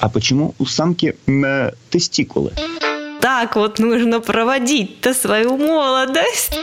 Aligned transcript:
А 0.00 0.08
почему 0.08 0.54
у 0.58 0.64
самки 0.64 1.14
э, 1.26 1.72
тестикулы? 1.90 2.52
Так 3.20 3.56
вот 3.56 3.78
нужно 3.78 4.20
проводить-то 4.20 5.12
свою 5.12 5.58
молодость. 5.58 6.58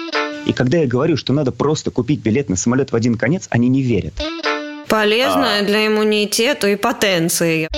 И 0.48 0.54
когда 0.54 0.80
я 0.80 0.88
говорю, 0.88 1.18
что 1.18 1.34
надо 1.34 1.52
просто 1.52 1.92
купить 1.92 2.20
билет 2.22 2.50
на 2.50 2.56
самолет 2.56 2.92
в 2.92 2.96
один 2.96 3.16
конец, 3.16 3.48
они 3.52 3.70
не 3.70 3.84
верят. 3.84 4.14
Полезная 4.88 5.62
а... 5.62 5.64
для 5.64 5.86
иммунитета 5.86 6.68
и 6.70 6.76
потенции. 6.76 7.70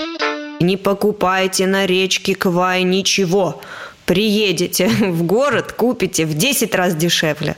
Не 0.61 0.77
покупайте 0.77 1.67
на 1.67 1.85
речке 1.85 2.35
Квай 2.35 2.83
ничего. 2.83 3.61
Приедете 4.05 4.87
в 5.01 5.23
город, 5.23 5.73
купите 5.73 6.25
в 6.25 6.35
10 6.35 6.73
раз 6.73 6.95
дешевле. 6.95 7.57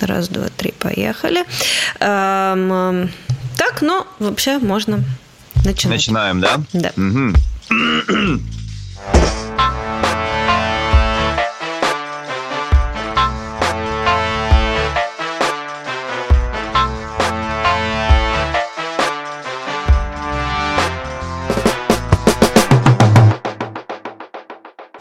Раз, 0.00 0.28
два, 0.28 0.46
три, 0.56 0.72
поехали. 0.78 1.44
Эм, 2.00 3.10
так, 3.56 3.82
но 3.82 4.06
вообще 4.18 4.58
можно 4.58 5.02
начинать. 5.66 5.96
Начинаем, 5.96 6.40
да? 6.40 6.60
Да. 6.72 6.92
Угу. 6.96 7.32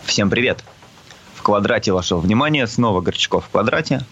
Всем 0.05 0.29
привет! 0.29 0.63
В 1.35 1.43
квадрате 1.43 1.91
вашего 1.91 2.19
внимания 2.19 2.65
снова 2.67 3.01
Горчаков 3.01 3.45
в 3.45 3.49
квадрате. 3.49 4.05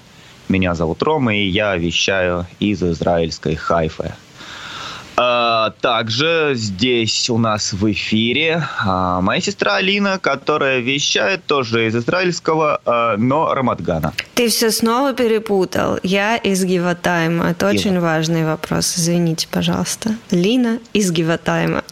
Меня 0.50 0.76
зовут 0.76 1.02
Рома, 1.02 1.34
и 1.36 1.48
я 1.48 1.78
вещаю 1.78 2.46
из 2.60 2.84
израильской 2.84 3.56
Хайфы. 3.56 4.14
А, 5.16 5.72
также 5.82 6.54
здесь 6.56 7.30
у 7.30 7.38
нас 7.38 7.74
в 7.74 7.92
эфире 7.92 8.64
а, 8.80 9.22
моя 9.22 9.42
сестра 9.42 9.76
Алина, 9.76 10.18
которая 10.20 10.80
вещает 10.80 11.46
тоже 11.46 11.88
из 11.88 11.96
израильского, 11.96 12.82
а, 12.86 13.16
но 13.18 13.54
Рамадгана. 13.54 14.14
Ты 14.34 14.50
все 14.50 14.72
снова 14.72 15.14
перепутал. 15.14 16.00
Я 16.04 16.38
из 16.38 16.64
Гиватайма. 16.64 17.52
Это 17.52 17.72
Гива. 17.72 17.80
очень 17.80 18.00
важный 18.00 18.46
вопрос. 18.46 18.96
Извините, 18.98 19.48
пожалуйста. 19.52 20.16
Лина 20.32 20.80
из 20.94 21.12
Гиватайма. 21.12 21.84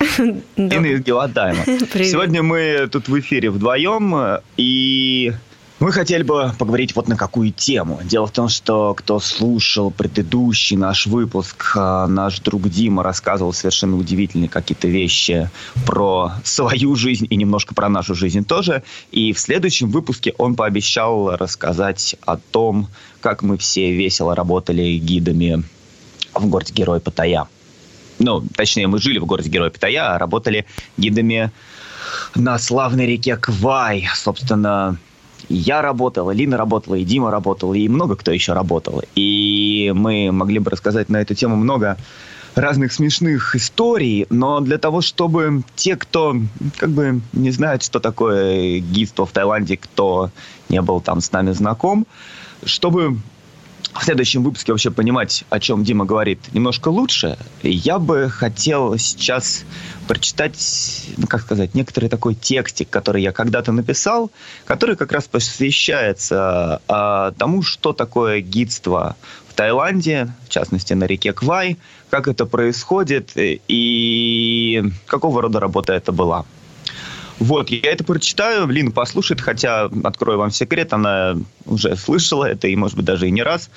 Лина 0.58 0.86
из 0.88 1.02
Гиватайма. 1.02 1.64
Сегодня 1.66 2.42
мы 2.42 2.90
тут 2.92 3.08
в 3.08 3.20
эфире 3.20 3.52
вдвоем, 3.52 4.40
и 4.58 5.34
мы 5.82 5.92
хотели 5.92 6.22
бы 6.22 6.54
поговорить 6.60 6.96
вот 6.96 7.08
на 7.08 7.18
какую 7.18 7.52
тему. 7.52 8.00
Дело 8.04 8.28
в 8.28 8.32
том, 8.32 8.50
что 8.50 8.94
кто 8.94 9.20
слушал 9.20 9.90
предыдущий 9.90 10.78
наш 10.78 11.08
выпуск, 11.08 11.74
а, 11.76 12.06
наш 12.06 12.40
друг 12.40 12.70
Дима 12.70 13.02
рассказывал 13.02 13.52
совершенно 13.52 13.98
удивительные 13.98 14.48
какие-то 14.48 14.88
вещи 14.88 15.50
про 15.88 16.34
свою 16.44 16.96
жизнь 16.96 17.26
и 17.28 17.36
немножко 17.36 17.74
про 17.74 17.90
нашу 17.90 18.14
жизнь 18.14 18.46
тоже. 18.46 18.84
И 19.12 19.34
в 19.34 19.40
следующем 19.40 19.90
выпуске 19.90 20.36
он 20.38 20.56
пообещал 20.56 21.36
рассказать 21.36 22.16
о 22.28 22.38
том, 22.38 22.88
как 23.20 23.42
мы 23.42 23.58
все 23.58 23.92
весело 23.92 24.36
работали 24.36 25.00
гидами 25.00 25.64
в 26.36 26.46
городе 26.46 26.74
Герой 26.76 27.00
Паттайя. 27.00 27.48
Ну, 28.20 28.44
точнее, 28.56 28.86
мы 28.86 29.00
жили 29.00 29.18
в 29.18 29.26
городе 29.26 29.50
Герой 29.50 29.72
Паттайя, 29.72 30.14
а 30.14 30.20
работали 30.20 30.68
гидами 30.98 31.52
на 32.36 32.60
славной 32.60 33.08
реке 33.08 33.36
Квай. 33.36 34.08
Собственно, 34.14 35.00
я 35.52 35.82
работал, 35.82 36.32
и 36.32 36.36
Лина 36.36 36.58
работала, 36.58 36.96
и 36.96 37.04
Дима 37.04 37.32
работал, 37.32 37.74
и 37.74 37.88
много 37.88 38.16
кто 38.16 38.32
еще 38.32 38.54
работал. 38.54 39.04
И 39.16 39.92
мы 39.96 40.32
могли 40.32 40.60
бы 40.60 40.72
рассказать 40.72 41.10
на 41.10 41.18
эту 41.18 41.36
тему 41.36 41.56
много 41.56 41.98
разных 42.56 42.92
смешных 42.92 43.56
историй, 43.56 44.26
но 44.30 44.60
для 44.60 44.78
того, 44.78 45.02
чтобы 45.02 45.64
те, 45.76 45.96
кто 45.96 46.36
как 46.78 46.90
бы 46.90 47.22
не 47.34 47.52
знает, 47.52 47.84
что 47.84 48.00
такое 48.00 48.80
гидство 48.80 49.26
в 49.26 49.32
Таиланде, 49.32 49.78
кто 49.78 50.32
не 50.70 50.82
был 50.82 51.02
там 51.02 51.22
с 51.22 51.32
нами 51.32 51.52
знаком, 51.52 52.06
чтобы 52.66 53.18
в 53.94 54.04
следующем 54.04 54.44
выпуске 54.44 54.72
вообще 54.72 54.90
понимать, 54.90 55.44
о 55.50 55.60
чем 55.60 55.84
Дима 55.84 56.06
говорит, 56.06 56.40
немножко 56.54 56.88
лучше, 56.88 57.38
я 57.62 58.00
бы 58.00 58.30
хотел 58.30 58.98
сейчас 58.98 59.64
прочитать, 60.08 61.06
ну, 61.18 61.28
как 61.28 61.42
сказать, 61.42 61.76
некоторый 61.76 62.10
такой 62.10 62.36
текстик, 62.36 62.90
который 62.90 63.22
я 63.22 63.32
когда-то 63.32 63.72
написал, 63.72 64.32
который 64.66 64.96
как 64.96 65.12
раз 65.12 65.26
посвящается 65.26 66.82
а, 66.88 67.32
тому, 67.32 67.64
что 67.64 67.94
такое 67.94 68.42
гидство 68.42 69.16
в 69.48 69.54
Таиланде, 69.54 70.34
в 70.46 70.50
частности 70.50 70.94
на 70.94 71.04
реке 71.04 71.34
Квай, 71.34 71.78
как 72.10 72.28
это 72.28 72.46
происходит 72.46 73.32
и 73.36 74.84
какого 75.06 75.42
рода 75.42 75.60
работа 75.60 75.94
это 75.94 76.12
была. 76.12 76.46
Вот, 77.42 77.72
я 77.72 77.92
это 77.92 78.04
прочитаю, 78.04 78.68
Лина 78.68 78.92
послушает, 78.92 79.42
хотя, 79.42 79.90
открою 80.04 80.38
вам 80.38 80.52
секрет, 80.52 80.94
она 80.94 81.36
уже 81.66 81.96
слышала 81.96 82.46
это, 82.46 82.68
и, 82.68 82.76
может 82.76 82.96
быть, 82.96 83.06
даже 83.06 83.28
и 83.28 83.32
не 83.32 83.42
раз. 83.42 83.72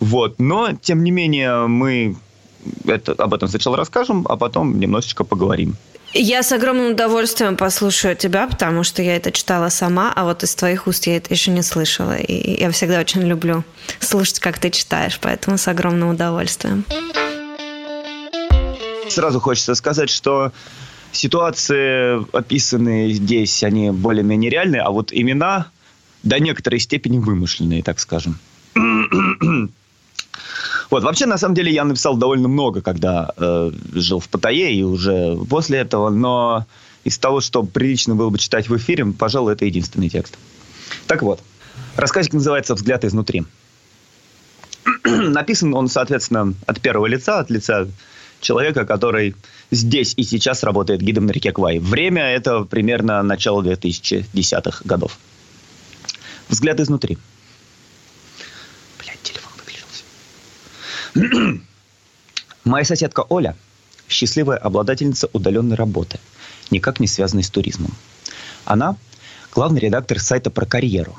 Вот, 0.00 0.38
но, 0.38 0.70
тем 0.80 1.04
не 1.04 1.10
менее, 1.10 1.66
мы 1.66 2.16
это, 2.86 3.12
об 3.12 3.34
этом 3.34 3.46
сначала 3.50 3.76
расскажем, 3.76 4.24
а 4.26 4.38
потом 4.38 4.80
немножечко 4.80 5.24
поговорим. 5.24 5.76
Я 6.14 6.42
с 6.42 6.50
огромным 6.50 6.92
удовольствием 6.92 7.58
послушаю 7.58 8.16
тебя, 8.16 8.46
потому 8.46 8.84
что 8.84 9.02
я 9.02 9.16
это 9.16 9.30
читала 9.32 9.68
сама, 9.68 10.10
а 10.16 10.24
вот 10.24 10.42
из 10.42 10.54
твоих 10.54 10.86
уст 10.86 11.06
я 11.06 11.18
это 11.18 11.34
еще 11.34 11.50
не 11.50 11.62
слышала. 11.62 12.16
И 12.16 12.58
я 12.58 12.70
всегда 12.70 13.00
очень 13.00 13.20
люблю 13.20 13.64
слушать, 13.98 14.38
как 14.38 14.58
ты 14.58 14.70
читаешь, 14.70 15.18
поэтому 15.20 15.58
с 15.58 15.68
огромным 15.68 16.08
удовольствием. 16.08 16.86
Сразу 19.10 19.40
хочется 19.40 19.74
сказать, 19.74 20.08
что 20.08 20.52
ситуации, 21.12 22.24
описанные 22.36 23.12
здесь, 23.12 23.62
они 23.62 23.90
более-менее 23.90 24.50
реальные, 24.50 24.82
а 24.82 24.90
вот 24.90 25.12
имена 25.12 25.70
до 26.22 26.38
некоторой 26.38 26.80
степени 26.80 27.18
вымышленные, 27.18 27.82
так 27.82 28.00
скажем. 28.00 28.38
Вот, 30.90 31.04
вообще, 31.04 31.26
на 31.26 31.38
самом 31.38 31.54
деле, 31.54 31.72
я 31.72 31.84
написал 31.84 32.16
довольно 32.16 32.48
много, 32.48 32.82
когда 32.82 33.30
э, 33.36 33.70
жил 33.94 34.18
в 34.18 34.28
Паттайе 34.28 34.74
и 34.74 34.82
уже 34.82 35.38
после 35.48 35.78
этого, 35.78 36.10
но 36.10 36.66
из 37.04 37.16
того, 37.16 37.40
что 37.40 37.62
прилично 37.62 38.16
было 38.16 38.28
бы 38.28 38.38
читать 38.38 38.68
в 38.68 38.76
эфире, 38.76 39.06
пожалуй, 39.06 39.52
это 39.52 39.64
единственный 39.64 40.08
текст. 40.08 40.36
Так 41.06 41.22
вот, 41.22 41.40
рассказик 41.94 42.32
называется 42.32 42.74
«Взгляд 42.74 43.04
изнутри». 43.04 43.44
Написан 45.04 45.74
он, 45.74 45.88
соответственно, 45.88 46.54
от 46.66 46.80
первого 46.80 47.06
лица, 47.06 47.38
от 47.38 47.50
лица 47.50 47.86
человека, 48.40 48.84
который 48.84 49.34
здесь 49.70 50.14
и 50.16 50.22
сейчас 50.22 50.62
работает 50.62 51.00
гидом 51.00 51.26
на 51.26 51.30
реке 51.30 51.52
Квай. 51.52 51.78
Время– 51.78 52.22
это 52.32 52.64
примерно 52.64 53.22
начало 53.22 53.62
2010-х 53.62 54.82
годов. 54.84 55.18
Взгляд 56.48 56.80
изнутри. 56.80 57.18
Блядь, 58.98 59.22
телефон 59.22 59.52
выключился. 59.58 60.04
Моя 62.64 62.84
соседка 62.84 63.24
Оля– 63.28 63.56
счастливая 64.08 64.58
обладательница 64.58 65.28
удаленной 65.32 65.76
работы, 65.76 66.18
никак 66.70 67.00
не 67.00 67.06
связанной 67.06 67.44
с 67.44 67.50
туризмом. 67.50 67.94
Она– 68.64 68.96
главный 69.52 69.80
редактор 69.80 70.20
сайта 70.20 70.50
про 70.50 70.66
карьеру. 70.66 71.16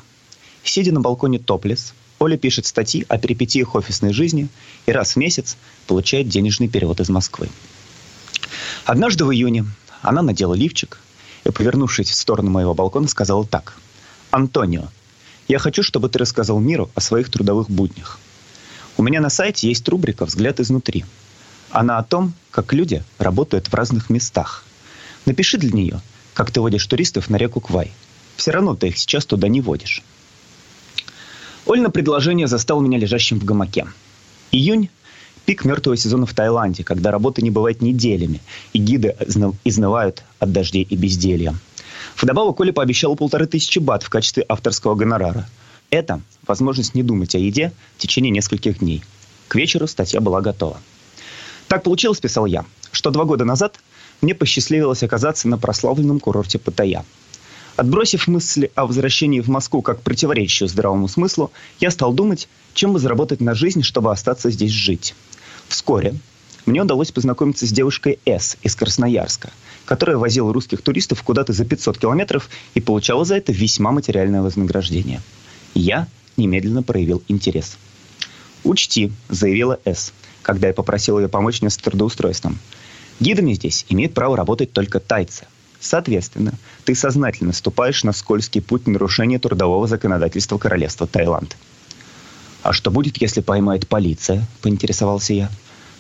Сидя 0.64 0.92
на 0.92 1.02
балконе 1.02 1.40
топлес, 1.40 1.94
Оля 2.22 2.38
пишет 2.38 2.68
статьи 2.68 3.04
о 3.10 3.18
перипетиях 3.18 3.74
офисной 3.74 4.14
жизни 4.14 4.48
и 4.86 4.92
раз 4.92 5.14
в 5.14 5.16
месяц 5.16 5.58
получает 5.88 6.30
денежный 6.30 6.68
перевод 6.68 7.00
из 7.00 7.10
Москвы. 7.10 7.50
Однажды 8.86 9.26
в 9.26 9.34
июне 9.34 9.66
она 10.04 10.22
надела 10.22 10.54
лифчик 10.54 11.00
и, 11.46 11.50
повернувшись 11.50 12.12
в 12.12 12.16
сторону 12.16 12.52
моего 12.52 12.76
балкона, 12.76 13.08
сказала 13.08 13.44
так. 13.44 13.76
«Антонио, 14.30 14.90
я 15.48 15.58
хочу, 15.58 15.82
чтобы 15.82 16.10
ты 16.10 16.20
рассказал 16.20 16.60
миру 16.60 16.92
о 16.94 17.02
своих 17.02 17.32
трудовых 17.32 17.72
буднях. 17.72 18.20
У 18.98 19.02
меня 19.02 19.20
на 19.20 19.32
сайте 19.32 19.68
есть 19.68 19.90
рубрика 19.90 20.28
«Взгляд 20.28 20.60
изнутри». 20.60 21.06
Она 21.72 21.98
о 21.98 22.04
том, 22.04 22.34
как 22.52 22.72
люди 22.72 23.04
работают 23.18 23.66
в 23.66 23.74
разных 23.74 24.12
местах. 24.12 24.64
Напиши 25.26 25.58
для 25.58 25.72
нее, 25.72 26.02
как 26.36 26.52
ты 26.52 26.62
водишь 26.62 26.86
туристов 26.86 27.32
на 27.32 27.38
реку 27.38 27.62
Квай. 27.62 27.92
Все 28.36 28.52
равно 28.52 28.76
ты 28.76 28.90
их 28.90 29.00
сейчас 29.00 29.26
туда 29.26 29.48
не 29.48 29.60
водишь. 29.60 30.04
Ольна 31.66 31.92
предложение 31.92 32.48
застало 32.48 32.82
меня 32.82 32.98
лежащим 32.98 33.40
в 33.40 33.46
гамаке. 33.46 33.88
Июнь– 34.52 34.90
пик 35.46 35.64
мертвого 35.64 35.96
сезона 35.96 36.26
в 36.26 36.34
Таиланде, 36.34 36.84
когда 36.84 37.12
работы 37.12 37.42
не 37.42 37.52
бывает 37.52 37.82
неделями, 37.82 38.42
и 38.74 38.80
гиды 38.80 39.16
изнывают 39.64 40.24
от 40.40 40.52
дождей 40.52 40.88
и 40.90 40.96
безделья. 40.96 41.56
Вдобавок, 42.20 42.60
Оля 42.60 42.74
пообещала 42.74 43.16
полторы 43.16 43.46
тысячи 43.46 43.80
бат 43.80 44.04
в 44.04 44.10
качестве 44.10 44.44
авторского 44.50 44.96
гонорара. 44.96 45.48
Это 45.92 46.22
возможность 46.48 46.96
не 46.96 47.04
думать 47.04 47.36
о 47.36 47.38
еде 47.38 47.72
в 47.98 48.02
течение 48.02 48.32
нескольких 48.32 48.80
дней. 48.80 49.04
К 49.48 49.56
вечеру 49.56 49.88
статья 49.88 50.20
была 50.20 50.42
готова. 50.42 50.80
Так 51.68 51.84
получилось, 51.84 52.20
писал 52.20 52.48
я, 52.48 52.66
что 52.92 53.12
два 53.12 53.26
года 53.26 53.46
назад 53.46 53.80
мне 54.22 54.34
посчастливилось 54.34 55.04
оказаться 55.04 55.48
на 55.48 55.58
прославленном 55.58 56.20
курорте 56.20 56.58
Паттайя– 56.58 57.06
Отбросив 57.78 58.28
мысли 58.28 58.72
о 58.76 58.86
возвращении 58.86 59.40
в 59.40 59.48
Москву 59.48 59.82
как 59.82 60.02
противоречащую 60.02 60.68
здравому 60.68 61.08
смыслу, 61.08 61.52
я 61.80 61.90
стал 61.92 62.14
думать, 62.14 62.48
чем 62.74 62.94
бы 62.94 63.00
заработать 63.00 63.42
на 63.42 63.56
жизнь, 63.56 63.82
чтобы 63.82 64.12
остаться 64.12 64.52
здесь 64.52 64.72
жить. 64.72 65.16
Вскоре 65.68 66.16
мне 66.66 66.82
удалось 66.82 67.12
познакомиться 67.12 67.66
с 67.66 67.72
девушкой 67.72 68.20
С 68.26 68.58
из 68.62 68.76
Красноярска, 68.76 69.52
которая 69.86 70.18
возила 70.18 70.54
русских 70.54 70.82
туристов 70.82 71.24
куда-то 71.24 71.54
за 71.54 71.66
500 71.66 71.98
километров 71.98 72.50
и 72.74 72.82
получала 72.82 73.26
за 73.26 73.36
это 73.36 73.52
весьма 73.52 73.92
материальное 73.92 74.42
вознаграждение. 74.42 75.22
Я 75.74 76.08
немедленно 76.38 76.84
проявил 76.84 77.24
интерес. 77.28 77.78
«Учти»,— 78.64 79.12
заявила 79.30 79.80
С, 79.86 80.14
когда 80.44 80.68
я 80.68 80.74
попросил 80.74 81.20
ее 81.20 81.30
помочь 81.30 81.62
мне 81.62 81.70
с 81.70 81.78
трудоустройством. 81.78 82.60
«Гидами 83.20 83.54
здесь 83.54 83.86
имеют 83.90 84.14
право 84.14 84.38
работать 84.38 84.72
только 84.72 85.00
тайцы. 85.00 85.46
Соответственно, 85.82 86.54
ты 86.86 86.94
сознательно 86.94 87.52
ступаешь 87.52 88.04
на 88.04 88.14
скользкий 88.14 88.62
путь 88.62 88.88
нарушения 88.88 89.40
трудового 89.40 89.88
законодательства 89.88 90.58
королевства 90.58 91.08
Таиланд». 91.08 91.58
«А 92.64 92.74
что 92.74 92.92
будет, 92.92 93.20
если 93.20 93.42
поймает 93.42 93.88
полиция?»— 93.88 94.48
поинтересовался 94.62 95.34
я. 95.34 95.52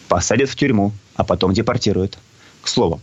«Посадят 0.08 0.50
в 0.50 0.56
тюрьму, 0.56 0.94
а 1.16 1.24
потом 1.24 1.54
депортируют. 1.54 2.20
К 2.62 2.68
слову, 2.68 3.02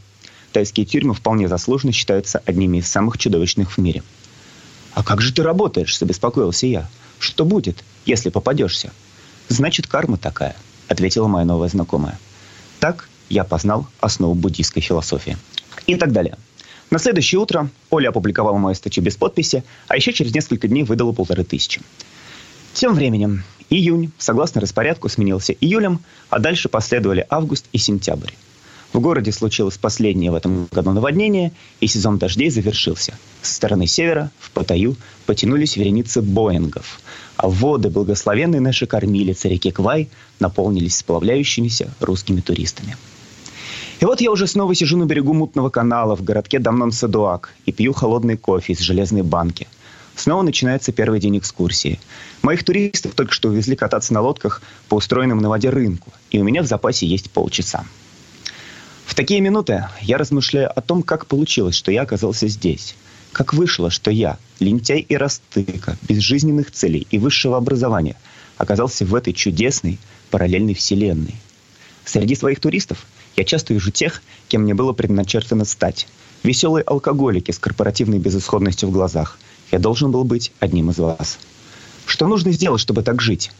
тайские 0.52 0.86
тюрьмы 0.86 1.14
вполне 1.14 1.48
заслуженно 1.48 1.92
считаются 1.92 2.40
одними 2.46 2.78
из 2.78 2.88
самых 2.88 3.18
чудовищных 3.18 3.72
в 3.72 3.78
мире». 3.78 4.04
«А 4.94 5.02
как 5.02 5.20
же 5.20 5.32
ты 5.32 5.42
работаешь?»— 5.42 5.98
забеспокоился 5.98 6.66
я. 6.66 6.88
«Что 7.18 7.44
будет, 7.44 7.82
если 8.06 8.30
попадешься?» 8.30 8.92
«Значит, 9.48 9.88
карма 9.88 10.16
такая»,— 10.16 10.54
ответила 10.88 11.26
моя 11.26 11.44
новая 11.44 11.68
знакомая. 11.68 12.18
Так 12.78 13.08
я 13.28 13.42
познал 13.42 13.88
основу 14.00 14.34
буддийской 14.34 14.82
философии. 14.82 15.36
И 15.86 15.96
так 15.96 16.12
далее. 16.12 16.36
На 16.90 16.98
следующее 16.98 17.38
утро 17.38 17.68
Оля 17.90 18.08
опубликовала 18.08 18.56
мою 18.56 18.74
статью 18.74 19.02
без 19.02 19.16
подписи, 19.16 19.62
а 19.88 19.96
еще 19.96 20.12
через 20.12 20.34
несколько 20.34 20.68
дней 20.68 20.84
выдала 20.84 21.12
полторы 21.12 21.44
тысячи. 21.44 21.82
Тем 22.72 22.94
временем 22.94 23.44
июнь, 23.68 24.10
согласно 24.16 24.60
распорядку, 24.60 25.08
сменился 25.08 25.52
июлем, 25.52 26.00
а 26.30 26.38
дальше 26.38 26.68
последовали 26.68 27.26
август 27.28 27.66
и 27.72 27.78
сентябрь. 27.78 28.32
В 28.92 29.00
городе 29.00 29.32
случилось 29.32 29.76
последнее 29.76 30.30
в 30.30 30.34
этом 30.34 30.66
году 30.72 30.92
наводнение, 30.92 31.52
и 31.80 31.86
сезон 31.86 32.16
дождей 32.16 32.48
завершился. 32.48 33.18
Со 33.42 33.54
стороны 33.54 33.86
севера, 33.86 34.30
в 34.38 34.50
Паттайю, 34.50 34.96
потянулись 35.26 35.76
вереницы 35.76 36.22
Боингов, 36.22 37.00
а 37.36 37.48
воды 37.50 37.90
благословенной 37.90 38.60
нашей 38.60 38.88
кормилицы 38.88 39.48
реки 39.50 39.70
Квай 39.70 40.08
наполнились 40.40 40.96
сплавляющимися 40.96 41.92
русскими 42.00 42.40
туристами. 42.40 42.96
И 44.00 44.04
вот 44.04 44.20
я 44.20 44.30
уже 44.30 44.46
снова 44.46 44.74
сижу 44.74 44.96
на 44.96 45.06
берегу 45.06 45.32
мутного 45.34 45.70
канала 45.70 46.14
в 46.14 46.22
городке 46.22 46.58
Дамнон-Садуак 46.58 47.48
и 47.66 47.72
пью 47.72 47.92
холодный 47.92 48.36
кофе 48.36 48.74
из 48.74 48.78
железной 48.78 49.22
банки. 49.22 49.66
Снова 50.14 50.42
начинается 50.42 50.92
первый 50.92 51.18
день 51.18 51.38
экскурсии. 51.38 51.98
Моих 52.42 52.64
туристов 52.64 53.14
только 53.14 53.32
что 53.32 53.48
увезли 53.48 53.74
кататься 53.74 54.14
на 54.14 54.20
лодках 54.20 54.62
по 54.88 54.96
устроенному 54.96 55.40
на 55.40 55.48
воде 55.48 55.70
рынку, 55.70 56.12
и 56.30 56.38
у 56.38 56.44
меня 56.44 56.62
в 56.62 56.66
запасе 56.66 57.06
есть 57.06 57.30
полчаса. 57.30 57.84
В 59.04 59.14
такие 59.14 59.40
минуты 59.40 59.86
я 60.02 60.16
размышляю 60.16 60.70
о 60.76 60.80
том, 60.80 61.02
как 61.02 61.26
получилось, 61.26 61.74
что 61.74 61.90
я 61.90 62.02
оказался 62.02 62.46
здесь. 62.46 62.94
Как 63.32 63.52
вышло, 63.52 63.90
что 63.90 64.10
я, 64.10 64.38
лентяй 64.60 65.00
и 65.00 65.16
растыка, 65.16 65.96
без 66.02 66.18
жизненных 66.18 66.70
целей 66.70 67.06
и 67.10 67.18
высшего 67.18 67.56
образования, 67.56 68.16
оказался 68.56 69.04
в 69.04 69.14
этой 69.14 69.32
чудесной 69.32 69.98
параллельной 70.30 70.74
вселенной. 70.74 71.34
Среди 72.04 72.34
своих 72.34 72.60
туристов 72.60 73.06
я 73.38 73.44
часто 73.44 73.72
вижу 73.72 73.92
тех, 73.92 74.20
кем 74.48 74.62
мне 74.62 74.74
было 74.74 74.92
предначертано 74.92 75.64
стать. 75.64 76.08
Веселые 76.42 76.82
алкоголики 76.82 77.52
с 77.52 77.58
корпоративной 77.60 78.18
безысходностью 78.18 78.88
в 78.88 78.92
глазах. 78.92 79.38
Я 79.70 79.78
должен 79.78 80.10
был 80.10 80.24
быть 80.24 80.50
одним 80.58 80.90
из 80.90 80.98
вас. 80.98 81.38
Что 82.04 82.26
нужно 82.26 82.50
сделать, 82.50 82.80
чтобы 82.80 83.04
так 83.04 83.22
жить? 83.22 83.52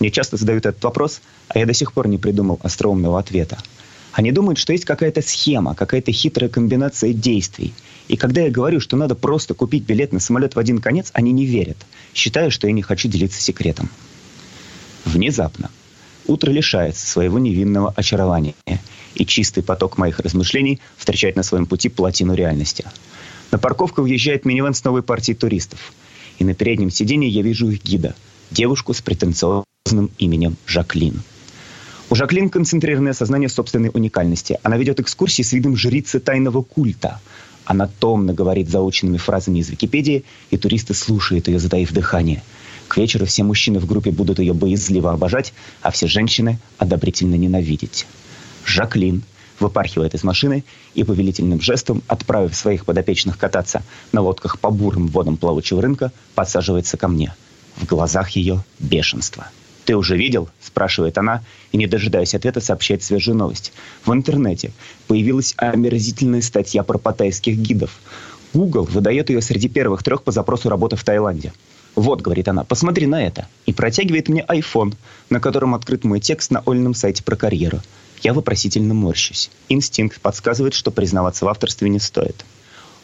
Мне 0.00 0.10
часто 0.10 0.36
задают 0.36 0.66
этот 0.66 0.84
вопрос, 0.84 1.22
а 1.48 1.58
я 1.58 1.64
до 1.64 1.72
сих 1.72 1.94
пор 1.94 2.08
не 2.08 2.18
придумал 2.18 2.60
остроумного 2.62 3.18
ответа. 3.18 3.56
Они 4.12 4.32
думают, 4.32 4.58
что 4.58 4.74
есть 4.74 4.84
какая-то 4.84 5.22
схема, 5.22 5.74
какая-то 5.74 6.12
хитрая 6.12 6.50
комбинация 6.50 7.14
действий. 7.14 7.72
И 8.08 8.18
когда 8.18 8.42
я 8.42 8.50
говорю, 8.50 8.80
что 8.80 8.98
надо 8.98 9.14
просто 9.14 9.54
купить 9.54 9.84
билет 9.84 10.12
на 10.12 10.20
самолет 10.20 10.56
в 10.56 10.58
один 10.58 10.78
конец, 10.78 11.08
они 11.14 11.32
не 11.32 11.46
верят, 11.46 11.78
считая, 12.12 12.50
что 12.50 12.66
я 12.66 12.74
не 12.74 12.82
хочу 12.82 13.08
делиться 13.08 13.40
секретом. 13.40 13.88
Внезапно 15.06 15.70
утро 16.26 16.50
лишается 16.50 17.06
своего 17.06 17.38
невинного 17.38 17.92
очарования, 17.96 18.54
и 19.14 19.26
чистый 19.26 19.62
поток 19.62 19.98
моих 19.98 20.20
размышлений 20.20 20.80
встречает 20.96 21.36
на 21.36 21.42
своем 21.42 21.66
пути 21.66 21.88
плотину 21.88 22.34
реальности. 22.34 22.84
На 23.50 23.58
парковку 23.58 24.02
въезжает 24.02 24.44
минивэн 24.44 24.74
с 24.74 24.82
новой 24.84 25.02
партией 25.02 25.36
туристов. 25.36 25.92
И 26.38 26.44
на 26.44 26.54
переднем 26.54 26.90
сиденье 26.90 27.28
я 27.28 27.42
вижу 27.42 27.70
их 27.70 27.82
гида, 27.82 28.14
девушку 28.50 28.94
с 28.94 29.02
претенциозным 29.02 30.10
именем 30.18 30.56
Жаклин. 30.66 31.22
У 32.08 32.14
Жаклин 32.14 32.50
концентрированное 32.50 33.12
сознание 33.12 33.48
собственной 33.48 33.90
уникальности. 33.92 34.58
Она 34.62 34.76
ведет 34.76 35.00
экскурсии 35.00 35.42
с 35.42 35.52
видом 35.52 35.76
жрицы 35.76 36.20
тайного 36.20 36.62
культа. 36.62 37.20
Она 37.64 37.88
томно 37.88 38.34
говорит 38.34 38.68
заученными 38.68 39.18
фразами 39.18 39.60
из 39.60 39.70
Википедии, 39.70 40.24
и 40.50 40.56
туристы 40.56 40.94
слушают 40.94 41.48
ее, 41.48 41.58
затаив 41.58 41.92
дыхание. 41.92 42.42
К 42.88 42.98
вечеру 42.98 43.24
все 43.24 43.44
мужчины 43.44 43.78
в 43.78 43.86
группе 43.86 44.10
будут 44.10 44.38
ее 44.38 44.52
боязливо 44.52 45.12
обожать, 45.12 45.54
а 45.80 45.90
все 45.90 46.06
женщины 46.06 46.58
одобрительно 46.76 47.36
ненавидеть. 47.36 48.06
Жаклин 48.64 49.22
выпархивает 49.58 50.14
из 50.14 50.24
машины 50.24 50.64
и 50.94 51.04
повелительным 51.04 51.60
жестом, 51.60 52.02
отправив 52.08 52.54
своих 52.54 52.84
подопечных 52.84 53.38
кататься 53.38 53.82
на 54.12 54.20
лодках 54.20 54.58
по 54.58 54.70
бурым 54.70 55.06
водам 55.08 55.36
плавучего 55.36 55.80
рынка, 55.80 56.12
подсаживается 56.34 56.96
ко 56.96 57.08
мне. 57.08 57.34
В 57.76 57.86
глазах 57.86 58.30
ее 58.30 58.62
бешенство. 58.78 59.46
«Ты 59.84 59.96
уже 59.96 60.16
видел?»– 60.16 60.48
спрашивает 60.60 61.18
она, 61.18 61.42
и, 61.72 61.76
не 61.76 61.86
дожидаясь 61.86 62.34
ответа, 62.34 62.60
сообщает 62.60 63.02
свежую 63.02 63.36
новость. 63.36 63.72
В 64.04 64.12
интернете 64.12 64.72
появилась 65.08 65.54
омерзительная 65.56 66.42
статья 66.42 66.82
про 66.82 66.98
паттайских 66.98 67.56
гидов. 67.56 67.98
Google 68.54 68.84
выдает 68.84 69.30
ее 69.30 69.40
среди 69.40 69.68
первых 69.68 70.02
трех 70.02 70.22
по 70.22 70.30
запросу 70.30 70.68
работы 70.68 70.96
в 70.96 71.04
Таиланде. 71.04 71.52
«Вот»,— 71.94 72.20
говорит 72.22 72.48
она,— 72.48 72.64
«посмотри 72.68 73.06
на 73.06 73.24
это». 73.24 73.48
И 73.66 73.72
протягивает 73.72 74.28
мне 74.28 74.44
iPhone, 74.48 74.94
на 75.30 75.40
котором 75.40 75.74
открыт 75.74 76.04
мой 76.04 76.20
текст 76.20 76.50
на 76.50 76.60
Ольном 76.60 76.94
сайте 76.94 77.22
про 77.24 77.36
карьеру. 77.36 77.80
Я 78.22 78.34
вопросительно 78.34 78.94
морщусь. 78.94 79.50
Инстинкт 79.68 80.20
подсказывает, 80.20 80.74
что 80.74 80.90
признаваться 80.90 81.44
в 81.44 81.48
авторстве 81.48 81.88
не 81.88 81.98
стоит. 81.98 82.44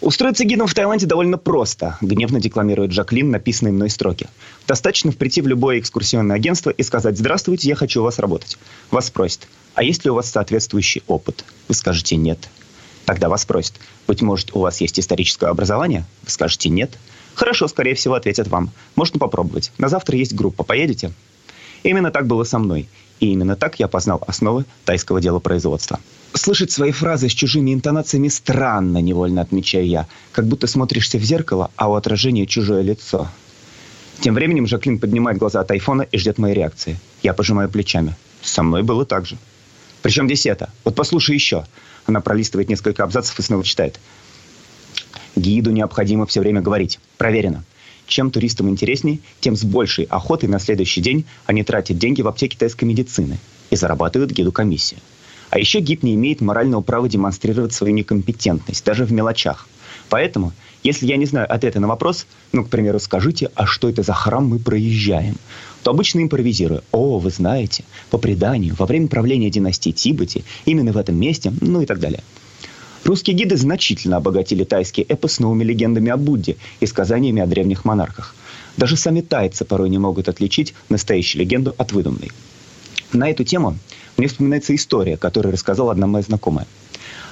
Устроиться 0.00 0.44
гидом 0.44 0.69
в 0.69 0.75
Таиланде 0.75 1.06
довольно 1.06 1.38
просто, 1.38 1.99
гневно 2.00 2.41
декламирует 2.41 2.93
Жаклин 2.93 3.32
написанные 3.32 3.73
мной 3.73 3.91
строки. 3.91 4.29
Достаточно 4.69 5.11
прийти 5.11 5.41
в 5.41 5.49
любое 5.49 5.81
экскурсионное 5.81 6.37
агентство 6.37 6.70
и 6.70 6.85
сказать 6.85 7.19
«Здравствуйте, 7.19 7.69
я 7.69 7.75
хочу 7.75 8.00
у 8.00 8.05
вас 8.05 8.20
работать». 8.20 8.59
Вас 8.93 9.06
спросят 9.06 9.49
«А 9.75 9.82
есть 9.82 10.05
ли 10.05 10.11
у 10.12 10.15
вас 10.15 10.31
соответствующий 10.31 11.03
опыт?» 11.09 11.44
Вы 11.67 11.75
скажете 11.75 12.15
«Нет». 12.15 12.49
Тогда 13.06 13.29
вас 13.29 13.43
спросят 13.43 13.75
«Быть 14.06 14.23
может, 14.23 14.55
у 14.55 14.60
вас 14.60 14.81
есть 14.81 15.01
историческое 15.01 15.48
образование?» 15.48 16.05
Вы 16.22 16.31
скажете 16.31 16.69
«Нет». 16.69 16.96
Хорошо, 17.34 17.67
скорее 17.67 17.94
всего, 17.94 18.15
ответят 18.15 18.48
вам. 18.48 18.70
Можно 18.94 19.19
попробовать. 19.19 19.72
На 19.79 19.89
завтра 19.89 20.17
есть 20.17 20.34
группа. 20.34 20.65
Поедете? 20.65 21.13
Именно 21.84 22.10
так 22.10 22.27
было 22.27 22.43
со 22.43 22.58
мной. 22.58 22.89
И 23.20 23.32
именно 23.32 23.56
так 23.56 23.81
я 23.81 23.89
познал 23.89 24.22
основы 24.27 24.65
тайского 24.84 25.20
делопроизводства. 25.20 25.98
Слышать 26.34 26.70
свои 26.70 26.93
фразы 26.93 27.29
с 27.29 27.32
чужими 27.32 27.75
интонациями 27.75 28.29
странно, 28.29 28.98
невольно 28.98 29.41
отмечаю 29.41 29.87
я. 29.87 30.06
Как 30.32 30.46
будто 30.46 30.67
смотришься 30.67 31.19
в 31.19 31.22
зеркало, 31.22 31.70
а 31.77 31.91
у 31.91 31.94
отражения 31.94 32.46
чужое 32.46 32.82
лицо. 32.82 33.29
Тем 34.20 34.34
временем 34.34 34.67
Жаклин 34.67 34.98
поднимает 34.98 35.39
глаза 35.39 35.60
от 35.60 35.70
айфона 35.70 36.03
и 36.03 36.19
ждет 36.19 36.39
моей 36.39 36.55
реакции. 36.55 36.98
Я 37.22 37.34
пожимаю 37.34 37.69
плечами. 37.69 38.15
Со 38.43 38.63
мной 38.63 38.82
было 38.82 39.05
так 39.05 39.27
же. 39.27 39.37
Причем 40.03 40.27
здесь 40.27 40.46
это? 40.46 40.70
Вот 40.84 40.94
послушай 40.94 41.34
еще. 41.34 41.65
Она 42.06 42.20
пролистывает 42.20 42.69
несколько 42.69 43.05
абзацев 43.05 43.39
и 43.39 43.43
снова 43.43 43.65
читает. 43.65 43.98
Гиду 45.37 45.70
необходимо 45.70 46.27
все 46.27 46.41
время 46.41 46.60
говорить. 46.60 46.98
Проверено. 47.17 47.65
Чем 48.08 48.31
туристам 48.31 48.70
интересней, 48.70 49.20
тем 49.38 49.55
с 49.55 49.65
большей 49.65 50.06
охотой 50.06 50.48
на 50.48 50.58
следующий 50.58 51.03
день 51.03 51.27
они 51.44 51.62
тратят 51.62 51.98
деньги 51.98 52.22
в 52.22 52.29
аптеке 52.29 52.56
тайской 52.58 52.88
медицины 52.88 53.38
и 53.70 53.77
зарабатывают 53.77 54.32
гиду 54.32 54.50
комиссию. 54.50 55.00
А 55.50 55.58
еще 55.58 55.81
гид 55.81 56.03
не 56.03 56.15
имеет 56.15 56.41
морального 56.41 56.81
права 56.81 57.06
демонстрировать 57.08 57.74
свою 57.74 57.94
некомпетентность, 57.94 58.84
даже 58.84 59.05
в 59.05 59.12
мелочах. 59.12 59.69
Поэтому, 60.08 60.53
если 60.82 61.06
я 61.06 61.19
не 61.19 61.27
знаю 61.27 61.53
ответа 61.53 61.81
на 61.81 61.88
вопрос, 61.88 62.27
ну, 62.53 62.65
к 62.65 62.70
примеру, 62.70 62.98
скажите, 62.98 63.50
а 63.55 63.67
что 63.67 63.91
это 63.91 64.03
за 64.03 64.15
храм 64.15 64.46
мы 64.46 64.58
проезжаем, 64.58 65.36
то 65.82 65.91
обычно 65.91 66.20
импровизирую. 66.20 66.82
О, 66.93 67.19
вы 67.19 67.31
знаете, 67.31 67.84
по 68.10 68.17
преданию, 68.17 68.74
во 68.79 68.86
время 68.86 69.08
правления 69.08 69.50
династии 69.50 69.91
Тибати, 69.91 70.44
именно 70.65 70.93
в 70.93 70.96
этом 70.96 71.17
месте, 71.17 71.53
ну 71.60 71.82
и 71.82 71.86
так 71.86 72.00
далее. 72.00 72.22
Русские 73.05 73.36
гиды 73.36 73.56
значительно 73.56 74.17
обогатили 74.17 74.64
тайский 74.64 75.02
эпос 75.02 75.38
новыми 75.38 75.64
легендами 75.64 76.10
о 76.10 76.17
Будде 76.17 76.56
и 76.81 76.86
сказаниями 76.86 77.40
о 77.40 77.46
древних 77.46 77.84
монархах. 77.84 78.34
Даже 78.76 78.96
сами 78.96 79.20
тайцы 79.20 79.64
порой 79.64 79.88
не 79.88 79.98
могут 79.98 80.28
отличить 80.28 80.74
настоящую 80.88 81.43
легенду 81.43 81.74
от 81.78 81.93
выдуманной. 81.93 82.31
На 83.12 83.31
эту 83.31 83.44
тему 83.44 83.78
мне 84.17 84.28
вспоминается 84.28 84.74
история, 84.74 85.17
которую 85.17 85.52
рассказала 85.52 85.93
одна 85.93 86.06
моя 86.06 86.22
знакомая. 86.22 86.67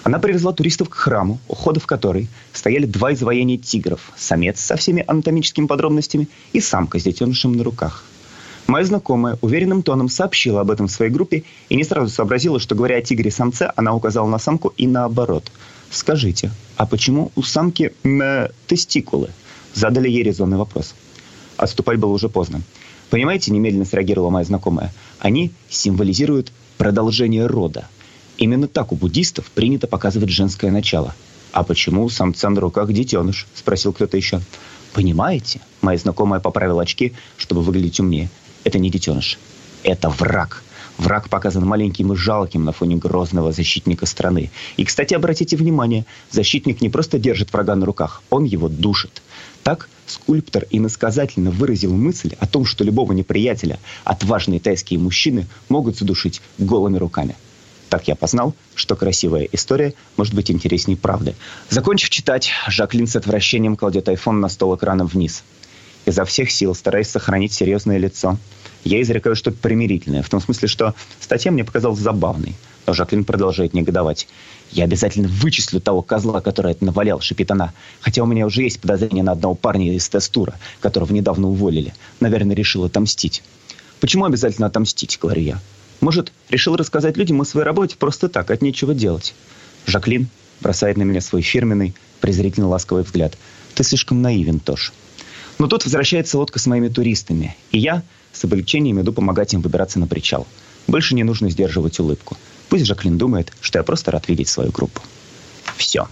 Она 0.02 0.20
привезла 0.20 0.52
туристов 0.52 0.88
к 0.88 0.94
храму, 0.94 1.40
у 1.48 1.54
входа 1.54 1.80
в 1.80 1.86
который 1.86 2.28
стояли 2.52 2.86
два 2.86 3.12
изваяния 3.12 3.58
тигров, 3.58 4.12
самец 4.16 4.60
со 4.60 4.76
всеми 4.76 5.04
анатомическими 5.06 5.66
подробностями 5.66 6.28
и 6.52 6.60
самка 6.60 7.00
с 7.00 7.02
детенышем 7.02 7.52
на 7.54 7.64
руках. 7.64 8.04
Моя 8.66 8.84
знакомая 8.84 9.38
уверенным 9.42 9.82
тоном 9.82 10.08
сообщила 10.08 10.60
об 10.60 10.72
этом 10.72 10.88
в 10.88 10.90
своей 10.90 11.12
группе 11.12 11.44
и 11.68 11.76
не 11.76 11.84
сразу 11.84 12.08
сообразила, 12.12 12.58
что, 12.58 12.74
говоря 12.74 12.96
о 12.96 13.00
тигре-самце, 13.00 13.72
она 13.76 13.94
указала 13.94 14.28
на 14.28 14.38
самку 14.38 14.72
и 14.76 14.88
наоборот. 14.88 15.52
«Скажите, 15.90 16.50
а 16.76 16.84
почему 16.84 17.30
у 17.36 17.42
самки 17.42 17.92
э, 18.02 18.48
тестикулы?» 18.66 19.30
Задали 19.72 20.08
ей 20.08 20.24
резонный 20.24 20.56
вопрос. 20.56 20.96
Отступать 21.56 22.00
было 22.00 22.10
уже 22.10 22.28
поздно. 22.28 22.62
«Понимаете, 23.08 23.52
немедленно 23.52 23.84
среагировала 23.84 24.30
моя 24.30 24.44
знакомая, 24.44 24.92
они 25.20 25.52
символизируют 25.68 26.50
продолжение 26.76 27.46
рода. 27.46 27.86
Именно 28.36 28.66
так 28.66 28.90
у 28.90 28.96
буддистов 28.96 29.48
принято 29.52 29.86
показывать 29.86 30.30
женское 30.30 30.72
начало. 30.72 31.14
А 31.52 31.62
почему 31.62 32.02
у 32.02 32.08
самца 32.08 32.50
на 32.50 32.60
руках 32.60 32.92
детеныш?»– 32.92 33.46
спросил 33.54 33.92
кто-то 33.92 34.16
еще. 34.16 34.40
«Понимаете?»– 34.92 35.60
моя 35.82 35.98
знакомая 35.98 36.40
поправила 36.40 36.82
очки, 36.82 37.12
чтобы 37.36 37.62
выглядеть 37.62 38.00
умнее. 38.00 38.28
«Это 38.66 38.80
не 38.80 38.90
детеныш. 38.90 39.38
Это 39.84 40.08
враг. 40.08 40.64
Враг 40.98 41.28
показан 41.28 41.64
маленьким 41.64 42.12
и 42.12 42.16
жалким 42.16 42.64
на 42.64 42.72
фоне 42.72 42.96
грозного 42.96 43.52
защитника 43.52 44.06
страны. 44.06 44.50
И, 44.76 44.84
кстати, 44.84 45.14
обратите 45.14 45.56
внимание, 45.56 46.04
защитник 46.32 46.80
не 46.80 46.88
просто 46.88 47.20
держит 47.20 47.52
врага 47.52 47.76
на 47.76 47.86
руках, 47.86 48.22
он 48.28 48.42
его 48.42 48.68
душит. 48.68 49.22
Так 49.62 49.88
скульптор 50.06 50.66
иносказательно 50.70 51.52
выразил 51.52 51.94
мысль 51.94 52.34
о 52.40 52.48
том, 52.48 52.64
что 52.64 52.82
любого 52.82 53.12
неприятеля 53.12 53.78
отважные 54.02 54.58
тайские 54.58 54.98
мужчины 54.98 55.46
могут 55.68 55.96
задушить 55.96 56.42
голыми 56.58 56.96
руками. 56.96 57.36
Так 57.88 58.08
я 58.08 58.16
познал, 58.16 58.52
что 58.74 58.96
красивая 58.96 59.44
история 59.52 59.94
может 60.16 60.34
быть 60.34 60.50
интереснее 60.50 60.96
правды. 60.96 61.36
Закончив 61.70 62.10
читать, 62.10 62.50
Жаклин 62.66 63.06
с 63.06 63.14
отвращением 63.14 63.76
кладет 63.76 64.08
айфон 64.08 64.40
на 64.40 64.48
стол 64.48 64.74
экраном 64.74 65.06
вниз. 65.06 65.44
Изо 66.06 66.24
всех 66.24 66.52
сил, 66.52 66.74
стараясь 66.74 67.10
сохранить 67.10 67.52
серьезное 67.52 67.98
лицо, 67.98 68.38
я 68.84 69.02
изрекаю 69.02 69.34
что-то 69.34 69.56
примирительное, 69.56 70.22
в 70.22 70.28
том 70.28 70.40
смысле, 70.40 70.68
что 70.68 70.94
статья 71.20 71.50
мне 71.50 71.64
показалась 71.64 71.98
забавной. 71.98 72.54
Но 72.86 72.94
Жаклин 72.94 73.24
продолжает 73.24 73.74
негодовать. 73.74 74.28
«Я 74.70 74.84
обязательно 74.84 75.26
вычислю 75.26 75.80
того 75.80 76.02
козла, 76.02 76.40
который 76.40 76.70
это 76.70 76.84
навалял»,— 76.84 77.20
шипит 77.22 77.50
она. 77.50 77.72
«Хотя 78.00 78.22
у 78.22 78.26
меня 78.26 78.46
уже 78.46 78.62
есть 78.62 78.80
подозрение 78.80 79.24
на 79.24 79.32
одного 79.32 79.56
парня 79.56 79.92
из 79.92 80.08
тестура, 80.08 80.54
которого 80.80 81.12
недавно 81.12 81.48
уволили. 81.48 81.92
Наверное, 82.20 82.54
решил 82.54 82.84
отомстить». 82.84 83.42
«Почему 83.98 84.24
обязательно 84.24 84.68
отомстить?»— 84.68 85.18
говорю 85.20 85.42
я. 85.42 85.60
«Может, 86.00 86.32
решил 86.48 86.76
рассказать 86.76 87.16
людям 87.16 87.40
о 87.40 87.44
своей 87.44 87.66
работе 87.66 87.96
просто 87.96 88.28
так, 88.28 88.52
от 88.52 88.62
нечего 88.62 88.94
делать?» 88.94 89.34
Жаклин 89.86 90.28
бросает 90.60 90.96
на 90.96 91.02
меня 91.02 91.20
свой 91.20 91.42
фирменный, 91.42 91.94
презрительно 92.20 92.68
ласковый 92.68 93.02
взгляд. 93.02 93.36
«Ты 93.74 93.82
слишком 93.82 94.22
наивен, 94.22 94.60
Тош». 94.60 94.92
Но 95.58 95.68
тут 95.68 95.84
возвращается 95.84 96.38
лодка 96.38 96.58
с 96.58 96.66
моими 96.66 96.88
туристами, 96.88 97.56
и 97.70 97.78
я 97.78 98.02
с 98.32 98.44
облегчением 98.44 99.00
иду 99.00 99.12
помогать 99.12 99.54
им 99.54 99.62
выбираться 99.62 99.98
на 99.98 100.06
причал. 100.06 100.46
Больше 100.86 101.14
не 101.14 101.24
нужно 101.24 101.50
сдерживать 101.50 101.98
улыбку. 101.98 102.36
Пусть 102.68 102.84
Жаклин 102.84 103.16
думает, 103.16 103.52
что 103.60 103.78
я 103.78 103.82
просто 103.82 104.10
рад 104.10 104.28
видеть 104.28 104.48
свою 104.48 104.70
группу. 104.70 105.00
Все. 105.76 106.08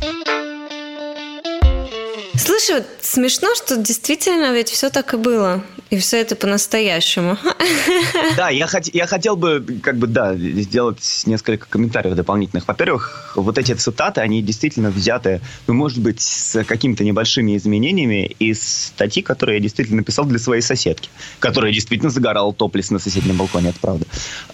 Слушай, 2.37 2.76
вот 2.76 2.87
смешно, 3.00 3.55
что 3.55 3.76
действительно 3.76 4.53
ведь 4.53 4.69
все 4.69 4.91
так 4.91 5.14
и 5.14 5.17
было. 5.17 5.62
И 5.91 5.99
все 5.99 6.21
это 6.21 6.35
по-настоящему. 6.35 7.38
Да, 8.37 8.49
я, 8.50 8.67
хот- 8.67 8.91
я 8.93 9.07
хотел 9.07 9.37
бы, 9.37 9.64
как 9.83 9.97
бы, 9.97 10.07
да, 10.07 10.35
сделать 10.35 11.23
несколько 11.26 11.67
комментариев 11.69 12.17
дополнительных. 12.17 12.67
Во-первых, 12.67 13.33
вот 13.37 13.59
эти 13.59 13.73
цитаты, 13.73 14.21
они 14.21 14.43
действительно 14.43 14.91
взяты, 14.91 15.41
ну, 15.67 15.75
может 15.75 15.99
быть, 15.99 16.21
с 16.21 16.64
какими-то 16.64 17.05
небольшими 17.05 17.57
изменениями 17.57 18.35
из 18.38 18.87
статьи, 18.87 19.23
которую 19.23 19.57
я 19.57 19.61
действительно 19.61 19.99
написал 19.99 20.25
для 20.25 20.38
своей 20.38 20.62
соседки, 20.62 21.11
которая 21.38 21.73
действительно 21.73 22.11
загорала 22.11 22.53
топлис 22.53 22.91
на 22.91 22.99
соседнем 22.99 23.37
балконе, 23.37 23.69
это 23.71 23.79
правда. 23.81 24.07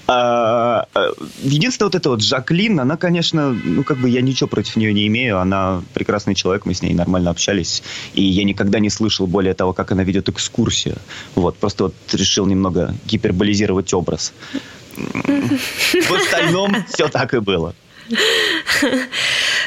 А, 0.07 0.87
а, 0.95 1.13
единственное, 1.43 1.87
вот 1.87 1.95
это 1.95 2.11
вот 2.11 2.23
Жаклин, 2.23 2.81
она, 2.81 2.97
конечно, 2.97 3.51
ну, 3.53 3.83
как 3.85 3.99
бы 3.99 4.11
я 4.11 4.21
ничего 4.21 4.49
против 4.49 4.77
нее 4.77 4.93
не 4.93 5.07
имею, 5.07 5.39
она 5.39 5.83
прекрасный 5.95 6.35
человек, 6.35 6.67
мы 6.67 6.75
с 6.75 6.83
ней 6.83 6.93
нормально 6.93 7.31
общались, 7.31 7.70
и 8.15 8.23
я 8.23 8.45
никогда 8.45 8.79
не 8.79 8.91
слышал 8.91 9.27
более 9.27 9.55
того, 9.55 9.73
как 9.73 9.93
она 9.93 10.05
ведет 10.05 10.29
экскурсию. 10.29 10.97
Вот, 11.35 11.57
просто 11.57 11.85
вот 11.85 11.95
решил 12.13 12.47
немного 12.47 12.95
гиперболизировать 13.07 13.93
образ. 13.95 14.33
В 14.97 16.13
остальном 16.13 16.85
все 16.93 17.09
так 17.09 17.35
и 17.35 17.39
было. 17.39 17.75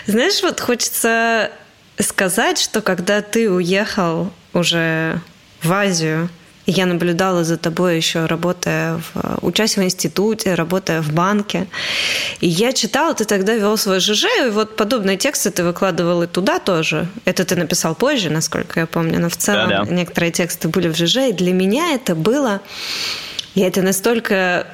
Знаешь, 0.05 0.41
вот 0.43 0.59
хочется 0.59 1.51
сказать, 1.99 2.59
что 2.59 2.81
когда 2.81 3.21
ты 3.21 3.49
уехал 3.49 4.31
уже 4.53 5.21
в 5.61 5.71
Азию, 5.71 6.29
я 6.65 6.85
наблюдала 6.85 7.43
за 7.43 7.57
тобой 7.57 7.97
еще, 7.97 8.25
работая 8.25 8.97
в, 8.97 9.45
учась 9.45 9.77
в 9.77 9.83
институте, 9.83 10.55
работая 10.55 11.01
в 11.01 11.11
банке. 11.11 11.67
И 12.39 12.47
я 12.47 12.71
читала, 12.71 13.13
ты 13.13 13.25
тогда 13.25 13.53
вел 13.53 13.77
свой 13.77 13.99
ЖЖ, 13.99 14.25
и 14.45 14.49
вот 14.49 14.75
подобные 14.75 15.17
тексты 15.17 15.51
ты 15.51 15.63
выкладывал 15.63 16.23
и 16.23 16.27
туда 16.27 16.59
тоже. 16.59 17.07
Это 17.25 17.43
ты 17.43 17.55
написал 17.55 17.95
позже, 17.95 18.29
насколько 18.29 18.79
я 18.79 18.85
помню, 18.85 19.19
но 19.19 19.29
в 19.29 19.35
целом 19.35 19.69
да, 19.69 19.83
да. 19.83 19.93
некоторые 19.93 20.31
тексты 20.31 20.69
были 20.69 20.87
в 20.87 20.95
ЖЖ, 20.95 21.17
и 21.29 21.33
для 21.33 21.53
меня 21.53 21.93
это 21.93 22.15
было... 22.15 22.61
Я 23.55 23.67
это 23.67 23.81
настолько 23.83 24.65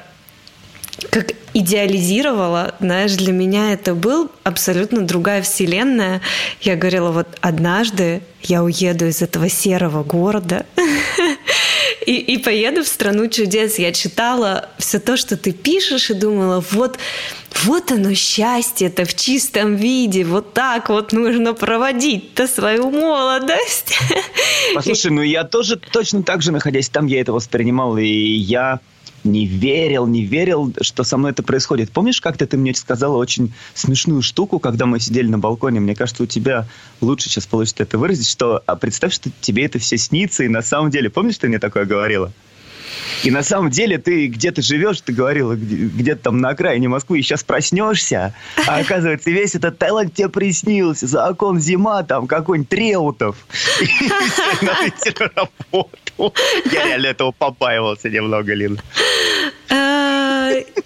как 1.10 1.32
идеализировала, 1.54 2.74
знаешь, 2.80 3.14
для 3.14 3.32
меня 3.32 3.72
это 3.72 3.94
был 3.94 4.30
абсолютно 4.44 5.02
другая 5.02 5.42
вселенная. 5.42 6.20
Я 6.60 6.76
говорила, 6.76 7.10
вот 7.10 7.26
однажды 7.40 8.22
я 8.42 8.62
уеду 8.62 9.06
из 9.06 9.22
этого 9.22 9.48
серого 9.48 10.02
города, 10.04 10.66
и, 12.06 12.16
и 12.16 12.38
поеду 12.38 12.82
в 12.82 12.88
страну 12.88 13.28
чудес. 13.28 13.78
Я 13.78 13.92
читала 13.92 14.68
все 14.78 14.98
то, 14.98 15.16
что 15.16 15.36
ты 15.36 15.52
пишешь, 15.52 16.10
и 16.10 16.14
думала, 16.14 16.64
вот, 16.70 16.98
вот 17.64 17.92
оно 17.92 18.14
счастье 18.14 18.88
это 18.88 19.04
в 19.04 19.14
чистом 19.14 19.76
виде, 19.76 20.24
вот 20.24 20.54
так 20.54 20.88
вот 20.88 21.12
нужно 21.12 21.54
проводить-то 21.54 22.46
свою 22.46 22.90
молодость. 22.90 23.98
Послушай, 24.74 25.10
ну 25.10 25.22
я 25.22 25.44
тоже 25.44 25.76
точно 25.76 26.22
так 26.22 26.42
же, 26.42 26.52
находясь 26.52 26.88
там, 26.88 27.06
я 27.06 27.20
это 27.20 27.32
воспринимал, 27.32 27.96
и 27.98 28.06
я 28.06 28.80
не 29.24 29.46
верил, 29.46 30.06
не 30.06 30.24
верил, 30.24 30.72
что 30.80 31.04
со 31.04 31.16
мной 31.16 31.32
это 31.32 31.42
происходит. 31.42 31.90
Помнишь, 31.90 32.20
как-то 32.20 32.46
ты 32.46 32.56
мне 32.56 32.74
сказала 32.74 33.16
очень 33.16 33.52
смешную 33.74 34.22
штуку, 34.22 34.58
когда 34.58 34.86
мы 34.86 35.00
сидели 35.00 35.28
на 35.28 35.38
балконе? 35.38 35.80
Мне 35.80 35.94
кажется, 35.94 36.22
у 36.22 36.26
тебя 36.26 36.66
лучше 37.00 37.28
сейчас 37.28 37.46
получится 37.46 37.82
это 37.82 37.98
выразить, 37.98 38.28
что 38.28 38.62
а 38.66 38.76
представь, 38.76 39.12
что 39.12 39.30
тебе 39.40 39.64
это 39.64 39.78
все 39.78 39.98
снится, 39.98 40.44
и 40.44 40.48
на 40.48 40.62
самом 40.62 40.90
деле, 40.90 41.10
помнишь, 41.10 41.38
ты 41.38 41.48
мне 41.48 41.58
такое 41.58 41.84
говорила? 41.84 42.32
И 43.22 43.30
на 43.30 43.42
самом 43.42 43.70
деле 43.70 43.98
ты 43.98 44.26
где-то 44.28 44.62
живешь, 44.62 45.00
ты 45.00 45.12
говорила, 45.12 45.54
где-то 45.54 46.22
там 46.22 46.38
на 46.38 46.50
окраине 46.50 46.88
Москвы, 46.88 47.18
и 47.18 47.22
сейчас 47.22 47.44
проснешься, 47.44 48.34
а 48.66 48.78
оказывается, 48.78 49.30
весь 49.30 49.54
этот 49.54 49.78
Таиланд 49.78 50.14
тебе 50.14 50.28
приснился, 50.28 51.06
за 51.06 51.28
окон 51.28 51.60
зима, 51.60 52.02
там 52.02 52.26
какой-нибудь 52.26 52.68
Треутов. 52.68 53.36
Я 56.70 56.84
реально 56.86 57.06
этого 57.08 57.32
побаивался 57.32 58.08
немного, 58.08 58.54
Лин. 58.54 58.80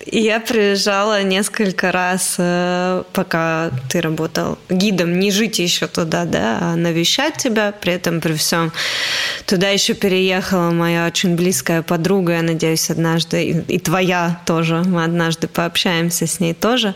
Я 0.07 0.39
приезжала 0.39 1.23
несколько 1.23 1.91
раз, 1.91 2.37
э, 2.39 3.03
пока 3.13 3.71
ты 3.89 4.01
работал 4.01 4.59
гидом, 4.69 5.19
не 5.19 5.33
жить 5.33 5.59
еще 5.59 5.89
туда, 5.89 6.25
да, 6.25 6.59
а 6.61 6.77
навещать 6.77 7.37
тебя. 7.37 7.73
При 7.73 7.95
этом, 7.95 8.21
при 8.21 8.35
всем, 8.35 8.73
туда 9.47 9.71
еще 9.71 9.95
переехала 9.95 10.71
моя 10.71 11.07
очень 11.07 11.35
близкая 11.35 11.83
подруга, 11.83 12.35
я 12.35 12.43
надеюсь, 12.43 12.91
однажды, 12.91 13.65
и 13.67 13.79
твоя 13.81 14.41
тоже, 14.47 14.83
мы 14.85 15.03
однажды 15.03 15.49
пообщаемся 15.49 16.29
с 16.29 16.39
ней 16.39 16.55
тоже. 16.55 16.95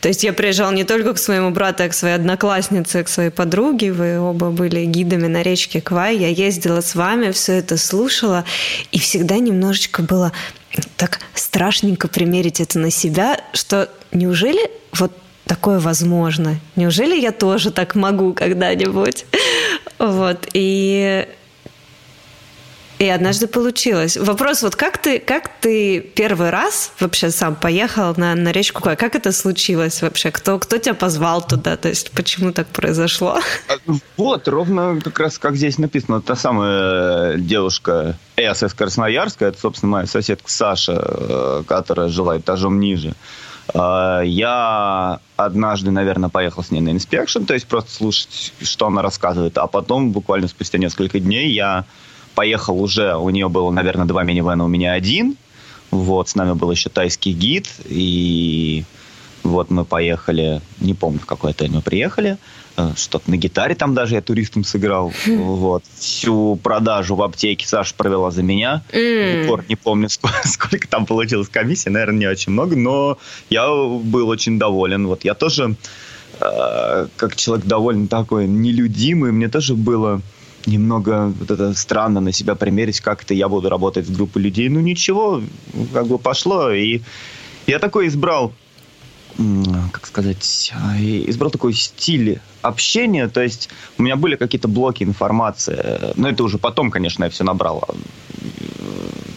То 0.00 0.08
есть 0.08 0.24
я 0.24 0.32
приезжала 0.32 0.72
не 0.72 0.84
только 0.84 1.14
к 1.14 1.18
своему 1.18 1.50
брату, 1.50 1.84
а 1.84 1.88
к 1.88 1.94
своей 1.94 2.16
однокласснице, 2.16 3.04
к 3.04 3.08
своей 3.08 3.30
подруге, 3.30 3.92
вы 3.92 4.18
оба 4.18 4.50
были 4.50 4.84
гидами 4.84 5.28
на 5.28 5.42
речке 5.42 5.80
Квай, 5.80 6.16
я 6.16 6.28
ездила 6.28 6.80
с 6.80 6.94
вами, 6.94 7.30
все 7.30 7.52
это 7.52 7.76
слушала, 7.76 8.44
и 8.90 8.98
всегда 8.98 9.38
немножечко 9.38 10.02
было 10.02 10.32
так 10.96 11.20
страшненько 11.34 12.08
примерить 12.08 12.60
это 12.60 12.78
на 12.78 12.90
себя, 12.90 13.40
что 13.52 13.88
неужели 14.12 14.70
вот 14.92 15.12
такое 15.44 15.80
возможно? 15.80 16.60
Неужели 16.76 17.18
я 17.18 17.32
тоже 17.32 17.70
так 17.70 17.94
могу 17.94 18.32
когда-нибудь? 18.34 19.26
Вот. 19.98 20.46
И 20.52 21.26
и 22.98 23.08
однажды 23.08 23.46
получилось. 23.46 24.16
Вопрос, 24.16 24.62
вот 24.62 24.74
как 24.74 24.98
ты, 24.98 25.20
как 25.20 25.50
ты 25.60 26.00
первый 26.00 26.50
раз 26.50 26.92
вообще 26.98 27.30
сам 27.30 27.54
поехал 27.54 28.14
на, 28.16 28.34
на 28.34 28.50
речку 28.50 28.82
Куай? 28.82 28.96
Как 28.96 29.14
это 29.14 29.32
случилось 29.32 30.02
вообще? 30.02 30.30
Кто, 30.30 30.58
кто 30.58 30.78
тебя 30.78 30.94
позвал 30.94 31.46
туда? 31.46 31.76
То 31.76 31.88
есть 31.88 32.10
почему 32.10 32.52
так 32.52 32.66
произошло? 32.68 33.38
А, 33.68 33.92
вот, 34.16 34.48
ровно 34.48 35.00
как 35.02 35.18
раз 35.20 35.38
как 35.38 35.56
здесь 35.56 35.78
написано. 35.78 36.20
Та 36.20 36.34
самая 36.34 37.36
девушка 37.36 38.16
Эс 38.36 38.62
из 38.62 38.74
Красноярска, 38.74 39.46
это, 39.46 39.60
собственно, 39.60 39.92
моя 39.92 40.06
соседка 40.06 40.50
Саша, 40.50 41.00
э, 41.00 41.62
которая 41.66 42.08
жила 42.08 42.38
этажом 42.38 42.80
ниже. 42.80 43.14
А, 43.74 44.22
я 44.22 45.20
однажды, 45.36 45.90
наверное, 45.90 46.30
поехал 46.30 46.64
с 46.64 46.70
ней 46.70 46.80
на 46.80 46.90
inspection, 46.90 47.44
то 47.44 47.54
есть 47.54 47.66
просто 47.66 47.92
слушать, 47.92 48.52
что 48.62 48.86
она 48.86 49.02
рассказывает, 49.02 49.56
а 49.58 49.66
потом, 49.68 50.10
буквально 50.10 50.48
спустя 50.48 50.78
несколько 50.78 51.20
дней, 51.20 51.52
я 51.52 51.84
поехал 52.38 52.80
уже, 52.80 53.16
у 53.16 53.30
нее 53.30 53.48
было, 53.48 53.68
наверное, 53.72 54.06
два 54.06 54.22
минивэна, 54.22 54.64
у 54.64 54.68
меня 54.68 54.92
один. 54.92 55.36
Вот, 55.90 56.28
с 56.28 56.36
нами 56.36 56.52
был 56.52 56.70
еще 56.70 56.88
тайский 56.88 57.32
гид, 57.32 57.68
и 57.84 58.84
вот 59.42 59.70
мы 59.70 59.84
поехали, 59.84 60.60
не 60.78 60.94
помню, 60.94 61.18
в 61.18 61.26
какой 61.26 61.50
отель 61.50 61.72
мы 61.72 61.82
приехали, 61.82 62.36
э, 62.76 62.90
что-то 62.96 63.28
на 63.28 63.36
гитаре 63.36 63.74
там 63.74 63.92
даже 63.92 64.14
я 64.14 64.22
туристом 64.22 64.62
сыграл. 64.62 65.12
Хм. 65.26 65.42
Вот. 65.42 65.82
Всю 65.98 66.54
продажу 66.62 67.16
в 67.16 67.24
аптеке 67.24 67.66
Саша 67.66 67.92
провела 67.96 68.30
за 68.30 68.44
меня. 68.44 68.84
Mm. 68.92 69.64
не 69.68 69.74
помню, 69.74 70.08
сколько, 70.08 70.46
сколько 70.46 70.86
там 70.86 71.06
получилось 71.06 71.48
комиссия, 71.48 71.90
наверное, 71.90 72.20
не 72.20 72.26
очень 72.28 72.52
много, 72.52 72.76
но 72.76 73.18
я 73.50 73.66
был 73.68 74.28
очень 74.28 74.60
доволен. 74.60 75.08
Вот 75.08 75.24
я 75.24 75.34
тоже, 75.34 75.74
э, 76.40 77.08
как 77.16 77.34
человек 77.34 77.66
довольно 77.66 78.06
такой 78.06 78.46
нелюдимый, 78.46 79.32
мне 79.32 79.48
тоже 79.48 79.74
было 79.74 80.22
немного 80.68 81.32
вот 81.38 81.50
это 81.50 81.74
странно 81.74 82.20
на 82.20 82.32
себя 82.32 82.54
примерить, 82.54 83.00
как 83.00 83.22
это 83.22 83.34
я 83.34 83.48
буду 83.48 83.68
работать 83.68 84.06
с 84.06 84.10
группой 84.10 84.42
людей. 84.42 84.68
Ну 84.68 84.80
ничего, 84.80 85.42
как 85.92 86.06
бы 86.06 86.18
пошло. 86.18 86.70
И 86.70 87.00
я 87.66 87.78
такой 87.78 88.06
избрал 88.08 88.52
как 89.92 90.06
сказать, 90.06 90.72
избрал 90.98 91.52
такой 91.52 91.72
стиль 91.72 92.40
общения, 92.62 93.28
то 93.28 93.40
есть 93.40 93.68
у 93.96 94.02
меня 94.02 94.16
были 94.16 94.34
какие-то 94.34 94.66
блоки 94.66 95.04
информации, 95.04 96.12
но 96.16 96.28
это 96.28 96.42
уже 96.42 96.58
потом, 96.58 96.90
конечно, 96.90 97.22
я 97.22 97.30
все 97.30 97.44
набрал, 97.44 97.84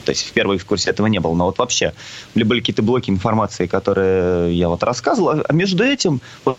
то 0.03 0.11
есть 0.11 0.27
в 0.27 0.31
первой 0.31 0.57
экскурсии 0.57 0.89
этого 0.89 1.05
не 1.05 1.19
было, 1.19 1.35
но 1.35 1.45
вот 1.45 1.59
вообще 1.59 1.93
были 2.33 2.61
какие-то 2.61 2.81
блоки 2.81 3.11
информации, 3.11 3.67
которые 3.67 4.57
я 4.57 4.69
вот 4.69 4.81
рассказывал, 4.81 5.43
а 5.47 5.53
между 5.53 5.83
этим 5.83 6.19
вот, 6.45 6.57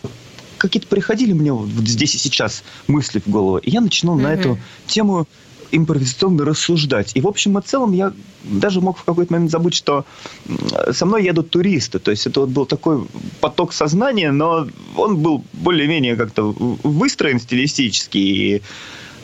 какие-то 0.62 0.86
приходили 0.86 1.32
мне 1.32 1.52
вот 1.52 1.86
здесь 1.86 2.14
и 2.14 2.18
сейчас 2.18 2.62
мысли 2.86 3.20
в 3.24 3.28
голову, 3.28 3.58
и 3.58 3.70
я 3.70 3.80
начинал 3.80 4.16
mm-hmm. 4.16 4.22
на 4.22 4.32
эту 4.32 4.58
тему 4.86 5.26
импровизационно 5.72 6.44
рассуждать. 6.44 7.12
И 7.14 7.20
в 7.20 7.26
общем 7.26 7.56
и 7.58 7.62
целом 7.62 7.92
я 7.92 8.12
даже 8.44 8.80
мог 8.80 8.98
в 8.98 9.04
какой-то 9.04 9.32
момент 9.32 9.50
забыть, 9.50 9.74
что 9.74 10.04
со 10.92 11.06
мной 11.06 11.24
едут 11.24 11.50
туристы. 11.50 11.98
То 11.98 12.10
есть 12.10 12.26
это 12.26 12.40
вот 12.40 12.50
был 12.50 12.66
такой 12.66 13.06
поток 13.40 13.72
сознания, 13.72 14.32
но 14.32 14.68
он 14.96 15.16
был 15.16 15.44
более-менее 15.52 16.16
как-то 16.16 16.54
выстроен 16.82 17.40
стилистически. 17.40 18.18
И 18.18 18.62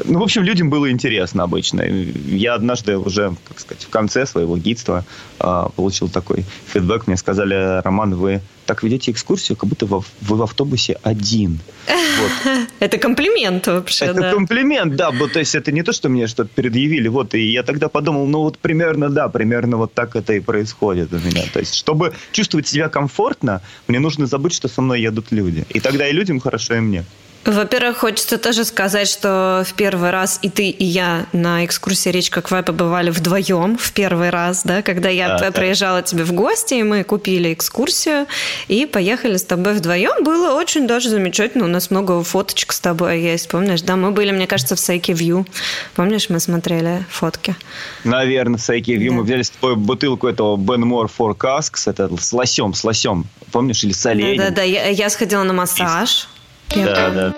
ну, 0.04 0.18
в 0.18 0.22
общем, 0.22 0.42
людям 0.42 0.70
было 0.70 0.90
интересно 0.90 1.44
обычно. 1.44 1.82
Я 1.82 2.54
однажды 2.54 2.96
уже, 2.98 3.34
как 3.48 3.60
сказать, 3.60 3.84
в 3.84 3.88
конце 3.88 4.26
своего 4.26 4.56
гидства 4.56 5.04
э, 5.40 5.64
получил 5.76 6.08
такой 6.08 6.44
фидбэк. 6.72 7.06
Мне 7.06 7.16
сказали, 7.16 7.80
Роман, 7.82 8.14
вы 8.14 8.40
так 8.66 8.82
ведете 8.82 9.10
экскурсию, 9.10 9.56
как 9.56 9.68
будто 9.68 9.86
вы, 9.86 10.02
в 10.20 10.42
автобусе 10.42 10.98
один. 11.02 11.58
Вот. 11.86 12.52
Это 12.80 12.98
комплимент 12.98 13.66
вообще, 13.66 14.06
Это 14.06 14.20
да. 14.20 14.32
комплимент, 14.32 14.96
да. 14.96 15.10
Вот, 15.10 15.32
то 15.32 15.38
есть 15.38 15.54
это 15.54 15.72
не 15.72 15.82
то, 15.82 15.92
что 15.92 16.08
мне 16.08 16.26
что-то 16.26 16.50
предъявили. 16.54 17.08
Вот, 17.08 17.34
и 17.34 17.52
я 17.52 17.62
тогда 17.62 17.88
подумал, 17.88 18.26
ну 18.26 18.40
вот 18.40 18.58
примерно, 18.58 19.08
да, 19.08 19.28
примерно 19.28 19.78
вот 19.78 19.94
так 19.94 20.16
это 20.16 20.34
и 20.34 20.40
происходит 20.40 21.12
у 21.12 21.18
меня. 21.18 21.44
То 21.52 21.60
есть, 21.60 21.74
чтобы 21.74 22.12
чувствовать 22.32 22.68
себя 22.68 22.88
комфортно, 22.88 23.62
мне 23.86 24.00
нужно 24.00 24.26
забыть, 24.26 24.52
что 24.52 24.68
со 24.68 24.82
мной 24.82 25.00
едут 25.00 25.32
люди. 25.32 25.64
И 25.70 25.80
тогда 25.80 26.06
и 26.06 26.12
людям 26.12 26.40
хорошо, 26.40 26.74
и 26.74 26.80
мне. 26.80 27.04
Во-первых, 27.48 27.96
хочется 27.96 28.36
тоже 28.36 28.62
сказать, 28.66 29.08
что 29.08 29.64
в 29.66 29.72
первый 29.72 30.10
раз 30.10 30.38
и 30.42 30.50
ты, 30.50 30.68
и 30.68 30.84
я 30.84 31.24
на 31.32 31.64
экскурсии 31.64 32.10
«Речка 32.10 32.42
Квай» 32.42 32.62
побывали 32.62 33.08
вдвоем 33.08 33.78
в 33.78 33.92
первый 33.92 34.28
раз, 34.28 34.64
да, 34.64 34.82
когда 34.82 35.08
я 35.08 35.38
да, 35.38 35.50
приезжала 35.50 36.00
да. 36.00 36.02
тебе 36.02 36.24
в 36.24 36.32
гости, 36.34 36.74
и 36.74 36.82
мы 36.82 37.04
купили 37.04 37.54
экскурсию 37.54 38.26
и 38.68 38.84
поехали 38.84 39.38
с 39.38 39.44
тобой 39.44 39.72
вдвоем. 39.72 40.24
Было 40.24 40.56
очень 40.56 40.86
даже 40.86 41.08
замечательно. 41.08 41.64
У 41.64 41.68
нас 41.68 41.90
много 41.90 42.22
фоточек 42.22 42.70
с 42.70 42.80
тобой 42.80 43.22
есть, 43.22 43.48
помнишь? 43.48 43.80
Да, 43.80 43.96
мы 43.96 44.10
были, 44.10 44.30
мне 44.30 44.46
кажется, 44.46 44.76
в 44.76 44.80
Сайке 44.80 45.14
Вью. 45.14 45.46
Помнишь, 45.94 46.28
мы 46.28 46.40
смотрели 46.40 47.06
фотки? 47.08 47.56
Наверное, 48.04 48.58
в 48.58 48.60
Сайке 48.60 48.96
Вью. 48.96 49.12
Да. 49.12 49.16
Мы 49.16 49.22
взяли 49.22 49.40
с 49.40 49.48
тобой 49.48 49.76
бутылку 49.76 50.28
этого 50.28 50.58
Ben 50.58 50.82
More 50.82 51.10
for 51.18 51.34
Casks, 51.34 51.90
это 51.90 52.14
с 52.14 52.30
лосем, 52.34 52.74
с 52.74 52.84
лосем. 52.84 53.24
Помнишь? 53.52 53.82
Или 53.84 53.92
с 53.92 54.04
оленем. 54.04 54.36
Да-да-да, 54.36 54.62
я, 54.64 54.88
я 54.88 55.08
сходила 55.08 55.44
на 55.44 55.54
массаж. 55.54 56.28
Да, 56.74 57.10
да. 57.10 57.34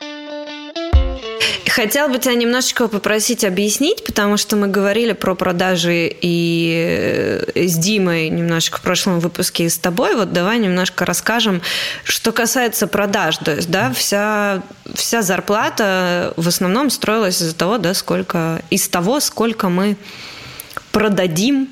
Хотел 1.71 2.09
бы 2.09 2.19
тебя 2.19 2.35
немножечко 2.35 2.89
попросить 2.89 3.45
объяснить, 3.45 4.05
потому 4.05 4.37
что 4.37 4.57
мы 4.57 4.67
говорили 4.67 5.13
про 5.13 5.37
продажи 5.37 6.11
и 6.21 7.45
э, 7.55 7.67
с 7.69 7.77
Димой 7.79 8.29
немножечко 8.29 8.79
в 8.79 8.83
прошлом 8.83 9.21
выпуске 9.21 9.65
и 9.65 9.69
с 9.69 9.79
тобой. 9.79 10.17
Вот 10.17 10.33
давай 10.33 10.59
немножко 10.59 11.07
расскажем, 11.07 11.63
что 12.03 12.33
касается 12.33 12.89
продаж. 12.89 13.37
То 13.39 13.55
есть, 13.55 13.71
да, 13.71 13.93
вся, 13.93 14.63
вся 14.95 15.23
зарплата 15.23 16.35
в 16.37 16.49
основном 16.49 16.91
строилась 16.91 17.41
из-за 17.41 17.55
того, 17.55 17.79
да, 17.79 17.95
сколько, 17.95 18.63
из 18.71 18.89
того, 18.89 19.21
сколько 19.21 19.69
мы 19.69 19.97
продадим. 20.91 21.69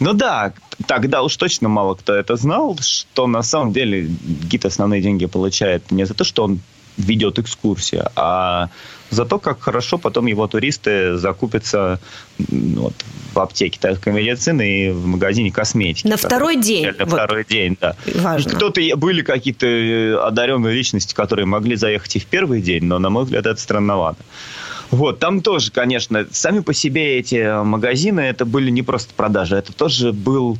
Ну 0.00 0.14
да, 0.14 0.54
тогда 0.86 1.22
уж 1.22 1.36
точно 1.36 1.68
мало 1.68 1.96
кто 1.96 2.14
это 2.14 2.36
знал, 2.36 2.78
что 2.80 3.26
на 3.26 3.42
самом 3.42 3.72
деле 3.72 4.06
гид 4.06 4.64
основные 4.64 5.02
деньги 5.02 5.26
получает 5.26 5.90
не 5.90 6.04
за 6.06 6.14
то, 6.14 6.24
что 6.24 6.44
он 6.44 6.60
ведет 6.98 7.38
экскурсию, 7.38 8.10
а 8.16 8.68
за 9.10 9.24
то, 9.24 9.38
как 9.38 9.60
хорошо 9.60 9.96
потом 9.96 10.26
его 10.26 10.46
туристы 10.46 11.16
закупятся 11.16 11.98
вот, 12.38 12.92
в 13.32 13.38
аптеке 13.38 13.78
тайской 13.80 14.12
медицины 14.12 14.86
и 14.86 14.90
в 14.90 15.06
магазине 15.06 15.50
косметики. 15.50 16.06
На 16.06 16.16
второй 16.16 16.56
день. 16.56 16.86
На 16.86 17.04
вот. 17.04 17.14
второй 17.14 17.44
день, 17.44 17.76
да. 17.80 17.96
Важно. 18.16 18.52
Кто-то 18.52 18.80
были 18.96 19.22
какие-то 19.22 19.66
э, 19.66 20.16
одаренные 20.16 20.74
личности, 20.74 21.14
которые 21.14 21.46
могли 21.46 21.76
заехать 21.76 22.16
и 22.16 22.18
в 22.18 22.26
первый 22.26 22.60
день, 22.60 22.84
но, 22.84 22.98
на 22.98 23.08
мой 23.08 23.24
взгляд, 23.24 23.46
это 23.46 23.60
странновато. 23.60 24.22
Вот, 24.90 25.18
там 25.18 25.42
тоже, 25.42 25.70
конечно, 25.70 26.26
сами 26.30 26.60
по 26.60 26.72
себе 26.72 27.18
эти 27.18 27.62
магазины, 27.62 28.20
это 28.20 28.46
были 28.46 28.70
не 28.70 28.82
просто 28.82 29.12
продажи, 29.14 29.56
это 29.56 29.72
тоже 29.72 30.12
был 30.12 30.58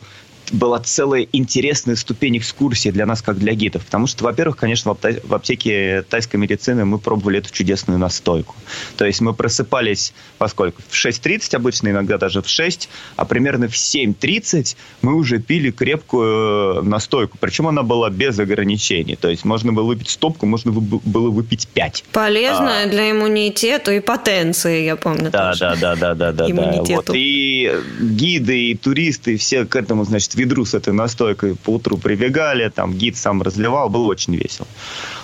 была 0.52 0.80
целая 0.80 1.26
интересная 1.32 1.96
ступень 1.96 2.38
экскурсии 2.38 2.90
для 2.90 3.06
нас, 3.06 3.22
как 3.22 3.38
для 3.38 3.54
гидов. 3.54 3.84
Потому 3.84 4.06
что, 4.06 4.24
во-первых, 4.24 4.56
конечно, 4.56 4.94
в 4.94 5.34
аптеке 5.34 6.02
тайской 6.08 6.40
медицины 6.40 6.84
мы 6.84 6.98
пробовали 6.98 7.38
эту 7.38 7.52
чудесную 7.52 7.98
настойку. 7.98 8.54
То 8.96 9.04
есть 9.04 9.20
мы 9.20 9.34
просыпались, 9.34 10.12
поскольку 10.38 10.82
в 10.88 10.94
6.30 10.94 11.56
обычно, 11.56 11.88
иногда 11.88 12.18
даже 12.18 12.42
в 12.42 12.48
6, 12.48 12.88
а 13.16 13.24
примерно 13.24 13.68
в 13.68 13.74
7.30 13.74 14.76
мы 15.02 15.14
уже 15.14 15.38
пили 15.38 15.70
крепкую 15.70 16.78
э, 16.78 16.82
настойку. 16.82 17.38
Причем 17.40 17.68
она 17.68 17.82
была 17.82 18.10
без 18.10 18.38
ограничений. 18.38 19.16
То 19.16 19.28
есть 19.28 19.44
можно 19.44 19.72
было 19.72 19.86
выпить 19.86 20.10
стопку, 20.10 20.46
можно 20.46 20.72
было 20.72 21.30
выпить 21.30 21.68
5. 21.68 22.04
Полезная 22.12 22.86
а, 22.86 22.88
для 22.88 23.10
иммунитета 23.10 23.92
и 23.92 24.00
потенции, 24.00 24.84
я 24.84 24.96
помню. 24.96 25.30
Да, 25.30 25.54
да, 25.58 25.76
да, 25.76 25.96
да, 25.96 26.14
да, 26.14 26.32
да. 26.32 26.50
Иммунитету. 26.50 26.94
Вот. 27.08 27.10
И 27.14 27.70
гиды, 28.00 28.70
и 28.70 28.74
туристы, 28.74 29.36
все 29.36 29.64
к 29.64 29.76
этому, 29.76 30.04
значит, 30.04 30.34
ведру 30.38 30.64
с 30.64 30.74
этой 30.74 30.92
настойкой 30.92 31.54
по 31.54 31.74
утру 31.74 31.98
прибегали, 31.98 32.68
там 32.68 32.92
гид 32.92 33.16
сам 33.16 33.42
разливал, 33.42 33.88
было 33.88 34.06
очень 34.06 34.36
весело. 34.36 34.66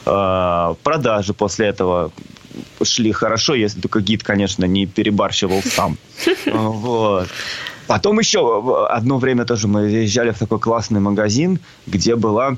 А, 0.07 0.75
продажи 0.83 1.33
после 1.35 1.67
этого 1.67 2.11
шли 2.83 3.13
хорошо, 3.13 3.55
если 3.55 3.81
только 3.81 4.01
гид, 4.01 4.23
конечно, 4.23 4.67
не 4.67 4.87
перебарщивал 4.87 5.63
сам. 5.63 5.97
Вот. 6.47 7.29
Потом 7.87 8.19
еще 8.19 8.87
одно 8.89 9.19
время 9.19 9.45
тоже 9.45 9.69
мы 9.69 9.91
заезжали 9.91 10.31
в 10.31 10.39
такой 10.39 10.59
классный 10.59 11.01
магазин, 11.01 11.59
где 11.87 12.17
была 12.17 12.57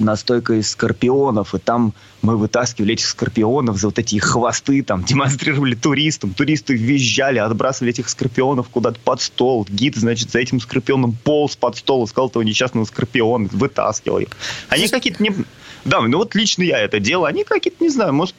настойка 0.00 0.54
из 0.54 0.70
скорпионов, 0.70 1.54
и 1.54 1.58
там 1.58 1.92
мы 2.22 2.36
вытаскивали 2.36 2.94
этих 2.94 3.06
скорпионов 3.06 3.76
за 3.76 3.88
вот 3.88 3.98
эти 3.98 4.18
хвосты, 4.18 4.82
там, 4.82 5.04
демонстрировали 5.08 5.74
туристам, 5.74 6.34
туристы 6.34 6.74
визжали, 6.74 7.38
отбрасывали 7.38 7.90
этих 7.90 8.08
скорпионов 8.08 8.68
куда-то 8.68 8.98
под 9.00 9.20
стол, 9.20 9.66
гид, 9.68 9.96
значит, 9.96 10.30
за 10.30 10.38
этим 10.38 10.60
скорпионом 10.60 11.16
полз 11.24 11.56
под 11.56 11.76
стол, 11.76 12.04
искал 12.04 12.28
этого 12.28 12.42
несчастного 12.42 12.84
скорпиона, 12.84 13.48
вытаскивал 13.52 14.18
их. 14.18 14.28
Они 14.68 14.88
какие-то 14.88 15.22
не... 15.22 15.32
Да, 15.84 16.00
ну 16.00 16.18
вот 16.18 16.34
лично 16.34 16.62
я 16.62 16.80
это 16.80 16.98
делал. 17.00 17.24
Они 17.24 17.44
какие-то, 17.44 17.82
не 17.82 17.90
знаю, 17.90 18.12
может, 18.12 18.34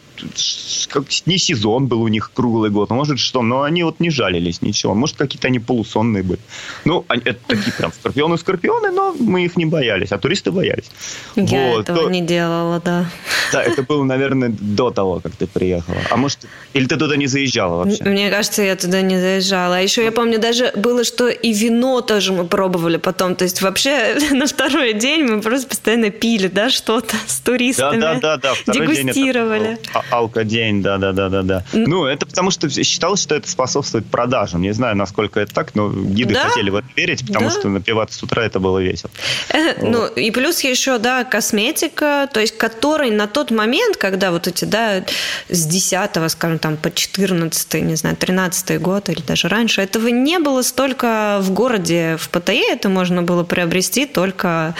не 1.25 1.37
сезон 1.37 1.87
был 1.87 2.01
у 2.01 2.07
них 2.07 2.31
круглый 2.33 2.69
год, 2.69 2.89
может 2.89 3.19
что, 3.19 3.41
но 3.41 3.63
они 3.63 3.83
вот 3.83 3.99
не 3.99 4.09
жалились 4.09 4.61
ничего. 4.61 4.93
Может, 4.93 5.17
какие-то 5.17 5.47
они 5.47 5.59
полусонные 5.59 6.23
были. 6.23 6.39
Ну, 6.85 7.05
они, 7.07 7.21
это 7.25 7.39
такие 7.47 7.73
прям 7.73 7.91
скорпионы-скорпионы, 7.91 8.91
но 8.91 9.15
мы 9.19 9.45
их 9.45 9.57
не 9.57 9.65
боялись, 9.65 10.11
а 10.11 10.17
туристы 10.17 10.51
боялись. 10.51 10.89
Я 11.35 11.69
вот. 11.69 11.89
этого 11.89 12.03
то, 12.03 12.09
не 12.09 12.21
делала, 12.21 12.81
да. 12.83 13.09
Да, 13.51 13.63
это 13.63 13.83
было, 13.83 14.03
наверное, 14.03 14.49
до 14.49 14.91
того, 14.91 15.19
как 15.19 15.35
ты 15.35 15.47
приехала. 15.47 15.97
А 16.09 16.17
может, 16.17 16.39
или 16.73 16.85
ты 16.85 16.97
туда 16.97 17.15
не 17.15 17.27
заезжала 17.27 17.83
вообще? 17.83 18.03
Мне 18.03 18.29
кажется, 18.29 18.61
я 18.61 18.75
туда 18.75 19.01
не 19.01 19.19
заезжала. 19.19 19.77
А 19.77 19.79
еще 19.79 20.03
я 20.03 20.11
помню, 20.11 20.39
даже 20.39 20.71
было, 20.75 21.03
что 21.03 21.27
и 21.27 21.53
вино 21.53 22.01
тоже 22.01 22.33
мы 22.33 22.45
пробовали 22.45 22.97
потом. 22.97 23.35
То 23.35 23.43
есть 23.45 23.61
вообще 23.61 24.17
на 24.31 24.45
второй 24.47 24.93
день 24.93 25.23
мы 25.23 25.41
просто 25.41 25.67
постоянно 25.67 26.09
пили, 26.09 26.47
да, 26.47 26.69
что-то 26.69 27.15
с 27.27 27.39
туристами. 27.39 27.99
Да, 27.99 28.15
да, 28.15 28.37
да, 28.37 28.53
да. 28.65 28.73
Дегустировали. 28.73 29.59
День 29.59 29.77
это 29.83 30.08
алкодень, 30.11 30.81
да, 30.81 30.97
да, 30.97 31.11
да, 31.11 31.29
да, 31.29 31.41
да. 31.41 31.63
Ну, 31.73 32.05
это 32.05 32.25
потому 32.25 32.51
что 32.51 32.69
считалось, 32.69 33.21
что 33.21 33.35
это 33.35 33.49
способствует 33.49 34.05
продажам. 34.05 34.61
Не 34.61 34.73
знаю, 34.73 34.95
насколько 34.95 35.39
это 35.39 35.53
так, 35.53 35.73
но 35.75 35.89
гиды 35.89 36.35
да? 36.35 36.49
хотели 36.49 36.69
в 36.69 36.75
это 36.75 36.87
верить, 36.95 37.25
потому 37.25 37.45
да. 37.45 37.51
что 37.51 37.69
напиваться 37.69 38.19
с 38.19 38.23
утра 38.23 38.43
это 38.43 38.59
было 38.59 38.79
весело. 38.79 39.09
Э, 39.49 39.73
ну, 39.81 40.05
и 40.05 40.29
плюс 40.31 40.61
еще, 40.61 40.97
да, 40.99 41.23
косметика, 41.23 42.29
то 42.31 42.39
есть 42.39 42.57
которой 42.57 43.09
на 43.09 43.27
то 43.27 43.39
тот 43.39 43.51
момент, 43.51 43.95
когда 43.95 44.31
вот 44.31 44.47
эти, 44.47 44.65
да, 44.65 45.05
с 45.47 45.65
10 45.65 46.29
скажем, 46.29 46.59
там, 46.59 46.75
по 46.75 46.91
14 46.91 47.73
не 47.75 47.95
знаю, 47.95 48.17
13 48.17 48.81
год 48.81 49.07
или 49.07 49.21
даже 49.21 49.47
раньше, 49.47 49.79
этого 49.79 50.09
не 50.09 50.39
было 50.39 50.61
столько 50.61 51.39
в 51.39 51.51
городе, 51.51 52.17
в 52.19 52.27
ПТЕ 52.27 52.73
это 52.73 52.89
можно 52.89 53.23
было 53.23 53.45
приобрести 53.45 54.05
только 54.05 54.75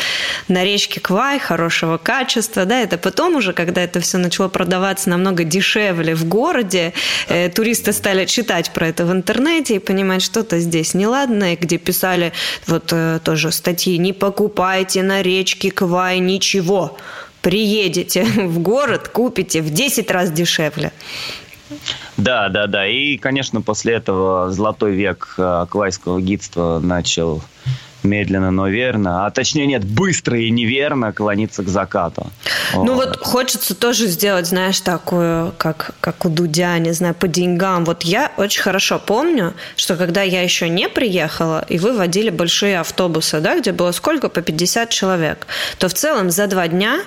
на 0.50 0.66
речке 0.66 1.00
Квай, 1.00 1.40
хорошего 1.40 1.98
качества, 1.98 2.66
да, 2.66 2.82
это 2.82 2.98
потом 2.98 3.38
уже, 3.38 3.54
когда 3.54 3.82
это 3.82 4.02
все 4.02 4.18
начало 4.18 4.50
продаваться 4.50 5.10
намного 5.20 5.44
дешевле 5.44 6.16
в 6.16 6.26
городе, 6.26 6.94
э, 7.28 7.50
туристы 7.50 7.94
стали 7.94 8.26
читать 8.26 8.72
про 8.72 8.88
это 8.88 9.06
в 9.06 9.12
интернете 9.12 9.76
и 9.76 9.80
понимать, 9.80 10.22
что-то 10.22 10.60
здесь 10.60 10.94
неладное, 10.94 11.58
где 11.58 11.78
писали 11.78 12.32
вот 12.68 12.92
э, 12.92 13.20
тоже 13.24 13.52
статьи 13.52 13.98
«Не 13.98 14.14
покупайте 14.14 15.04
на 15.04 15.22
речке 15.22 15.72
Квай 15.72 16.20
ничего, 16.20 16.98
приедете 17.42 18.24
в 18.24 18.60
город, 18.60 19.10
купите 19.10 19.62
в 19.62 19.70
10 19.70 20.12
раз 20.12 20.32
дешевле». 20.32 20.92
Да, 22.18 22.50
да, 22.50 22.66
да. 22.66 22.88
И, 22.88 23.18
конечно, 23.18 23.62
после 23.62 23.94
этого 23.94 24.52
золотой 24.52 24.94
век 24.94 25.36
э, 25.38 25.66
квайского 25.70 26.20
гидства 26.20 26.80
начал 26.82 27.44
медленно, 28.04 28.52
но 28.52 28.68
верно, 28.68 29.26
а 29.26 29.32
точнее 29.32 29.68
нет, 29.68 29.86
быстро 29.86 30.40
и 30.40 30.50
неверно 30.50 31.12
клониться 31.12 31.64
к 31.64 31.68
закату. 31.68 32.28
Ну 32.74 32.94
вот. 32.96 33.08
вот 33.08 33.18
хочется 33.18 33.76
тоже 33.76 34.08
сделать, 34.08 34.48
знаешь, 34.48 34.80
такую, 34.82 35.54
как, 35.58 35.92
как 36.00 36.26
у 36.26 36.30
Дудя, 36.30 36.78
не 36.80 36.92
знаю, 36.92 37.16
по 37.16 37.28
деньгам. 37.28 37.86
Вот 37.86 38.04
я 38.04 38.32
очень 38.38 38.62
хорошо 38.62 39.00
помню, 39.00 39.54
что 39.76 39.96
когда 39.96 40.22
я 40.22 40.42
еще 40.42 40.70
не 40.70 40.90
приехала, 40.90 41.66
и 41.68 41.78
вы 41.78 41.96
водили 41.96 42.30
большие 42.30 42.80
автобусы, 42.80 43.40
да, 43.40 43.60
где 43.60 43.72
было 43.72 43.92
сколько? 43.92 44.30
По 44.30 44.42
50 44.42 44.90
человек, 44.90 45.48
то 45.78 45.90
в 45.90 45.94
целом 45.94 46.30
за 46.30 46.48
два 46.48 46.68
дня 46.68 47.00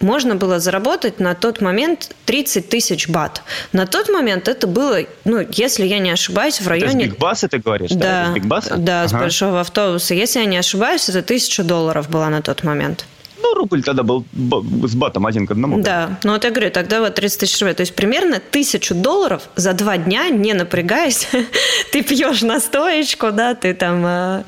можно 0.00 0.34
было 0.34 0.58
заработать 0.58 1.20
на 1.20 1.34
тот 1.34 1.60
момент 1.60 2.14
30 2.26 2.68
тысяч 2.68 3.08
бат. 3.08 3.42
На 3.72 3.86
тот 3.86 4.08
момент 4.08 4.48
это 4.48 4.66
было, 4.66 5.00
ну, 5.24 5.46
если 5.50 5.86
я 5.86 5.98
не 5.98 6.10
ошибаюсь, 6.10 6.60
в 6.60 6.68
районе... 6.68 7.04
Это 7.04 7.14
бигбасы 7.14 7.48
ты 7.48 7.58
говоришь? 7.58 7.90
Да, 7.90 8.34
да, 8.34 8.60
да 8.76 9.00
ага. 9.02 9.08
с 9.08 9.12
большого 9.12 9.60
автобуса. 9.60 10.14
Если 10.14 10.40
я 10.40 10.46
не 10.46 10.56
ошибаюсь, 10.56 11.08
это 11.08 11.22
тысяча 11.22 11.62
долларов 11.62 12.08
была 12.08 12.28
на 12.28 12.42
тот 12.42 12.64
момент. 12.64 13.06
Ну, 13.42 13.54
рубль 13.54 13.82
тогда 13.82 14.02
был 14.02 14.24
с 14.32 14.94
батом 14.94 15.26
один 15.26 15.46
к 15.46 15.52
одному. 15.52 15.80
Да, 15.80 16.18
ну 16.24 16.32
вот 16.32 16.44
я 16.44 16.50
говорю, 16.50 16.70
тогда 16.70 17.00
вот 17.00 17.14
30 17.14 17.40
тысяч 17.40 17.58
рублей. 17.60 17.74
То 17.74 17.82
есть 17.82 17.94
примерно 17.94 18.38
тысячу 18.38 18.94
долларов 18.94 19.48
за 19.56 19.72
два 19.72 19.96
дня, 19.96 20.28
не 20.28 20.52
напрягаясь, 20.52 21.28
ты 21.92 22.02
пьешь 22.02 22.42
настоечку, 22.42 23.30
да, 23.32 23.54
ты 23.54 23.74
там 23.74 24.04
э, 24.06 24.44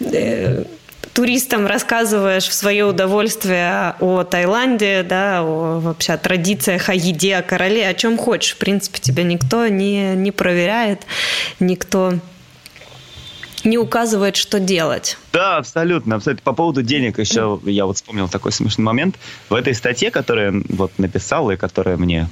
э, 0.00 0.64
туристам 1.14 1.66
рассказываешь 1.66 2.44
в 2.44 2.52
свое 2.52 2.84
удовольствие 2.84 3.94
о 4.00 4.24
Таиланде, 4.24 5.04
да, 5.08 5.40
о 5.42 5.80
вообще 5.80 6.12
о 6.14 6.18
традициях, 6.18 6.88
о 6.88 6.94
еде, 6.94 7.36
о 7.36 7.42
короле, 7.42 7.88
о 7.88 7.94
чем 7.94 8.18
хочешь. 8.18 8.54
В 8.54 8.58
принципе, 8.58 8.98
тебя 8.98 9.22
никто 9.22 9.68
не, 9.68 10.14
не 10.14 10.32
проверяет, 10.32 11.02
никто 11.60 12.14
не 13.62 13.78
указывает, 13.78 14.36
что 14.36 14.60
делать. 14.60 15.16
Да, 15.32 15.56
абсолютно. 15.56 16.20
По 16.42 16.52
поводу 16.52 16.82
денег 16.82 17.18
еще 17.18 17.60
я 17.64 17.86
вот 17.86 17.96
вспомнил 17.96 18.28
такой 18.28 18.52
смешной 18.52 18.84
момент. 18.84 19.16
В 19.48 19.54
этой 19.54 19.74
статье, 19.74 20.10
которую 20.10 20.58
я 20.58 20.64
вот 20.76 20.98
написал 20.98 21.50
и 21.50 21.56
которая 21.56 21.96
мне 21.96 22.28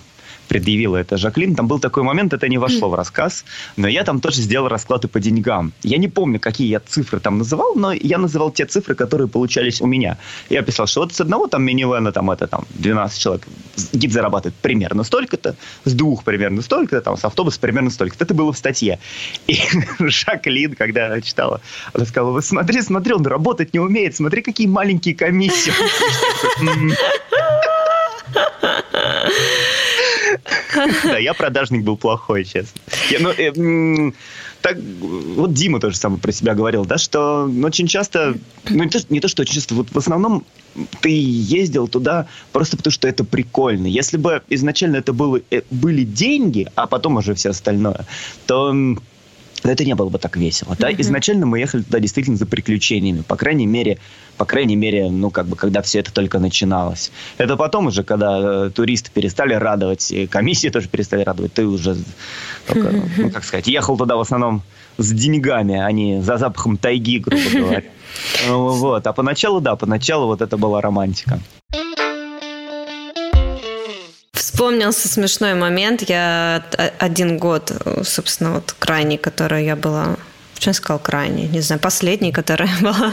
предъявила 0.49 0.97
это 0.97 1.17
Жаклин, 1.17 1.55
там 1.55 1.67
был 1.67 1.79
такой 1.79 2.03
момент, 2.03 2.33
это 2.33 2.49
не 2.49 2.59
вошло 2.59 2.89
в 2.89 2.95
рассказ, 2.95 3.45
но 3.77 3.89
я 3.89 4.05
там 4.05 4.21
тоже 4.21 4.43
сделал 4.43 4.69
расклады 4.69 5.09
по 5.09 5.21
деньгам. 5.21 5.73
Я 5.83 5.99
не 5.99 6.09
помню, 6.09 6.41
какие 6.41 6.69
я 6.69 6.81
цифры 6.81 7.21
там 7.21 7.39
называл, 7.39 7.75
но 7.75 7.93
я 7.93 8.19
называл 8.19 8.51
те 8.51 8.67
цифры, 8.67 8.95
которые 8.95 9.29
получались 9.29 9.81
у 9.81 9.87
меня. 9.87 10.19
Я 10.51 10.63
писал, 10.63 10.87
что 10.87 11.01
вот 11.01 11.15
с 11.15 11.21
одного 11.21 11.47
там 11.47 11.63
минивэна 11.63 12.13
там 12.13 12.31
это 12.31 12.47
там 12.47 12.67
12 12.71 13.19
человек, 13.19 13.47
гид 13.93 14.13
зарабатывает 14.13 14.55
примерно 14.61 15.05
столько-то, 15.05 15.57
с 15.85 15.93
двух 15.93 16.25
примерно 16.25 16.63
столько-то, 16.63 17.01
там 17.01 17.17
с 17.17 17.25
автобуса 17.25 17.61
примерно 17.61 17.91
столько-то. 17.91 18.25
Это 18.25 18.35
было 18.35 18.53
в 18.53 18.59
статье. 18.59 18.99
И 19.47 19.59
Жаклин, 19.99 20.75
когда 20.75 21.21
читала, 21.21 21.61
она 21.93 22.05
сказала, 22.05 22.33
вы 22.33 22.43
смотри, 22.43 22.83
смотри, 22.83 23.15
он 23.15 23.27
работать 23.27 23.75
не 23.75 23.81
умеет, 23.81 24.17
смотри, 24.17 24.43
какие 24.43 24.67
маленькие 24.67 25.15
комиссии. 25.15 25.73
Да, 31.05 31.19
я 31.19 31.35
продажник 31.35 31.85
был 31.85 31.97
плохой, 31.97 32.45
честно. 32.45 32.81
Ну, 33.21 33.31
э, 33.31 34.13
так, 34.61 34.77
вот 34.79 35.53
Дима 35.53 35.81
тоже 35.81 35.97
самое 35.97 36.21
про 36.21 36.33
себя 36.33 36.55
говорил, 36.55 36.85
да, 36.85 36.99
что 36.99 37.51
очень 37.65 37.87
часто, 37.87 38.35
ну 38.69 38.85
не 38.85 38.91
то, 38.91 38.99
не 39.09 39.21
то, 39.21 39.29
что 39.29 39.43
очень 39.43 39.55
часто, 39.55 39.75
вот 39.75 39.89
в 39.91 39.99
основном 39.99 40.45
ты 41.01 41.11
ездил 41.11 41.89
туда 41.89 42.29
просто 42.53 42.77
потому, 42.77 42.93
что 42.93 43.09
это 43.09 43.25
прикольно. 43.25 43.87
Если 43.87 44.17
бы 44.17 44.43
изначально 44.49 44.97
это 44.97 45.13
было, 45.13 45.41
э, 45.51 45.63
были 45.71 46.05
деньги, 46.05 46.69
а 46.75 46.87
потом 46.87 47.17
уже 47.17 47.35
все 47.35 47.51
остальное, 47.51 48.07
то 48.47 48.73
это 49.71 49.85
не 49.85 49.95
было 49.95 50.09
бы 50.09 50.19
так 50.19 50.37
весело. 50.37 50.77
Да? 50.79 50.91
Mm-hmm. 50.91 51.01
Изначально 51.01 51.47
мы 51.47 51.61
ехали 51.61 51.83
туда 51.83 52.01
действительно 52.01 52.37
за 52.37 52.47
приключениями. 52.47 53.23
По 53.23 53.37
крайней 53.37 53.67
мере, 53.67 53.99
по 54.37 54.45
крайней 54.45 54.77
мере, 54.77 55.11
ну, 55.11 55.31
как 55.31 55.47
бы, 55.47 55.57
когда 55.57 55.83
все 55.83 56.01
это 56.01 56.13
только 56.13 56.39
начиналось. 56.39 57.13
Это 57.39 57.57
потом 57.57 57.87
уже, 57.87 58.03
когда 58.03 58.67
э, 58.67 58.71
туристы 58.75 59.11
перестали 59.13 59.55
радовать, 59.55 60.11
и 60.11 60.27
комиссии 60.27 60.69
тоже 60.69 60.89
перестали 60.89 61.23
радовать, 61.23 61.53
ты 61.53 61.67
уже, 61.67 61.97
только, 62.67 62.89
mm-hmm. 62.89 63.11
ну, 63.19 63.31
как 63.31 63.45
сказать, 63.45 63.67
ехал 63.69 63.97
туда 63.97 64.17
в 64.17 64.21
основном 64.21 64.63
с 64.99 65.13
деньгами, 65.13 65.79
а 65.79 65.91
не 65.93 66.23
за 66.23 66.37
запахом 66.37 66.77
тайги, 66.77 67.19
грубо 67.19 67.43
говоря. 67.53 67.85
Вот. 68.47 69.07
А 69.07 69.13
поначалу, 69.15 69.63
да, 69.63 69.75
поначалу 69.75 70.27
вот 70.27 70.43
это 70.43 70.59
была 70.59 70.83
романтика. 70.83 71.41
Вспомнился 74.63 75.09
смешной 75.09 75.55
момент. 75.55 76.03
Я 76.09 76.63
один 77.01 77.37
год, 77.37 77.73
собственно, 78.05 78.53
вот 78.53 78.77
крайний, 78.79 79.19
который 79.19 79.65
я 79.65 79.75
была 79.75 80.15
Почему 80.55 80.75
сказал 80.75 81.01
крайний? 81.01 81.49
Не 81.49 81.61
знаю, 81.63 81.81
последний, 81.81 82.31
которая 82.31 82.71
была 82.81 83.13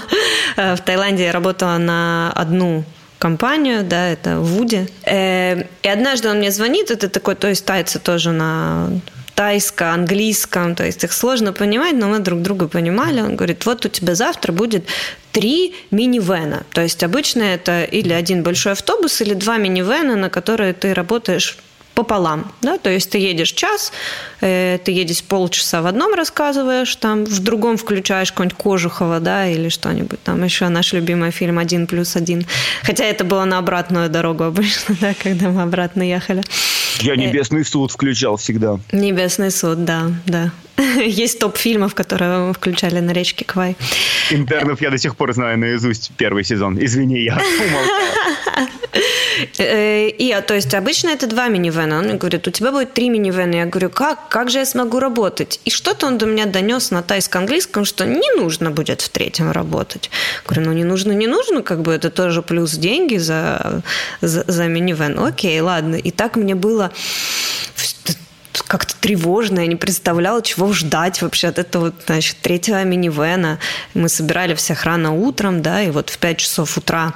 э, 0.57 0.75
в 0.75 0.81
Таиланде. 0.81 1.23
Я 1.23 1.31
работала 1.31 1.79
на 1.79 2.31
одну 2.35 2.83
компанию, 3.17 3.83
да, 3.83 4.09
это 4.09 4.39
Вуди. 4.39 4.87
Э, 5.05 5.63
и 5.81 5.87
однажды 5.87 6.29
он 6.29 6.37
мне 6.37 6.51
звонит, 6.51 6.91
это 6.91 7.09
такой, 7.09 7.33
то 7.33 7.47
есть 7.47 7.65
тайцы 7.65 7.97
тоже 7.97 8.31
на 8.31 8.91
тайско, 9.39 9.93
английском, 9.93 10.75
то 10.75 10.85
есть 10.85 11.05
их 11.05 11.13
сложно 11.13 11.53
понимать, 11.53 11.95
но 11.95 12.09
мы 12.09 12.19
друг 12.19 12.41
друга 12.41 12.67
понимали. 12.67 13.21
Он 13.21 13.37
говорит, 13.37 13.65
вот 13.65 13.85
у 13.85 13.87
тебя 13.87 14.13
завтра 14.13 14.51
будет 14.51 14.83
три 15.31 15.75
минивэна. 15.91 16.65
То 16.73 16.81
есть 16.81 17.03
обычно 17.03 17.43
это 17.43 17.85
или 17.85 18.11
один 18.11 18.43
большой 18.43 18.73
автобус, 18.73 19.21
или 19.21 19.33
два 19.33 19.55
минивэна, 19.57 20.17
на 20.17 20.29
которые 20.29 20.73
ты 20.73 20.93
работаешь 20.93 21.57
пополам. 21.99 22.51
Да? 22.61 22.77
То 22.77 22.89
есть 22.89 23.09
ты 23.09 23.17
едешь 23.17 23.51
час, 23.51 23.91
э, 24.41 24.77
ты 24.85 24.91
едешь 24.91 25.21
полчаса 25.23 25.81
в 25.81 25.85
одном 25.85 26.13
рассказываешь, 26.13 26.95
там 26.95 27.25
в 27.25 27.39
другом 27.39 27.75
включаешь 27.75 28.31
какой-нибудь 28.31 28.57
Кожухова, 28.57 29.19
да, 29.19 29.47
или 29.47 29.69
что-нибудь. 29.69 30.23
Там 30.23 30.43
еще 30.43 30.69
наш 30.69 30.93
любимый 30.93 31.31
фильм 31.31 31.59
«Один 31.59 31.87
плюс 31.87 32.15
один». 32.15 32.45
Хотя 32.83 33.03
это 33.03 33.25
было 33.25 33.45
на 33.45 33.57
обратную 33.57 34.09
дорогу 34.09 34.43
обычно, 34.45 34.95
да, 35.01 35.13
когда 35.13 35.49
мы 35.49 35.61
обратно 35.61 36.03
ехали. 36.03 36.41
Я 37.01 37.15
«Небесный 37.15 37.65
суд» 37.65 37.91
включал 37.91 38.37
всегда. 38.37 38.79
«Небесный 38.93 39.51
суд», 39.51 39.83
да, 39.83 40.03
да. 40.25 40.51
Есть 41.05 41.39
топ 41.39 41.57
фильмов, 41.57 41.95
которые 41.95 42.47
мы 42.47 42.53
включали 42.53 42.99
на 42.99 43.11
речке 43.11 43.45
Квай. 43.45 43.75
Интернов 44.31 44.81
я 44.81 44.89
до 44.89 44.97
сих 44.97 45.15
пор 45.15 45.33
знаю 45.33 45.57
наизусть 45.57 46.11
первый 46.17 46.43
сезон. 46.43 46.77
Извини, 46.79 47.19
я. 47.23 47.41
Э, 49.57 50.09
и, 50.09 50.31
а, 50.31 50.41
то 50.41 50.53
есть, 50.53 50.73
обычно 50.73 51.09
это 51.09 51.25
два 51.27 51.47
минивэна. 51.47 51.99
Он 51.99 52.05
мне 52.05 52.15
говорит, 52.15 52.47
у 52.47 52.51
тебя 52.51 52.71
будет 52.71 52.93
три 52.93 53.09
минивэна. 53.09 53.55
Я 53.55 53.65
говорю, 53.65 53.89
как? 53.89 54.27
Как 54.27 54.49
же 54.49 54.59
я 54.59 54.65
смогу 54.65 54.99
работать? 54.99 55.61
И 55.63 55.69
что-то 55.69 56.07
он 56.07 56.17
до 56.17 56.25
меня 56.25 56.45
донес 56.45 56.91
на 56.91 57.01
тайско-английском, 57.01 57.85
что 57.85 58.05
не 58.05 58.35
нужно 58.35 58.71
будет 58.71 59.01
в 59.01 59.09
третьем 59.09 59.51
работать. 59.51 60.09
Говорю, 60.45 60.65
ну 60.67 60.73
не 60.73 60.83
нужно, 60.83 61.13
не 61.13 61.27
нужно, 61.27 61.61
как 61.61 61.81
бы 61.81 61.93
это 61.93 62.09
тоже 62.09 62.41
плюс 62.41 62.71
деньги 62.73 63.17
за, 63.17 63.81
за, 64.21 64.43
за 64.47 64.67
минивэн. 64.67 65.17
Окей, 65.19 65.61
ладно. 65.61 65.95
И 65.95 66.11
так 66.11 66.35
мне 66.35 66.55
было 66.55 66.91
как-то 68.69 68.95
тревожно, 68.95 69.61
я 69.61 69.67
не 69.67 69.75
представляла, 69.75 70.43
чего 70.43 70.71
ждать 70.73 71.23
вообще 71.23 71.47
от 71.47 71.57
этого, 71.57 71.91
значит, 72.05 72.37
третьего 72.39 72.83
минивэна. 72.83 73.57
Мы 73.95 74.09
собирали 74.09 74.53
всех 74.53 74.83
рано 74.83 75.11
утром, 75.11 75.63
да, 75.63 75.81
и 75.81 75.89
вот 75.89 76.11
в 76.11 76.19
5 76.19 76.37
часов 76.37 76.77
утра 76.77 77.15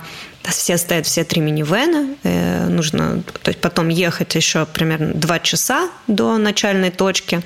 все 0.50 0.78
стоят 0.78 1.06
все 1.06 1.24
три 1.24 1.42
минивэна, 1.42 2.16
э, 2.24 2.68
нужно 2.68 3.24
то 3.44 3.50
есть 3.50 3.62
потом 3.62 3.90
ехать 3.90 4.34
еще 4.36 4.66
примерно 4.66 5.14
два 5.14 5.40
часа 5.40 5.90
до 6.08 6.38
начальной 6.38 6.90
точки, 6.90 7.42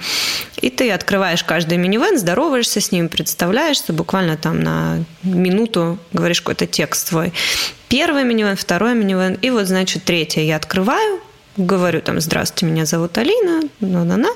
и 0.62 0.70
ты 0.70 0.90
открываешь 0.92 1.44
каждый 1.44 1.78
минивэн, 1.78 2.18
здороваешься 2.18 2.80
с 2.80 2.92
ним, 2.94 3.10
представляешься, 3.10 3.92
буквально 3.92 4.38
там 4.38 4.62
на 4.62 5.04
минуту 5.22 6.00
говоришь 6.14 6.42
какой-то 6.42 6.66
текст 6.66 7.10
свой. 7.10 7.34
Первый 7.90 8.24
минивэн, 8.24 8.56
второй 8.56 8.96
минивэн, 8.96 9.34
и 9.36 9.50
вот, 9.50 9.68
значит, 9.68 10.06
третий 10.06 10.46
я 10.46 10.56
открываю, 10.56 11.20
говорю 11.58 12.02
там, 12.02 12.20
здравствуйте, 12.20 12.66
меня 12.66 12.86
зовут 12.86 13.18
Алина, 13.18 13.62
ну-на-на, 13.80 14.30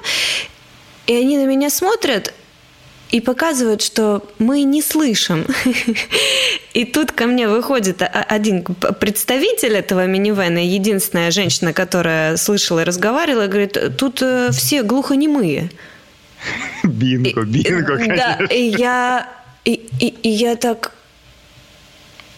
и 1.08 1.16
они 1.16 1.38
на 1.38 1.46
меня 1.46 1.70
смотрят, 1.70 2.34
и 3.12 3.20
показывают, 3.20 3.82
что 3.82 4.26
мы 4.40 4.64
не 4.64 4.82
слышим. 4.82 5.46
И 6.74 6.86
тут 6.86 7.12
ко 7.12 7.26
мне 7.26 7.50
выходит 7.50 8.02
один 8.02 8.64
представитель 8.64 9.76
этого 9.76 10.06
минивэна, 10.06 10.66
единственная 10.66 11.30
женщина, 11.32 11.74
которая 11.74 12.38
слышала 12.38 12.80
и 12.80 12.84
разговаривала, 12.86 13.48
говорит, 13.48 13.98
тут 13.98 14.22
э, 14.22 14.52
все 14.54 14.84
глухонемые. 14.84 15.70
Бинго, 16.84 17.44
бинго, 17.44 17.98
конечно. 17.98 18.38
Да, 18.40 18.46
и 18.46 18.74
я, 18.78 19.30
и, 19.66 19.90
и, 20.00 20.08
и 20.08 20.30
я 20.30 20.56
так 20.56 20.94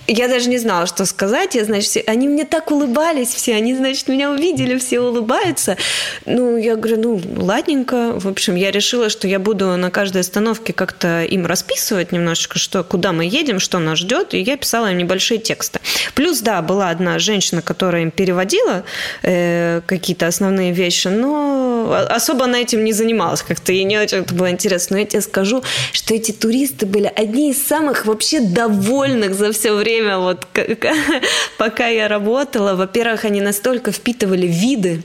я 0.07 0.27
даже 0.27 0.49
не 0.49 0.57
знала, 0.57 0.85
что 0.85 1.05
сказать. 1.05 1.55
Я, 1.55 1.63
значит, 1.63 2.03
они 2.07 2.27
мне 2.27 2.43
так 2.43 2.71
улыбались 2.71 3.29
все. 3.29 3.55
Они, 3.55 3.73
значит, 3.75 4.07
меня 4.07 4.31
увидели, 4.31 4.77
все 4.77 4.99
улыбаются. 4.99 5.77
Ну, 6.25 6.57
я 6.57 6.75
говорю, 6.75 7.01
ну, 7.01 7.21
ладненько. 7.37 8.19
В 8.19 8.27
общем, 8.27 8.55
я 8.55 8.71
решила, 8.71 9.09
что 9.09 9.27
я 9.27 9.39
буду 9.39 9.77
на 9.77 9.91
каждой 9.91 10.21
остановке 10.21 10.73
как-то 10.73 11.23
им 11.23 11.45
расписывать 11.45 12.11
немножечко, 12.11 12.59
что 12.59 12.83
куда 12.83 13.13
мы 13.13 13.25
едем, 13.25 13.59
что 13.59 13.79
нас 13.79 13.99
ждет. 13.99 14.33
И 14.33 14.39
я 14.39 14.57
писала 14.57 14.91
им 14.91 14.97
небольшие 14.97 15.39
тексты. 15.39 15.79
Плюс, 16.15 16.41
да, 16.41 16.61
была 16.61 16.89
одна 16.89 17.17
женщина, 17.19 17.61
которая 17.61 18.01
им 18.01 18.11
переводила 18.11 18.83
э, 19.21 19.81
какие-то 19.85 20.27
основные 20.27 20.73
вещи, 20.73 21.07
но 21.07 22.07
особо 22.09 22.45
на 22.45 22.57
этим 22.57 22.83
не 22.83 22.91
занималась 22.91 23.41
как-то. 23.41 23.71
Ей 23.71 23.85
не 23.85 23.97
очень 23.97 24.19
это 24.19 24.33
было 24.33 24.51
интересно. 24.51 24.95
Но 24.95 24.99
я 24.99 25.05
тебе 25.05 25.21
скажу, 25.21 25.63
что 25.93 26.13
эти 26.13 26.31
туристы 26.31 26.85
были 26.85 27.11
одни 27.15 27.51
из 27.51 27.65
самых 27.65 28.05
вообще 28.05 28.41
довольных 28.41 29.33
за 29.33 29.53
все 29.53 29.73
время 29.73 29.92
время, 29.93 30.17
вот 30.17 30.47
пока 31.58 31.88
я 31.88 32.08
работала, 32.08 32.75
во-первых, 32.75 33.25
они 33.25 33.41
настолько 33.41 33.91
впитывали 33.91 34.47
виды, 34.47 35.03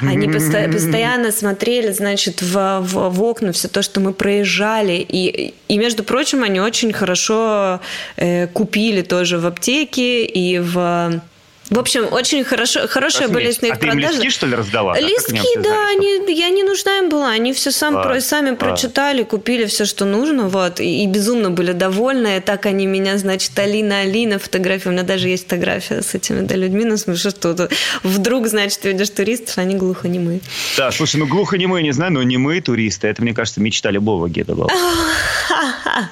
они 0.00 0.28
постоянно 0.72 1.32
смотрели, 1.32 1.92
значит, 1.92 2.42
в, 2.42 2.80
в, 2.80 3.10
в 3.10 3.22
окна 3.22 3.52
все 3.52 3.68
то, 3.68 3.82
что 3.82 4.00
мы 4.00 4.12
проезжали, 4.12 5.04
и, 5.08 5.54
и 5.68 5.78
между 5.78 6.04
прочим, 6.04 6.42
они 6.42 6.60
очень 6.60 6.92
хорошо 6.92 7.80
э, 8.16 8.46
купили 8.48 9.02
тоже 9.02 9.38
в 9.38 9.46
аптеке 9.46 10.24
и 10.24 10.58
в 10.58 11.20
в 11.70 11.78
общем, 11.78 12.08
очень 12.10 12.42
хорошо, 12.42 12.88
хорошие 12.88 13.28
были 13.28 13.52
с 13.52 13.62
них 13.62 13.74
а 13.74 13.76
продажи. 13.76 14.00
Ты 14.00 14.06
им 14.06 14.12
листки, 14.12 14.30
что 14.30 14.46
ли? 14.46 14.56
Листки, 14.56 15.58
а 15.58 15.60
да, 15.60 15.88
они, 15.90 16.34
я 16.34 16.50
не 16.50 16.64
нужна 16.64 16.98
им 16.98 17.08
была. 17.08 17.30
Они 17.30 17.52
все 17.52 17.70
сам, 17.70 17.96
а, 17.96 18.02
про, 18.02 18.20
сами 18.20 18.50
а. 18.50 18.56
прочитали, 18.56 19.22
купили 19.22 19.66
все, 19.66 19.84
что 19.84 20.04
нужно, 20.04 20.48
вот, 20.48 20.80
и, 20.80 21.04
и 21.04 21.06
безумно 21.06 21.50
были 21.50 21.70
довольны. 21.70 22.38
И 22.38 22.40
так 22.40 22.66
они 22.66 22.86
меня, 22.86 23.18
значит, 23.18 23.56
Алина, 23.56 24.00
Алина, 24.00 24.40
фотография. 24.40 24.88
У 24.88 24.92
меня 24.92 25.04
даже 25.04 25.28
есть 25.28 25.44
фотография 25.44 26.02
с 26.02 26.12
этими 26.12 26.40
да, 26.40 26.56
людьми, 26.56 26.84
ну, 26.84 26.96
смешно, 26.96 27.30
что 27.30 27.68
вдруг, 28.02 28.48
значит, 28.48 28.84
видишь 28.84 29.10
туристов, 29.10 29.56
они 29.58 29.76
глухонемые. 29.76 30.40
Да, 30.76 30.90
слушай, 30.90 31.16
ну 31.16 31.26
глухонемые 31.28 31.84
не 31.84 31.92
знаю, 31.92 32.12
но 32.12 32.22
немые 32.24 32.60
туристы, 32.62 33.06
это, 33.06 33.22
мне 33.22 33.32
кажется, 33.32 33.60
мечта 33.60 33.92
любого 33.92 34.28
геда 34.28 34.56
была. 34.56 34.70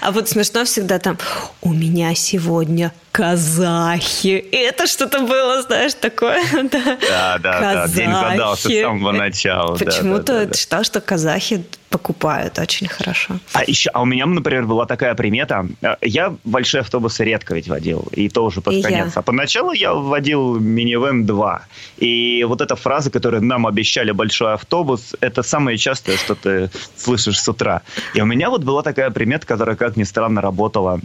А 0.00 0.12
вот 0.12 0.28
смешно 0.28 0.64
всегда 0.64 0.98
там, 0.98 1.18
у 1.60 1.72
меня 1.72 2.14
сегодня 2.14 2.92
казахи. 3.12 4.44
И 4.52 4.56
это 4.56 4.86
что-то 4.86 5.20
было, 5.20 5.62
знаешь, 5.62 5.94
такое. 5.94 6.40
Да, 6.70 7.38
да, 7.38 7.38
да. 7.38 7.60
Казахи. 7.60 7.96
День 7.96 8.12
задался 8.12 8.68
с 8.68 8.80
самого 8.80 9.12
начала. 9.12 9.76
Почему-то 9.76 10.32
да, 10.32 10.38
да, 10.40 10.46
да, 10.46 10.54
считал, 10.54 10.84
что 10.84 11.00
казахи 11.00 11.64
покупают 11.90 12.58
очень 12.58 12.86
хорошо. 12.86 13.34
А 13.52 13.64
еще, 13.64 13.90
а 13.90 14.02
у 14.02 14.04
меня, 14.04 14.26
например, 14.26 14.64
была 14.64 14.86
такая 14.86 15.14
примета. 15.14 15.66
Я 16.00 16.34
большие 16.44 16.80
автобусы 16.82 17.24
редко 17.24 17.54
ведь 17.54 17.68
водил, 17.68 18.08
и 18.12 18.28
то 18.28 18.44
уже 18.44 18.60
под 18.60 18.74
и 18.74 18.82
конец. 18.82 19.06
Я. 19.06 19.12
А 19.14 19.22
поначалу 19.22 19.72
я 19.72 19.92
водил 19.92 20.60
минивэн 20.60 21.26
2. 21.26 21.62
И 21.98 22.44
вот 22.48 22.60
эта 22.60 22.76
фраза, 22.76 23.10
которую 23.10 23.42
нам 23.42 23.66
обещали 23.66 24.12
большой 24.12 24.54
автобус, 24.54 25.16
это 25.20 25.42
самое 25.42 25.76
частое, 25.76 26.16
что 26.16 26.34
ты 26.34 26.70
слышишь 26.96 27.40
с 27.40 27.48
утра. 27.48 27.82
И 28.14 28.20
у 28.20 28.24
меня 28.24 28.50
вот 28.50 28.62
была 28.62 28.82
такая 28.82 29.10
примета, 29.10 29.46
которая, 29.46 29.76
как 29.76 29.96
ни 29.96 30.04
странно, 30.04 30.40
работала 30.40 31.00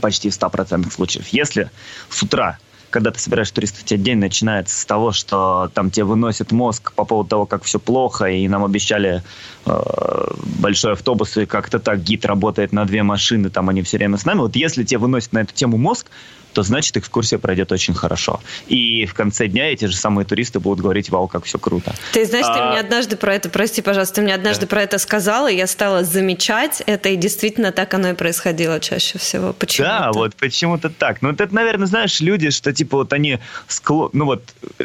почти 0.00 0.30
в 0.30 0.32
100% 0.32 0.90
случаев. 0.92 1.28
Если 1.28 1.70
с 2.10 2.22
утра 2.22 2.58
когда 2.94 3.10
ты 3.10 3.18
собираешь 3.18 3.50
туристов, 3.50 3.82
у 3.82 3.86
тебя 3.86 3.98
день 3.98 4.18
начинается 4.18 4.80
с 4.80 4.84
того, 4.84 5.10
что 5.10 5.68
там 5.74 5.90
тебе 5.90 6.04
выносит 6.04 6.52
мозг 6.52 6.92
по 6.92 7.04
поводу 7.04 7.28
того, 7.28 7.44
как 7.44 7.64
все 7.64 7.80
плохо, 7.80 8.26
и 8.26 8.46
нам 8.46 8.64
обещали 8.64 9.24
э, 9.66 10.26
большой 10.60 10.92
автобус, 10.92 11.36
и 11.36 11.44
как-то 11.44 11.80
так 11.80 12.00
гид 12.04 12.24
работает 12.24 12.70
на 12.70 12.84
две 12.84 13.02
машины, 13.02 13.50
там 13.50 13.68
они 13.68 13.82
все 13.82 13.96
время 13.96 14.16
с 14.16 14.24
нами. 14.24 14.38
Вот 14.38 14.54
если 14.54 14.84
тебе 14.84 14.98
выносит 14.98 15.32
на 15.32 15.40
эту 15.40 15.52
тему 15.52 15.76
мозг, 15.76 16.06
то 16.54 16.62
значит 16.62 16.96
экскурсия 16.96 17.38
пройдет 17.38 17.72
очень 17.72 17.94
хорошо. 17.94 18.40
И 18.68 19.04
в 19.06 19.14
конце 19.14 19.48
дня 19.48 19.70
эти 19.70 19.86
же 19.86 19.96
самые 19.96 20.24
туристы 20.24 20.60
будут 20.60 20.80
говорить, 20.80 21.10
вау, 21.10 21.28
как 21.28 21.44
все 21.44 21.58
круто. 21.58 21.94
Ты 22.12 22.24
знаешь, 22.24 22.46
а... 22.48 22.54
ты 22.54 22.64
мне 22.70 22.80
однажды 22.80 23.16
про 23.16 23.34
это, 23.34 23.48
прости, 23.48 23.82
пожалуйста, 23.82 24.16
ты 24.16 24.22
мне 24.22 24.34
однажды 24.34 24.62
да. 24.62 24.68
про 24.68 24.82
это 24.82 24.98
сказала, 24.98 25.50
и 25.50 25.56
я 25.56 25.66
стала 25.66 26.04
замечать 26.04 26.82
это, 26.86 27.08
и 27.08 27.16
действительно 27.16 27.72
так 27.72 27.92
оно 27.94 28.10
и 28.10 28.14
происходило 28.14 28.80
чаще 28.80 29.18
всего. 29.18 29.52
Почему? 29.52 29.86
Да, 29.86 30.10
вот 30.12 30.36
почему-то 30.36 30.88
так. 30.88 31.20
Ну, 31.22 31.30
это, 31.30 31.48
наверное, 31.52 31.86
знаешь, 31.86 32.20
люди, 32.20 32.50
что 32.50 32.72
типа 32.72 32.98
вот 32.98 33.12
они 33.12 33.38
склонны, 33.68 34.10
ну 34.12 34.24
вот 34.26 34.42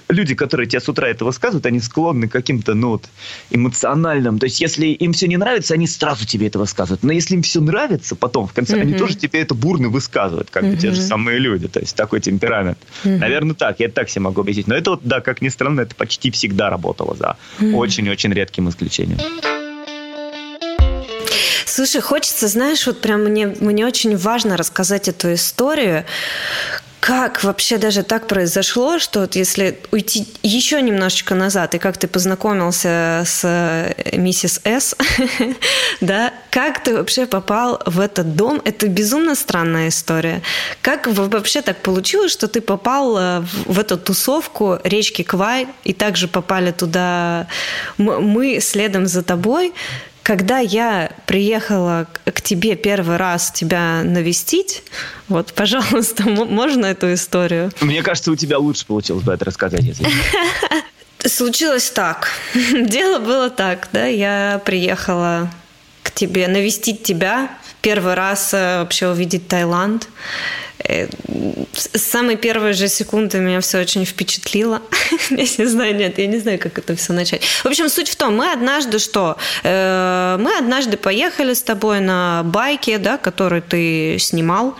люди, 0.09 0.35
которые 0.35 0.67
тебе 0.67 0.81
с 0.81 0.89
утра 0.89 1.07
это 1.07 1.25
высказывают, 1.25 1.65
они 1.65 1.79
склонны 1.79 2.27
к 2.27 2.31
каким-то, 2.31 2.73
ну 2.73 2.89
вот, 2.89 3.05
эмоциональным. 3.51 4.39
То 4.39 4.45
есть, 4.45 4.59
если 4.59 4.87
им 4.87 5.13
все 5.13 5.27
не 5.27 5.37
нравится, 5.37 5.75
они 5.75 5.87
сразу 5.87 6.25
тебе 6.25 6.47
это 6.47 6.57
высказывают. 6.57 7.03
Но 7.03 7.11
если 7.11 7.35
им 7.35 7.43
все 7.43 7.61
нравится, 7.61 8.15
потом 8.15 8.47
в 8.47 8.53
конце, 8.53 8.75
mm-hmm. 8.75 8.81
они 8.81 8.93
тоже 8.93 9.15
тебе 9.15 9.41
это 9.41 9.53
бурно 9.53 9.89
высказывают, 9.89 10.49
как 10.49 10.63
mm-hmm. 10.63 10.77
те 10.77 10.91
же 10.91 11.01
самые 11.01 11.39
люди 11.39 11.58
люди, 11.59 11.67
то 11.67 11.79
есть 11.79 11.95
такой 11.95 12.19
темперамент. 12.19 12.77
Mm-hmm. 13.03 13.17
Наверное, 13.17 13.55
так, 13.55 13.79
я 13.79 13.89
так 13.89 14.09
себе 14.09 14.21
могу 14.21 14.41
объяснить. 14.41 14.67
Но 14.67 14.75
это 14.75 14.91
вот, 14.91 15.01
да, 15.03 15.21
как 15.21 15.41
ни 15.41 15.49
странно, 15.49 15.81
это 15.81 15.95
почти 15.95 16.31
всегда 16.31 16.69
работало, 16.69 17.15
за 17.15 17.37
mm-hmm. 17.59 17.75
очень-очень 17.75 18.33
редким 18.33 18.69
исключением. 18.69 19.19
Слушай, 21.65 22.01
хочется, 22.01 22.47
знаешь, 22.47 22.85
вот 22.87 22.99
прям 22.99 23.23
мне, 23.23 23.47
мне 23.47 23.85
очень 23.85 24.17
важно 24.17 24.57
рассказать 24.57 25.07
эту 25.07 25.33
историю, 25.33 26.03
как 27.09 27.43
вообще 27.43 27.79
даже 27.79 28.03
так 28.03 28.27
произошло, 28.27 28.99
что 28.99 29.21
вот 29.21 29.35
если 29.35 29.79
уйти 29.91 30.27
еще 30.43 30.79
немножечко 30.79 31.33
назад, 31.33 31.73
и 31.73 31.79
как 31.79 31.97
ты 31.97 32.07
познакомился 32.07 33.23
с 33.25 33.41
э, 33.43 34.15
миссис 34.15 34.61
С, 34.63 34.95
да, 36.01 36.31
как 36.51 36.83
ты 36.83 36.93
вообще 36.93 37.25
попал 37.25 37.81
в 37.87 37.99
этот 37.99 38.35
дом? 38.35 38.61
Это 38.63 38.87
безумно 38.87 39.33
странная 39.33 39.87
история. 39.87 40.43
Как 40.83 41.07
вообще 41.07 41.63
так 41.63 41.77
получилось, 41.77 42.31
что 42.31 42.47
ты 42.47 42.61
попал 42.61 43.17
э, 43.17 43.39
в 43.65 43.79
эту 43.79 43.97
тусовку 43.97 44.77
речки 44.83 45.23
Квай, 45.23 45.67
и 45.83 45.93
также 45.93 46.27
попали 46.27 46.69
туда 46.69 47.47
мы 47.97 48.59
следом 48.59 49.07
за 49.07 49.23
тобой? 49.23 49.73
Когда 50.29 50.59
я 50.59 51.11
приехала 51.25 52.05
к 52.23 52.43
тебе 52.43 52.75
первый 52.75 53.17
раз 53.17 53.49
тебя 53.49 54.03
навестить, 54.03 54.83
вот, 55.27 55.53
пожалуйста, 55.55 56.29
можно 56.29 56.85
эту 56.85 57.11
историю? 57.15 57.71
Мне 57.81 58.03
кажется, 58.03 58.31
у 58.31 58.35
тебя 58.35 58.59
лучше 58.59 58.85
получилось 58.85 59.23
бы 59.23 59.33
это 59.33 59.45
рассказать. 59.45 59.81
Если... 59.81 60.05
Случилось 61.27 61.89
так. 61.89 62.27
Дело 62.73 63.17
было 63.17 63.49
так, 63.49 63.89
да, 63.91 64.05
я 64.05 64.61
приехала 64.63 65.51
к 66.03 66.11
тебе 66.11 66.47
навестить 66.47 67.01
тебя, 67.01 67.49
первый 67.81 68.13
раз 68.13 68.53
э, 68.53 68.81
вообще 68.81 69.09
увидеть 69.09 69.47
Таиланд. 69.47 70.09
Э, 70.89 71.07
с 71.73 72.01
самой 72.01 72.35
первой 72.35 72.73
же 72.73 72.87
секунды 72.87 73.39
меня 73.39 73.61
все 73.61 73.79
очень 73.79 74.05
впечатлило. 74.05 74.81
я 75.29 75.37
не 75.37 75.65
знаю, 75.65 75.95
нет, 75.95 76.17
я 76.17 76.27
не 76.27 76.39
знаю, 76.39 76.57
как 76.57 76.79
это 76.79 76.95
все 76.95 77.13
начать. 77.13 77.43
В 77.43 77.67
общем, 77.67 77.89
суть 77.89 78.09
в 78.09 78.15
том, 78.15 78.35
мы 78.35 78.51
однажды 78.51 78.97
что? 78.97 79.37
Э, 79.63 80.37
мы 80.39 80.57
однажды 80.57 80.97
поехали 80.97 81.53
с 81.53 81.61
тобой 81.61 81.99
на 81.99 82.41
байке, 82.43 82.97
да, 82.97 83.17
который 83.17 83.61
ты 83.61 84.17
снимал. 84.19 84.75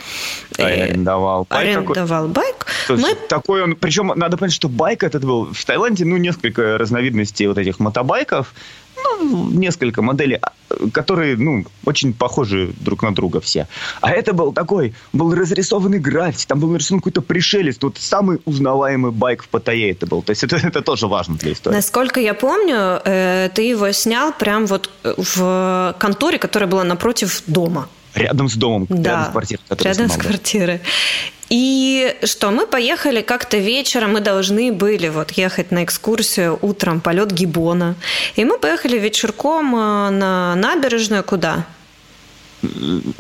Э, 0.58 0.64
арендовал 0.64 1.46
байк. 1.48 1.62
Арендовал 1.62 2.28
байк. 2.28 2.66
мы... 2.90 3.14
Такой 3.28 3.62
он, 3.62 3.76
причем 3.76 4.12
надо 4.16 4.38
понять, 4.38 4.54
что 4.54 4.68
байк 4.68 5.04
этот 5.04 5.24
был 5.24 5.54
в 5.54 5.66
Таиланде, 5.66 6.06
ну, 6.06 6.18
несколько 6.18 6.80
разновидностей 6.80 7.46
вот 7.46 7.60
этих 7.60 7.80
мотобайков 7.80 8.54
ну, 9.04 9.50
несколько 9.52 10.02
моделей, 10.02 10.40
а, 10.42 10.54
которые, 10.92 11.38
ну, 11.38 11.66
очень 11.86 12.14
похожи 12.14 12.74
друг 12.80 13.04
на 13.04 13.14
друга 13.14 13.40
все. 13.40 13.68
А 14.02 14.12
это 14.12 14.34
был 14.34 14.54
такой, 14.54 14.94
был 15.14 15.34
разрисованный 15.34 16.00
граффити, 16.00 16.46
там 16.48 16.60
был 16.60 16.70
нарисован 16.70 17.02
какой-то 17.02 17.22
пришелец, 17.22 17.78
тут 17.78 17.98
самый 17.98 18.40
узнаваемый 18.46 19.12
байк 19.12 19.44
в 19.44 19.50
Паттайе 19.50 19.92
это 19.92 20.06
был. 20.06 20.22
То 20.22 20.32
есть 20.32 20.44
это, 20.44 20.56
это 20.64 20.82
тоже 20.82 21.08
важно 21.08 21.36
для 21.36 21.54
истории. 21.54 21.76
Насколько 21.76 22.20
я 22.20 22.34
помню, 22.34 23.02
э, 23.04 23.50
ты 23.54 23.62
его 23.64 23.92
снял 23.92 24.34
прям 24.34 24.66
вот 24.66 24.90
в 25.04 25.96
конторе, 26.00 26.38
которая 26.38 26.70
была 26.70 26.84
напротив 26.84 27.44
дома. 27.48 27.88
Рядом 28.16 28.50
с 28.50 28.56
домом, 28.56 28.88
да, 28.90 29.10
рядом 29.10 29.26
с 29.26 29.32
квартирой. 29.32 29.60
Рядом 29.84 30.10
с 30.10 30.18
квартирой. 30.18 30.82
И 31.50 32.16
что, 32.24 32.52
мы 32.52 32.68
поехали 32.68 33.22
как-то 33.22 33.58
вечером, 33.58 34.14
мы 34.14 34.20
должны 34.20 34.72
были 34.72 35.10
вот 35.10 35.32
ехать 35.32 35.72
на 35.72 35.84
экскурсию 35.84 36.60
утром, 36.62 37.02
полет 37.02 37.32
Гибона. 37.32 37.96
И 38.36 38.46
мы 38.46 38.60
поехали 38.60 39.00
вечерком 39.00 39.76
э, 39.76 40.10
на 40.10 40.56
набережную 40.56 41.24
куда? 41.24 41.66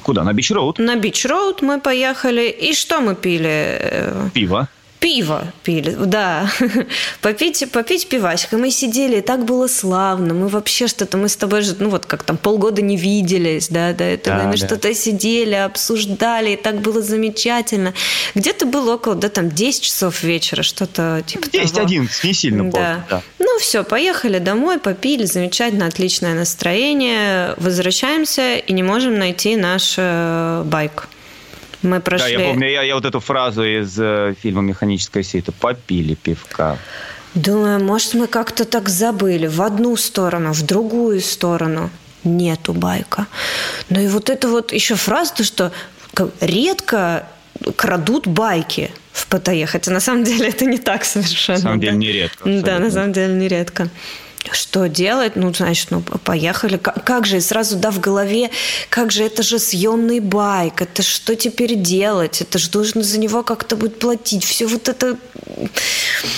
Куда? 0.03 0.23
На 0.23 0.33
Beach 0.33 0.56
Road? 0.56 0.79
На 0.79 0.95
Beach 0.95 1.32
Road 1.32 1.61
мы 1.61 1.79
поехали. 1.79 2.49
И 2.49 2.73
что 2.73 3.01
мы 3.01 3.15
пили? 3.15 4.13
Пиво. 4.33 4.67
Пиво 4.99 5.53
пили, 5.63 5.95
да. 5.97 6.51
попить, 7.21 7.65
попить 7.71 8.09
пивасик. 8.09 8.51
И 8.51 8.55
мы 8.57 8.69
сидели, 8.69 9.17
и 9.17 9.21
так 9.21 9.45
было 9.45 9.67
славно. 9.67 10.33
Мы 10.33 10.49
вообще 10.49 10.87
что-то, 10.87 11.17
мы 11.17 11.29
с 11.29 11.37
тобой 11.37 11.61
же, 11.61 11.75
ну 11.79 11.89
вот 11.89 12.05
как 12.05 12.23
там 12.23 12.37
полгода 12.37 12.81
не 12.81 12.97
виделись, 12.97 13.69
да, 13.69 13.93
до 13.93 14.03
этого. 14.03 14.37
Да, 14.37 14.43
мы 14.45 14.57
да. 14.57 14.65
что-то 14.65 14.93
сидели, 14.93 15.55
обсуждали, 15.55 16.51
и 16.51 16.55
так 16.57 16.81
было 16.81 17.01
замечательно. 17.01 17.93
Где-то 18.35 18.65
было 18.65 18.95
около, 18.95 19.15
да, 19.15 19.29
там 19.29 19.49
10 19.49 19.81
часов 19.81 20.21
вечера, 20.21 20.63
что-то 20.63 21.23
типа 21.25 21.45
10-11, 21.47 22.09
не 22.23 22.33
сильно 22.33 22.63
да. 22.65 22.71
поздно, 22.71 23.05
да. 23.09 23.21
Ну 23.39 23.59
все, 23.59 23.85
поехали 23.85 24.39
домой, 24.39 24.79
попили, 24.79 25.23
замечательно, 25.23 25.85
отличное 25.85 26.33
настроение. 26.33 27.53
Возвращаемся 27.55 28.57
и 28.57 28.73
не 28.73 28.83
можем 28.83 29.17
найти 29.17 29.55
наш 29.55 29.95
э, 29.97 30.63
байк. 30.65 31.07
Мы 31.81 31.99
прошли... 31.99 32.35
Да, 32.35 32.41
я 32.41 32.49
помню, 32.49 32.69
я, 32.69 32.81
я 32.83 32.95
вот 32.95 33.05
эту 33.05 33.19
фразу 33.19 33.63
из 33.63 33.97
э, 33.99 34.33
фильма 34.41 34.61
«Механическая 34.61 35.23
сеть» 35.23 35.45
попили 35.59 36.15
пивка. 36.15 36.77
Думаю, 37.35 37.83
может, 37.83 38.13
мы 38.15 38.27
как-то 38.27 38.65
так 38.65 38.89
забыли. 38.89 39.47
В 39.47 39.61
одну 39.61 39.95
сторону, 39.95 40.51
в 40.51 40.61
другую 40.63 41.21
сторону. 41.21 41.89
Нету 42.23 42.73
байка. 42.73 43.27
Ну 43.89 44.01
и 44.01 44.07
вот 44.07 44.29
это 44.29 44.49
вот 44.49 44.73
еще 44.73 44.95
фраза, 44.95 45.35
то, 45.35 45.43
что 45.43 45.71
редко 46.41 47.27
крадут 47.77 48.27
байки 48.27 48.91
в 49.13 49.27
ПТЕ. 49.27 49.65
Хотя 49.67 49.91
на 49.91 50.01
самом 50.01 50.23
деле 50.25 50.49
это 50.49 50.65
не 50.65 50.79
так 50.79 51.05
совершенно. 51.05 51.57
На 51.57 51.63
самом 51.63 51.79
деле 51.79 51.97
нередко. 51.97 52.49
Да, 52.61 52.79
на 52.79 52.91
самом 52.91 53.13
деле 53.13 53.33
нередко 53.33 53.89
что 54.51 54.87
делать? 54.87 55.35
Ну, 55.35 55.53
значит, 55.53 55.91
ну, 55.91 56.01
поехали. 56.01 56.77
Как, 56.77 57.03
как 57.03 57.25
же? 57.25 57.37
И 57.37 57.41
сразу, 57.41 57.77
да, 57.77 57.91
в 57.91 57.99
голове, 57.99 58.49
как 58.89 59.11
же, 59.11 59.23
это 59.23 59.43
же 59.43 59.59
съемный 59.59 60.19
байк, 60.19 60.81
это 60.81 61.03
что 61.03 61.35
теперь 61.35 61.75
делать? 61.75 62.41
Это 62.41 62.57
же 62.57 62.69
нужно 62.73 63.03
за 63.03 63.19
него 63.19 63.43
как-то 63.43 63.75
будет 63.75 63.99
платить. 63.99 64.43
Все 64.43 64.65
вот 64.65 64.87
это... 64.87 65.17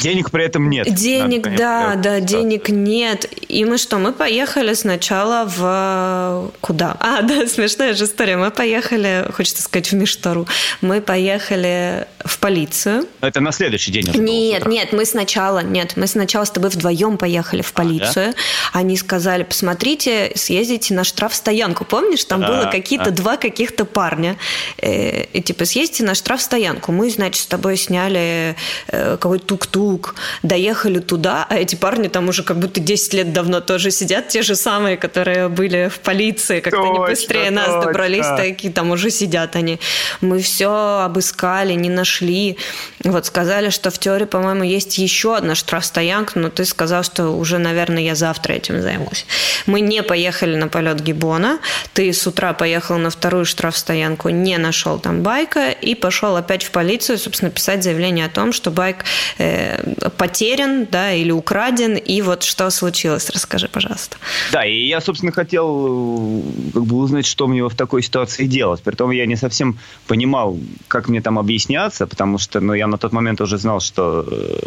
Денег 0.01 0.31
при 0.31 0.45
этом 0.45 0.69
нет. 0.69 0.93
Денег, 0.93 1.45
Надо, 1.45 1.57
да, 1.57 1.81
конечно, 1.81 2.01
да, 2.01 2.19
денег 2.19 2.69
нет. 2.69 3.29
И 3.47 3.65
мы 3.65 3.77
что, 3.77 3.97
мы 3.97 4.13
поехали 4.13 4.73
сначала 4.73 5.45
в... 5.47 6.51
Куда? 6.59 6.97
А, 6.99 7.21
да, 7.21 7.47
смешная 7.47 7.93
же 7.93 8.05
история. 8.05 8.35
Мы 8.35 8.51
поехали, 8.51 9.27
хочется 9.31 9.61
сказать, 9.61 9.91
в 9.91 9.95
Миштару. 9.95 10.47
Мы 10.81 11.01
поехали 11.01 12.07
в 12.25 12.39
полицию. 12.39 13.07
Это 13.21 13.41
на 13.41 13.51
следующий 13.51 13.91
день 13.91 14.09
Нет, 14.15 14.65
нет, 14.65 14.91
мы 14.91 15.05
сначала, 15.05 15.59
нет, 15.59 15.93
мы 15.95 16.07
сначала 16.07 16.45
с 16.45 16.51
тобой 16.51 16.71
вдвоем 16.71 17.17
поехали 17.17 17.61
в 17.61 17.73
полицию 17.73 18.00
полицию. 18.01 18.31
Да? 18.31 18.79
Они 18.79 18.97
сказали, 18.97 19.43
посмотрите, 19.43 20.31
съездите 20.35 20.93
на 20.93 21.03
штрафстоянку. 21.03 21.85
Помнишь, 21.85 22.25
там 22.25 22.43
а, 22.43 22.47
было 22.47 22.71
какие-то 22.71 23.09
а. 23.09 23.11
два 23.11 23.37
каких-то 23.37 23.85
парня. 23.85 24.37
Э, 24.77 25.23
и 25.25 25.41
типа, 25.41 25.65
съездите 25.65 26.03
на 26.03 26.15
штрафстоянку. 26.15 26.91
Мы, 26.91 27.09
значит, 27.09 27.43
с 27.43 27.45
тобой 27.45 27.77
сняли 27.77 28.55
э, 28.87 29.17
какой-то 29.17 29.45
тук-тук, 29.45 30.15
доехали 30.43 30.99
туда, 30.99 31.45
а 31.49 31.57
эти 31.57 31.75
парни 31.75 32.07
там 32.07 32.29
уже 32.29 32.43
как 32.43 32.57
будто 32.57 32.79
10 32.79 33.13
лет 33.13 33.33
давно 33.33 33.59
тоже 33.59 33.91
сидят, 33.91 34.29
те 34.29 34.41
же 34.41 34.55
самые, 34.55 34.97
которые 34.97 35.49
были 35.49 35.89
в 35.89 35.99
полиции, 35.99 36.59
как-то 36.59 36.83
они 36.83 36.99
быстрее 36.99 37.49
точно. 37.49 37.55
нас 37.55 37.85
добрались, 37.85 38.25
такие 38.37 38.71
там 38.71 38.91
уже 38.91 39.09
сидят 39.09 39.55
они. 39.55 39.79
Мы 40.21 40.39
все 40.39 41.01
обыскали, 41.03 41.73
не 41.73 41.89
нашли. 41.89 42.57
Вот 43.03 43.25
сказали, 43.25 43.69
что 43.69 43.89
в 43.89 43.99
теории, 43.99 44.25
по-моему, 44.25 44.63
есть 44.63 44.97
еще 44.97 45.35
одна 45.35 45.55
штрафстоянка, 45.55 46.39
но 46.39 46.49
ты 46.49 46.65
сказал, 46.65 47.03
что 47.03 47.29
уже, 47.29 47.57
наверное, 47.57 47.80
наверное, 47.81 48.03
я 48.03 48.15
завтра 48.15 48.53
этим 48.53 48.81
займусь. 48.81 49.25
Мы 49.65 49.81
не 49.81 50.03
поехали 50.03 50.55
на 50.55 50.67
полет 50.67 51.01
Гибона. 51.01 51.59
Ты 51.93 52.13
с 52.13 52.27
утра 52.27 52.53
поехал 52.53 52.97
на 52.97 53.09
вторую 53.09 53.45
штрафстоянку, 53.45 54.29
не 54.29 54.57
нашел 54.57 54.99
там 54.99 55.23
байка 55.23 55.71
и 55.71 55.95
пошел 55.95 56.35
опять 56.35 56.63
в 56.63 56.71
полицию, 56.71 57.17
собственно, 57.17 57.51
писать 57.51 57.83
заявление 57.83 58.25
о 58.25 58.29
том, 58.29 58.53
что 58.53 58.71
байк 58.71 59.05
э, 59.39 60.09
потерян, 60.17 60.87
да, 60.91 61.11
или 61.11 61.31
украден, 61.31 61.95
и 61.95 62.21
вот 62.21 62.43
что 62.43 62.69
случилось, 62.69 63.29
расскажи, 63.29 63.67
пожалуйста. 63.67 64.17
Да, 64.51 64.63
и 64.63 64.87
я, 64.87 65.01
собственно, 65.01 65.31
хотел 65.31 65.65
э, 65.67 66.71
как 66.73 66.83
бы 66.83 66.97
узнать, 66.97 67.25
что 67.25 67.47
мне 67.47 67.63
в 67.63 67.75
такой 67.75 68.03
ситуации 68.03 68.45
делать. 68.45 68.81
Притом 68.83 69.11
я 69.11 69.25
не 69.25 69.35
совсем 69.35 69.79
понимал, 70.07 70.59
как 70.87 71.09
мне 71.09 71.21
там 71.21 71.39
объясняться, 71.39 72.05
потому 72.05 72.37
что, 72.37 72.59
ну, 72.59 72.73
я 72.73 72.87
на 72.87 72.97
тот 72.97 73.11
момент 73.11 73.41
уже 73.41 73.57
знал, 73.57 73.79
что, 73.79 74.25
э, 74.31 74.59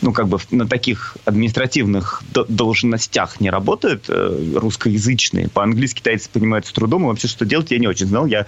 ну, 0.00 0.12
как 0.12 0.28
бы 0.28 0.38
на 0.50 0.66
таких 0.66 1.16
административных 1.26 2.21
должностях 2.48 3.40
не 3.40 3.50
работают 3.50 4.04
э, 4.08 4.54
русскоязычные. 4.56 5.48
По-английски 5.48 5.98
китайцы 5.98 6.30
понимают 6.30 6.66
с 6.66 6.72
трудом, 6.72 7.04
и 7.04 7.06
вообще 7.06 7.28
что 7.28 7.44
делать 7.44 7.70
я 7.70 7.78
не 7.78 7.86
очень 7.86 8.06
знал. 8.06 8.26
Я 8.26 8.46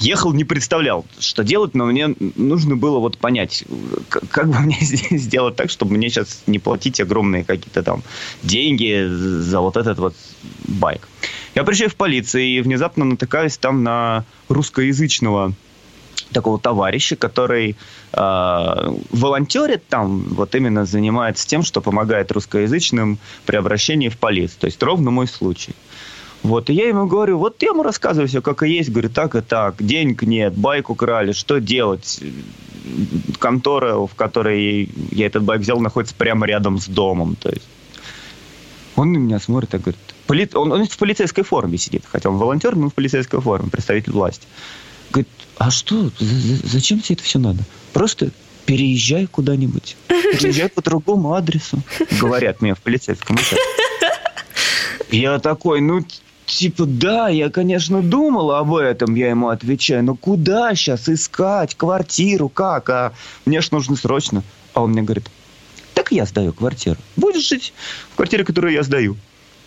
ехал, 0.00 0.32
не 0.32 0.44
представлял, 0.44 1.04
что 1.18 1.44
делать, 1.44 1.74
но 1.74 1.86
мне 1.86 2.14
нужно 2.36 2.76
было 2.76 2.98
вот 2.98 3.18
понять, 3.18 3.64
как 4.08 4.48
бы 4.48 4.58
мне 4.60 4.78
сделать 4.80 5.56
так, 5.56 5.70
чтобы 5.70 5.94
мне 5.94 6.08
сейчас 6.08 6.42
не 6.46 6.58
платить 6.58 7.00
огромные 7.00 7.44
какие-то 7.44 7.82
там 7.82 8.02
деньги 8.42 9.06
за 9.08 9.60
вот 9.60 9.76
этот 9.76 9.98
вот 9.98 10.14
байк. 10.66 11.06
Я 11.54 11.64
приезжаю 11.64 11.90
в 11.90 11.96
полицию 11.96 12.44
и 12.44 12.60
внезапно 12.60 13.04
натыкаюсь 13.04 13.58
там 13.58 13.82
на 13.82 14.24
русскоязычного 14.48 15.52
такого 16.32 16.58
товарища, 16.58 17.16
который 17.16 17.76
э, 18.12 18.96
волонтерит 19.10 19.86
там, 19.88 20.24
вот 20.30 20.54
именно 20.54 20.84
занимается 20.86 21.46
тем, 21.46 21.62
что 21.62 21.80
помогает 21.80 22.32
русскоязычным 22.32 23.18
при 23.46 23.56
обращении 23.56 24.08
в 24.08 24.18
полицию. 24.18 24.60
То 24.60 24.66
есть 24.66 24.82
ровно 24.82 25.10
мой 25.10 25.26
случай. 25.26 25.74
Вот, 26.42 26.70
и 26.70 26.72
я 26.72 26.88
ему 26.88 27.06
говорю, 27.06 27.38
вот 27.38 27.62
я 27.62 27.68
ему 27.68 27.82
рассказываю 27.82 28.26
все, 28.26 28.40
как 28.40 28.62
и 28.62 28.70
есть, 28.70 28.90
говорю, 28.90 29.10
так 29.10 29.34
и 29.34 29.42
так, 29.42 29.74
денег 29.78 30.22
нет, 30.22 30.54
байк 30.54 30.88
украли, 30.88 31.32
что 31.32 31.60
делать? 31.60 32.20
Контора, 33.38 34.06
в 34.06 34.14
которой 34.14 34.88
я 35.10 35.26
этот 35.26 35.42
байк 35.42 35.60
взял, 35.60 35.78
находится 35.80 36.14
прямо 36.14 36.46
рядом 36.46 36.78
с 36.78 36.86
домом, 36.86 37.36
то 37.36 37.50
есть. 37.50 37.68
Он 38.96 39.12
на 39.12 39.18
меня 39.18 39.38
смотрит 39.38 39.74
и 39.74 39.78
говорит, 39.78 40.00
поли... 40.26 40.48
он, 40.54 40.72
он 40.72 40.86
в 40.86 40.98
полицейской 40.98 41.44
форме 41.44 41.76
сидит, 41.76 42.04
хотя 42.10 42.30
он 42.30 42.36
волонтер, 42.36 42.74
но 42.74 42.88
в 42.88 42.94
полицейской 42.94 43.40
форме, 43.40 43.68
представитель 43.70 44.12
власти. 44.12 44.46
А 45.60 45.70
что, 45.70 46.10
зачем 46.18 47.00
тебе 47.00 47.16
это 47.16 47.22
все 47.22 47.38
надо? 47.38 47.62
Просто 47.92 48.30
переезжай 48.64 49.26
куда-нибудь. 49.26 49.94
Переезжай 50.08 50.70
по 50.70 50.80
другому 50.80 51.34
адресу. 51.34 51.82
Говорят 52.18 52.62
мне 52.62 52.74
в 52.74 52.78
полицейском 52.80 53.36
участке. 53.36 53.58
Я 55.10 55.38
такой, 55.38 55.82
ну, 55.82 56.02
типа, 56.46 56.86
да, 56.86 57.28
я, 57.28 57.50
конечно, 57.50 58.00
думал 58.00 58.52
об 58.52 58.74
этом, 58.74 59.14
я 59.14 59.28
ему 59.28 59.50
отвечаю, 59.50 60.02
но 60.02 60.14
куда 60.14 60.74
сейчас 60.74 61.10
искать 61.10 61.74
квартиру, 61.74 62.48
как? 62.48 62.88
А 62.88 63.12
мне 63.44 63.60
ж 63.60 63.70
нужно 63.70 63.96
срочно. 63.96 64.42
А 64.72 64.80
он 64.80 64.92
мне 64.92 65.02
говорит, 65.02 65.28
так 65.92 66.10
я 66.10 66.24
сдаю 66.24 66.54
квартиру. 66.54 66.96
Будешь 67.16 67.46
жить 67.46 67.74
в 68.12 68.16
квартире, 68.16 68.44
которую 68.44 68.72
я 68.72 68.82
сдаю. 68.82 69.18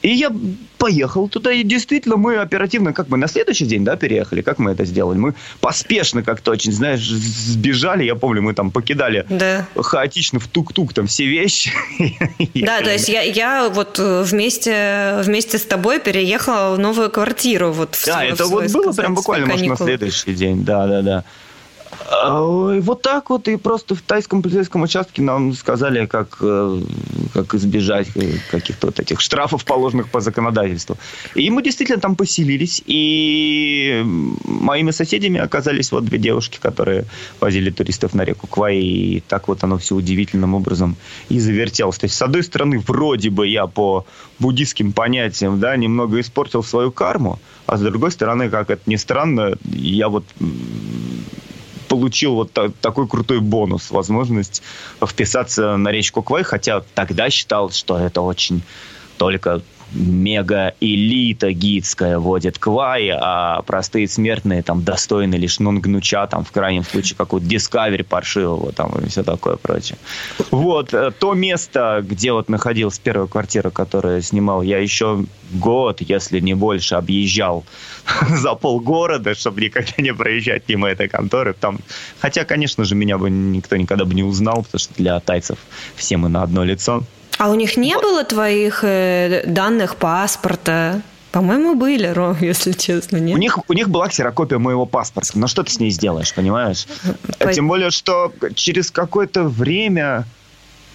И 0.04 0.10
я 0.10 0.32
поехал 0.78 1.30
туда, 1.30 1.54
и 1.54 1.64
действительно 1.64 2.18
мы 2.18 2.36
оперативно, 2.36 2.92
как 2.92 3.08
мы 3.08 3.18
на 3.18 3.30
следующий 3.30 3.66
день, 3.66 3.86
да, 3.86 3.96
переехали, 3.96 4.42
как 4.42 4.60
мы 4.60 4.72
это 4.72 4.84
сделали? 4.84 5.18
Мы 5.18 5.34
поспешно 5.62 6.24
как-то 6.24 6.52
очень, 6.52 6.74
знаешь, 6.74 7.08
сбежали, 7.08 8.04
я 8.04 8.16
помню, 8.16 8.42
мы 8.42 8.54
там 8.54 8.70
покидали 8.70 9.26
да. 9.30 9.66
хаотично 9.78 10.40
в 10.42 10.48
тук-тук 10.50 10.94
там 10.94 11.08
все 11.08 11.26
вещи. 11.26 11.72
Да, 12.54 12.82
то 12.82 12.92
есть 12.92 13.10
я, 13.10 13.22
я 13.22 13.70
вот 13.70 14.00
э, 14.00 14.24
вместе, 14.24 15.22
вместе 15.24 15.58
с 15.58 15.64
тобой 15.64 16.00
переехала 16.00 16.76
в 16.76 16.80
новую 16.80 17.10
квартиру. 17.10 17.72
Вот 17.72 17.96
в 17.96 18.06
да, 18.06 18.20
свой, 18.20 18.28
это 18.30 18.46
вот 18.46 18.72
было 18.72 18.94
прям 18.94 19.16
буквально, 19.16 19.48
может, 19.48 19.68
на 19.68 19.78
следующий 19.78 20.34
день, 20.34 20.64
да-да-да. 20.64 21.24
Вот 22.24 23.02
так 23.02 23.30
вот, 23.30 23.48
и 23.48 23.58
просто 23.58 23.96
в 23.96 24.02
тайском 24.02 24.42
полицейском 24.42 24.82
участке 24.84 25.22
нам 25.22 25.54
сказали, 25.54 26.06
как, 26.06 26.38
э, 26.42 26.82
как 27.34 27.54
избежать 27.56 28.08
каких-то 28.52 28.88
вот 28.88 29.00
этих 29.00 29.20
штрафов, 29.20 29.66
положенных 29.66 30.10
по 30.10 30.22
законодательству. 30.22 30.98
И 31.36 31.50
мы 31.50 31.64
действительно 31.64 32.00
там 32.00 32.16
поселились, 32.16 32.82
и 32.86 34.02
моими 34.46 34.92
соседями 34.92 35.40
оказались 35.40 35.92
вот 35.92 36.06
две 36.06 36.18
девушки, 36.18 36.60
которые 36.62 37.06
возили 37.40 37.70
туристов 37.70 38.14
на 38.14 38.26
реку 38.26 38.48
Квай, 38.48 38.78
и 38.78 39.24
так 39.28 39.48
вот 39.48 39.64
оно 39.64 39.78
все 39.78 39.96
удивительным 39.96 40.54
образом 40.54 40.96
и 41.30 41.40
завертелось. 41.40 41.98
То 41.98 42.06
есть, 42.06 42.16
с 42.16 42.22
одной 42.22 42.44
стороны, 42.44 42.80
вроде 42.80 43.30
бы 43.30 43.48
я 43.48 43.68
по 43.68 44.06
буддийским 44.40 44.94
понятиям, 44.94 45.60
да, 45.60 45.76
немного 45.76 46.20
испортил 46.20 46.64
свою 46.64 46.92
карму, 46.92 47.40
а 47.66 47.78
с 47.78 47.82
другой 47.82 48.12
стороны, 48.12 48.50
как 48.50 48.70
это 48.70 48.82
ни 48.86 48.98
странно, 48.98 49.58
я 49.64 50.10
вот 50.10 50.26
получил 51.94 52.34
вот 52.34 52.52
та- 52.52 52.72
такой 52.82 53.08
крутой 53.08 53.40
бонус, 53.40 53.92
возможность 53.92 54.64
вписаться 55.06 55.78
на 55.78 55.92
речку 55.92 56.24
Квай, 56.24 56.42
хотя 56.44 56.82
тогда 56.96 57.30
считал, 57.30 57.70
что 57.70 58.00
это 58.00 58.22
очень 58.22 58.64
только 59.18 59.62
мега-элита 59.94 61.52
гидская 61.52 62.20
водит 62.20 62.58
квай, 62.58 63.10
а 63.10 63.62
простые 63.62 64.08
смертные 64.08 64.64
там 64.64 64.84
достойны 64.84 65.36
лишь 65.36 65.60
нонгнуча, 65.60 66.28
там 66.28 66.44
в 66.44 66.52
крайнем 66.52 66.84
случае 66.84 67.16
какой-то 67.18 67.46
Discovery 67.46 68.04
паршивого 68.04 68.72
там 68.72 68.92
и 69.00 69.08
все 69.08 69.24
такое 69.24 69.58
прочее. 69.58 69.98
Вот, 70.52 70.94
э, 70.94 71.12
то 71.12 71.34
место, 71.34 72.04
где 72.08 72.32
вот 72.32 72.50
находилась 72.50 73.00
первая 73.00 73.28
квартира, 73.28 73.70
которую 73.70 74.16
я 74.16 74.22
снимал, 74.22 74.62
я 74.62 74.80
еще 74.80 75.26
год, 75.52 76.02
если 76.02 76.40
не 76.40 76.54
больше, 76.54 76.96
объезжал 76.96 77.64
за 78.30 78.56
полгорода, 78.56 79.36
чтобы 79.36 79.62
никогда 79.62 79.94
не 79.98 80.14
проезжать 80.14 80.64
мимо 80.68 80.90
этой 80.90 81.08
конторы. 81.08 81.54
Там, 81.54 81.80
хотя, 82.20 82.46
конечно 82.46 82.84
же, 82.84 82.96
меня 82.96 83.18
бы 83.18 83.30
никто 83.30 83.76
никогда 83.76 84.06
бы 84.06 84.14
не 84.14 84.24
узнал, 84.24 84.64
потому 84.64 84.80
что 84.80 84.94
для 84.96 85.20
тайцев 85.20 85.58
все 85.96 86.18
мы 86.18 86.30
на 86.30 86.44
одно 86.44 86.64
лицо. 86.64 87.04
А 87.38 87.50
у 87.50 87.56
них 87.56 87.78
не 87.78 87.98
было 87.98 88.24
твоих 88.24 88.84
э, 88.84 89.44
данных 89.46 89.96
паспорта? 89.96 91.02
По-моему, 91.32 91.74
были, 91.76 92.08
Ром, 92.08 92.38
если 92.42 92.74
честно, 92.74 93.18
нет? 93.18 93.36
У 93.36 93.40
них, 93.40 93.58
у 93.68 93.74
них 93.74 93.90
была 93.90 94.08
ксерокопия 94.08 94.60
моего 94.60 94.86
паспорта. 94.86 95.38
Но 95.38 95.48
что 95.48 95.64
ты 95.64 95.72
с 95.72 95.80
ней 95.80 95.90
сделаешь, 95.90 96.34
понимаешь? 96.34 96.86
По... 97.40 97.52
Тем 97.52 97.68
более, 97.68 97.90
что 97.90 98.32
через 98.54 98.92
какое-то 98.92 99.44
время, 99.44 100.26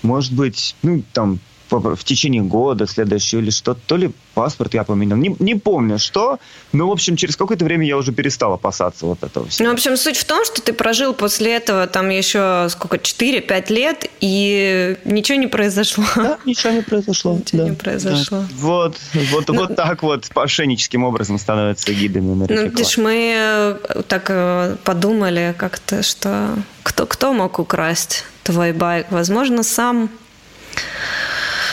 может 0.03 0.33
быть, 0.33 0.77
ну, 0.83 1.03
там, 1.13 1.41
в 1.71 2.05
течение 2.05 2.43
года 2.43 2.87
следующего 2.87 3.41
или 3.41 3.51
что-то, 3.51 3.81
то 3.87 3.97
ли 3.97 4.11
паспорт 4.35 4.75
я 4.75 4.85
поменял, 4.85 5.17
не, 5.17 5.35
не 5.39 5.55
помню 5.55 5.99
что, 5.99 6.39
но, 6.73 6.89
в 6.89 6.93
общем, 6.93 7.17
через 7.17 7.37
какое-то 7.37 7.65
время 7.65 7.87
я 7.87 7.97
уже 7.97 8.13
перестал 8.13 8.53
опасаться 8.53 9.07
вот 9.07 9.23
этого 9.23 9.49
всего. 9.49 9.67
Ну, 9.67 9.71
в 9.73 9.75
общем, 9.75 9.97
суть 9.97 10.17
в 10.17 10.25
том, 10.25 10.45
что 10.45 10.63
ты 10.63 10.73
прожил 10.73 11.15
после 11.15 11.55
этого 11.55 11.87
там 11.87 12.09
еще 12.09 12.69
сколько, 12.71 12.97
4-5 12.97 13.73
лет, 13.73 14.07
и 14.21 14.97
ничего 15.05 15.39
не 15.39 15.47
произошло. 15.47 16.05
Да, 16.17 16.39
ничего 16.45 16.73
не 16.73 16.83
произошло. 16.83 17.35
Ничего 17.35 17.63
да, 17.63 17.69
не 17.71 17.77
произошло. 17.77 18.39
Да. 18.39 18.49
Вот, 18.57 18.97
вот, 19.33 19.49
ну, 19.49 19.55
вот 19.55 19.77
так 19.77 20.03
вот 20.03 20.29
мошенническим 20.35 21.05
образом 21.05 21.39
становятся 21.39 21.93
гидами 21.93 22.35
на 22.35 22.47
Ну, 22.49 22.63
видишь, 22.65 22.97
мы 22.99 23.35
э, 23.37 24.03
так 24.07 24.27
э, 24.29 24.77
подумали 24.85 25.55
как-то, 25.57 26.03
что 26.03 26.55
кто, 26.83 27.07
кто 27.07 27.33
мог 27.33 27.59
украсть 27.59 28.25
твой 28.45 28.73
байк? 28.73 29.07
Возможно, 29.11 29.63
сам 29.63 30.11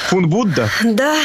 Фун 0.09 0.29
Будда? 0.29 0.69
Да. 0.83 1.17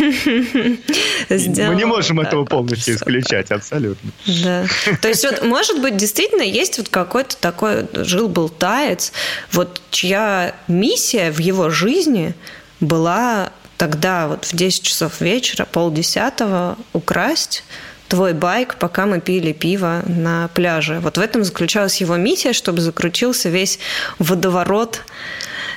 Мы 0.00 1.74
не 1.74 1.84
можем 1.84 2.20
этого 2.20 2.44
полностью 2.44 2.96
исключать, 2.96 3.50
абсолютно. 3.50 4.10
Да. 4.26 4.66
То 5.00 5.08
есть 5.08 5.24
вот, 5.24 5.42
может 5.44 5.80
быть, 5.80 5.96
действительно 5.96 6.42
есть 6.42 6.78
вот 6.78 6.88
какой-то 6.88 7.36
такой, 7.36 7.86
жил-был 7.92 8.48
таец, 8.48 9.12
вот 9.52 9.80
чья 9.90 10.54
миссия 10.68 11.30
в 11.30 11.38
его 11.38 11.70
жизни 11.70 12.34
была 12.80 13.50
тогда 13.76 14.28
вот 14.28 14.44
в 14.44 14.54
10 14.54 14.82
часов 14.82 15.20
вечера, 15.20 15.64
полдесятого, 15.64 16.76
украсть 16.92 17.64
твой 18.08 18.32
байк, 18.32 18.76
пока 18.78 19.06
мы 19.06 19.20
пили 19.20 19.52
пиво 19.52 20.02
на 20.06 20.48
пляже. 20.48 21.00
Вот 21.00 21.18
в 21.18 21.20
этом 21.20 21.42
заключалась 21.42 22.00
его 22.00 22.16
миссия, 22.16 22.52
чтобы 22.52 22.80
закрутился 22.80 23.48
весь 23.48 23.78
водоворот 24.18 25.00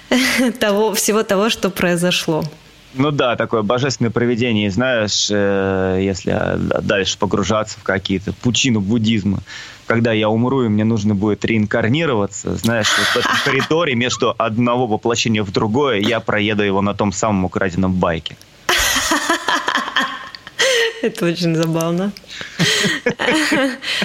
того, 0.60 0.94
всего 0.94 1.24
того, 1.24 1.50
что 1.50 1.70
произошло. 1.70 2.44
Ну 2.94 3.12
да, 3.12 3.36
такое 3.36 3.62
божественное 3.62 4.12
проведение, 4.12 4.72
знаешь, 4.72 5.28
э, 5.30 6.00
если 6.02 6.58
дальше 6.82 7.18
погружаться 7.18 7.80
в 7.80 7.84
какие-то 7.84 8.34
пучину 8.34 8.80
буддизма, 8.80 9.40
когда 9.86 10.12
я 10.12 10.30
умру, 10.30 10.64
и 10.64 10.68
мне 10.68 10.84
нужно 10.84 11.14
будет 11.14 11.46
реинкарнироваться, 11.46 12.56
знаешь, 12.56 12.90
вот 12.98 13.08
в 13.08 13.18
этом 13.18 13.38
коридоре 13.46 13.94
между 13.96 14.34
одного 14.38 14.88
воплощения 14.88 15.44
в 15.44 15.52
другое 15.52 16.00
я 16.00 16.20
проеду 16.20 16.64
его 16.64 16.82
на 16.82 16.94
том 16.94 17.12
самом 17.12 17.46
украденном 17.46 17.94
байке. 17.94 18.36
Это 21.02 21.26
очень 21.26 21.56
забавно. 21.56 22.12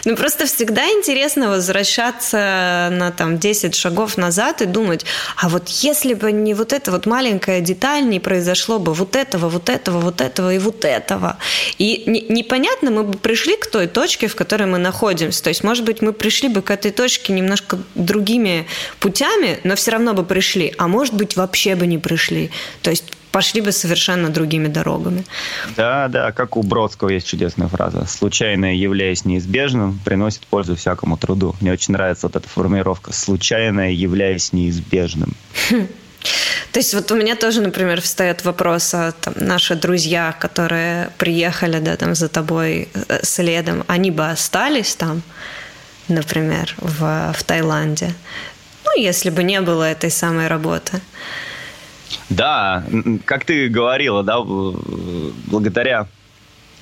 Ну, 0.05 0.17
просто 0.17 0.47
всегда 0.47 0.85
интересно 0.91 1.49
возвращаться 1.49 2.89
на 2.91 3.11
там 3.11 3.39
10 3.39 3.75
шагов 3.75 4.17
назад 4.17 4.63
и 4.63 4.67
думать, 4.67 5.05
а 5.37 5.49
вот 5.49 5.69
если 5.69 6.15
бы 6.15 6.33
не 6.33 6.55
вот 6.55 6.73
эта 6.73 6.91
вот 6.91 7.07
маленькая 7.07 7.61
деталь, 7.61 8.09
не 8.09 8.21
произошло 8.21 8.79
бы 8.79 8.95
вот 8.95 9.17
этого, 9.17 9.49
вот 9.49 9.69
этого, 9.69 10.01
вот 10.01 10.21
этого 10.21 10.55
и 10.55 10.59
вот 10.59 10.85
этого. 10.85 11.39
И 11.79 12.05
непонятно, 12.07 12.91
мы 12.91 13.05
бы 13.05 13.19
пришли 13.19 13.57
к 13.57 13.67
той 13.67 13.87
точке, 13.87 14.29
в 14.29 14.37
которой 14.37 14.67
мы 14.67 14.79
находимся. 14.79 15.43
То 15.43 15.49
есть, 15.49 15.65
может 15.65 15.85
быть, 15.85 16.03
мы 16.03 16.13
пришли 16.13 16.49
бы 16.49 16.63
к 16.63 16.71
этой 16.71 16.91
точке 16.91 17.33
немножко 17.33 17.79
другими 17.95 18.67
путями, 19.01 19.59
но 19.65 19.77
все 19.77 19.93
равно 19.93 20.15
бы 20.15 20.25
пришли. 20.25 20.75
А 20.79 20.89
может 20.89 21.15
быть, 21.15 21.37
вообще 21.37 21.75
бы 21.75 21.87
не 21.87 21.99
пришли. 21.99 22.51
То 22.83 22.91
есть 22.91 23.05
пошли 23.33 23.61
бы 23.63 23.73
совершенно 23.73 24.29
другими 24.29 24.69
дорогами. 24.69 25.25
Да, 25.77 26.09
да, 26.09 26.33
как 26.33 26.57
у 26.57 26.63
Бродского 26.63 27.09
есть 27.09 27.27
чудесная 27.27 27.69
фраза. 27.69 28.07
«Случайное, 28.07 28.75
являясь 28.75 29.25
неизбежным, 29.25 29.99
приносит 30.05 30.47
пользу 30.47 30.77
всякому 30.77 31.17
труду». 31.17 31.57
Мне 31.61 31.73
очень 31.73 31.93
нравится 31.95 32.27
вот 32.27 32.37
эта 32.37 32.49
формулировка. 32.49 33.13
«Случайное, 33.13 33.91
являясь 33.91 34.53
неизбежным». 34.53 35.35
То 36.73 36.79
есть 36.79 36.95
вот 36.95 37.11
у 37.11 37.17
меня 37.17 37.37
тоже, 37.37 37.61
например, 37.61 38.01
встает 38.01 38.45
вопрос, 38.45 38.95
а 38.95 39.13
там, 39.13 39.35
наши 39.37 39.75
друзья, 39.75 40.35
которые 40.39 41.11
приехали 41.19 41.81
да, 41.81 41.97
там, 41.97 42.15
за 42.15 42.29
тобой 42.29 42.89
э, 42.95 43.21
следом, 43.25 43.85
они 43.89 44.11
бы 44.11 44.31
остались 44.31 44.95
там, 44.95 45.23
например, 46.09 46.75
в, 46.79 47.35
в 47.37 47.43
Таиланде? 47.43 48.15
Ну, 48.85 49.03
если 49.03 49.31
бы 49.31 49.43
не 49.43 49.61
было 49.61 49.85
этой 49.85 50.11
самой 50.11 50.47
работы. 50.47 51.01
Да, 52.31 52.85
как 53.25 53.45
ты 53.45 53.69
говорила, 53.69 54.23
да, 54.23 54.41
благодаря 54.41 56.09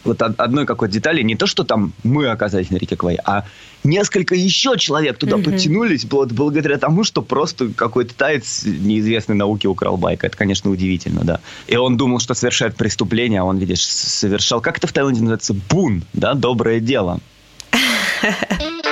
вот 0.05 0.23
одной 0.23 0.67
какой-то 0.67 0.95
детали, 0.95 1.23
не 1.23 1.37
то, 1.37 1.47
что 1.47 1.65
там 1.65 1.93
мы 2.05 2.29
оказались 2.29 2.71
на 2.71 2.77
реке 2.77 2.97
Квай, 2.97 3.19
а 3.25 3.45
несколько 3.85 4.35
еще 4.35 4.79
человек 4.79 5.19
туда 5.19 5.37
mm-hmm. 5.37 5.45
подтянулись 5.45 6.07
вот, 6.11 6.33
благодаря 6.33 6.79
тому, 6.79 7.05
что 7.05 7.23
просто 7.23 7.69
какой-то 7.69 8.15
таец 8.15 8.65
неизвестной 8.65 9.37
науки 9.37 9.67
украл 9.67 9.97
байк. 9.97 10.25
Это, 10.25 10.37
конечно, 10.37 10.71
удивительно, 10.71 11.23
да. 11.23 11.41
И 11.67 11.77
он 11.77 11.97
думал, 11.97 12.19
что 12.19 12.35
совершает 12.35 12.77
преступление, 12.77 13.41
а 13.41 13.45
он, 13.45 13.59
видишь, 13.59 13.85
совершал, 13.85 14.61
как 14.61 14.79
это 14.79 14.87
в 14.87 14.93
Таиланде 14.93 15.21
называется, 15.21 15.55
бун, 15.55 16.05
да, 16.13 16.35
доброе 16.35 16.81
дело. 16.81 17.21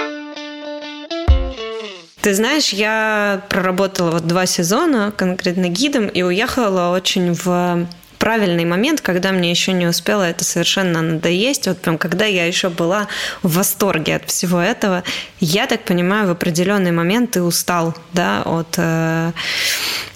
Ты 2.29 2.35
знаешь, 2.35 2.75
я 2.75 3.41
проработала 3.49 4.11
вот 4.11 4.27
два 4.27 4.45
сезона 4.45 5.15
конкретно 5.17 5.71
гидом 5.71 6.09
и 6.09 6.21
уехала 6.21 6.95
очень 6.95 7.33
в 7.33 7.89
правильный 8.19 8.67
момент, 8.67 9.01
когда 9.01 9.33
мне 9.33 9.51
еще 9.51 9.73
не 9.73 9.87
успело 9.87 10.25
это 10.25 10.45
совершенно 10.45 11.01
надоесть, 11.01 11.69
вот 11.69 11.79
прям 11.79 11.97
когда 11.97 12.27
я 12.27 12.45
еще 12.45 12.69
была 12.69 13.09
в 13.43 13.55
восторге 13.55 14.17
от 14.17 14.29
всего 14.29 14.61
этого, 14.61 15.05
я 15.41 15.67
так 15.67 15.85
понимаю, 15.85 16.29
в 16.29 16.33
определенный 16.33 16.93
момент 16.93 17.31
ты 17.31 17.41
устал, 17.41 17.97
да, 18.13 18.43
от, 18.43 18.75
э, 18.77 19.33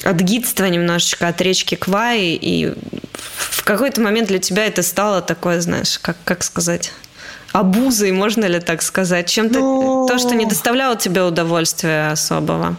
от 0.04 0.16
гидства 0.20 0.66
немножечко, 0.66 1.28
от 1.28 1.40
речки 1.40 1.76
Квай, 1.76 2.38
и 2.38 2.74
в 3.14 3.64
какой-то 3.64 4.02
момент 4.02 4.28
для 4.28 4.38
тебя 4.38 4.66
это 4.66 4.82
стало 4.82 5.22
такое, 5.22 5.62
знаешь, 5.62 5.98
как, 5.98 6.18
как 6.24 6.42
сказать, 6.42 6.92
обузой, 7.52 8.12
можно 8.12 8.44
ли 8.44 8.60
так 8.60 8.82
сказать? 8.82 9.28
Чем-то 9.28 9.58
ну... 9.58 10.06
то, 10.08 10.18
что 10.18 10.34
не 10.34 10.46
доставляло 10.46 10.96
тебе 10.96 11.22
удовольствия 11.22 12.10
особого. 12.12 12.76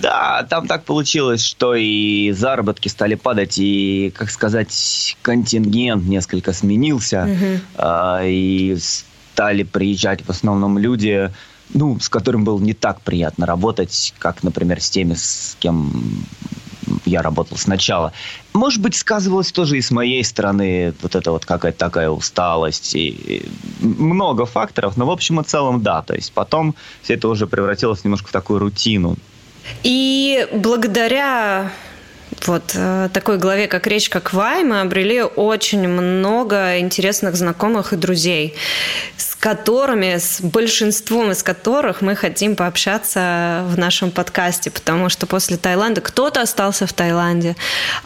Да, 0.00 0.44
там 0.48 0.66
так 0.66 0.84
получилось, 0.84 1.44
что 1.44 1.74
и 1.74 2.32
заработки 2.32 2.88
стали 2.88 3.14
падать, 3.14 3.58
и, 3.58 4.12
как 4.16 4.30
сказать, 4.30 5.16
контингент 5.22 6.04
несколько 6.04 6.52
сменился, 6.52 7.24
угу. 7.24 7.60
э, 7.76 8.28
и 8.28 8.76
стали 9.32 9.62
приезжать 9.62 10.24
в 10.24 10.30
основном 10.30 10.78
люди, 10.78 11.30
ну, 11.74 12.00
с 12.00 12.08
которым 12.08 12.44
было 12.44 12.58
не 12.58 12.74
так 12.74 13.00
приятно 13.02 13.46
работать, 13.46 14.14
как, 14.18 14.42
например, 14.42 14.80
с 14.80 14.90
теми, 14.90 15.14
с 15.14 15.56
кем 15.60 16.24
я 17.04 17.22
работал 17.22 17.56
сначала. 17.56 18.12
Может 18.52 18.80
быть, 18.80 18.94
сказывалось 18.94 19.52
тоже 19.52 19.78
и 19.78 19.82
с 19.82 19.90
моей 19.90 20.24
стороны 20.24 20.94
вот 21.02 21.14
это 21.14 21.30
вот 21.30 21.44
какая-то 21.44 21.78
такая 21.78 22.10
усталость 22.10 22.94
и 22.94 23.44
много 23.80 24.46
факторов, 24.46 24.96
но 24.96 25.06
в 25.06 25.10
общем 25.10 25.40
и 25.40 25.44
целом 25.44 25.82
да. 25.82 26.02
То 26.02 26.14
есть 26.14 26.32
потом 26.32 26.74
все 27.02 27.14
это 27.14 27.28
уже 27.28 27.46
превратилось 27.46 28.04
немножко 28.04 28.28
в 28.28 28.32
такую 28.32 28.58
рутину. 28.58 29.16
И 29.82 30.46
благодаря 30.52 31.70
вот 32.46 32.72
э, 32.74 33.08
такой 33.12 33.38
главе, 33.38 33.68
как 33.68 33.86
«Речка 33.86 34.20
Квай», 34.20 34.64
мы 34.64 34.80
обрели 34.80 35.22
очень 35.22 35.86
много 35.86 36.78
интересных 36.78 37.36
знакомых 37.36 37.92
и 37.92 37.96
друзей, 37.96 38.54
с 39.16 39.31
которыми, 39.42 40.18
с 40.18 40.40
большинством 40.40 41.32
из 41.32 41.42
которых 41.42 42.00
мы 42.00 42.14
хотим 42.14 42.54
пообщаться 42.54 43.64
в 43.66 43.76
нашем 43.76 44.12
подкасте, 44.12 44.70
потому 44.70 45.08
что 45.08 45.26
после 45.26 45.56
Таиланда 45.56 46.00
кто-то 46.00 46.42
остался 46.42 46.86
в 46.86 46.92
Таиланде, 46.92 47.56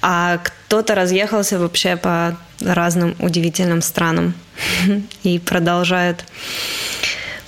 а 0.00 0.38
кто-то 0.38 0.94
разъехался 0.94 1.58
вообще 1.58 1.96
по 1.98 2.38
разным 2.62 3.14
удивительным 3.18 3.82
странам 3.82 4.32
и 5.24 5.38
продолжает 5.38 6.24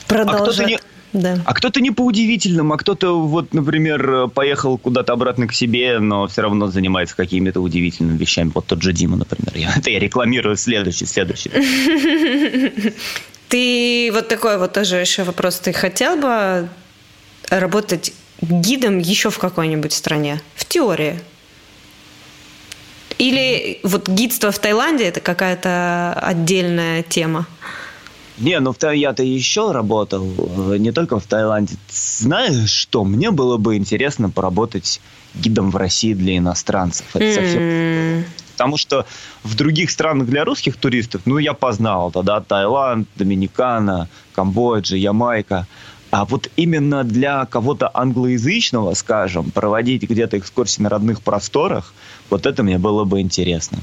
продолжает. 0.07 0.49
А 0.49 0.53
кто-то 0.53 0.65
не, 0.65 0.79
да. 1.15 1.39
А 1.47 1.55
кто-то 1.55 1.81
не 1.81 1.91
по 1.91 2.03
удивительным, 2.03 2.75
а 2.75 2.77
кто-то, 2.77 3.19
вот, 3.19 3.55
например, 3.55 4.29
поехал 4.29 4.77
куда-то 4.77 5.15
обратно 5.15 5.47
к 5.47 5.55
себе, 5.55 5.99
но 5.99 6.27
все 6.27 6.43
равно 6.43 6.67
занимается 6.67 7.17
какими-то 7.17 7.63
удивительными 7.63 8.19
вещами. 8.19 8.53
Вот 8.55 8.67
тот 8.67 8.83
же 8.83 8.93
Дима, 8.93 9.17
например. 9.17 9.53
Я, 9.55 9.73
это 9.79 9.89
я 9.89 9.99
рекламирую 9.99 10.59
следующий, 10.59 11.07
следующий. 11.07 11.51
Ты 13.49 14.11
вот 14.13 14.29
такой 14.29 14.59
вот 14.59 14.73
тоже 14.73 14.97
еще 14.97 15.25
вопрос. 15.25 15.59
Ты 15.59 15.73
хотел 15.73 16.17
бы 16.17 16.69
работать 17.49 18.13
гидом 18.41 18.99
еще 18.99 19.31
в 19.31 19.39
какой-нибудь 19.39 19.93
стране? 19.93 20.41
В 20.55 20.65
теории? 20.65 21.21
Или 23.19 23.81
вот 23.83 24.09
гидство 24.09 24.53
в 24.53 24.59
Таиланде 24.59 25.05
это 25.05 25.21
какая-то 25.21 26.13
отдельная 26.15 27.03
тема? 27.03 27.47
Не, 28.39 28.61
ну 28.61 28.73
я-то 28.93 29.25
еще 29.25 29.73
работал, 29.73 30.25
э, 30.71 30.77
не 30.79 30.93
только 30.93 31.19
в 31.19 31.27
Таиланде. 31.27 31.75
Знаешь 31.91 32.71
что, 32.71 33.05
мне 33.05 33.33
было 33.33 33.57
бы 33.57 33.77
интересно 33.77 34.31
поработать 34.31 35.01
гидом 35.35 35.73
в 35.73 35.77
России 35.77 36.15
для 36.15 36.37
иностранцев. 36.37 37.07
Это 37.15 37.25
mm-hmm. 37.25 37.35
совсем... 37.35 38.25
Потому 38.59 38.77
что 38.77 39.07
в 39.45 39.55
других 39.55 39.89
странах 39.89 40.27
для 40.27 40.45
русских 40.45 40.77
туристов, 40.77 41.23
ну, 41.27 41.39
я 41.39 41.55
познал 41.55 42.11
тогда 42.11 42.41
Таиланд, 42.41 43.09
Доминикана, 43.15 44.09
Камбоджа, 44.35 44.97
Ямайка. 44.97 45.69
А 46.11 46.25
вот 46.25 46.51
именно 46.57 47.05
для 47.05 47.47
кого-то 47.47 47.89
англоязычного, 47.95 48.95
скажем, 48.95 49.53
проводить 49.53 50.03
где-то 50.03 50.39
экскурсии 50.39 50.83
на 50.83 50.89
родных 50.89 51.23
просторах, 51.23 51.95
вот 52.31 52.47
это 52.47 52.65
мне 52.65 52.79
было 52.79 53.05
бы 53.05 53.21
интересно. 53.21 53.79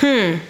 Хм. 0.00 0.40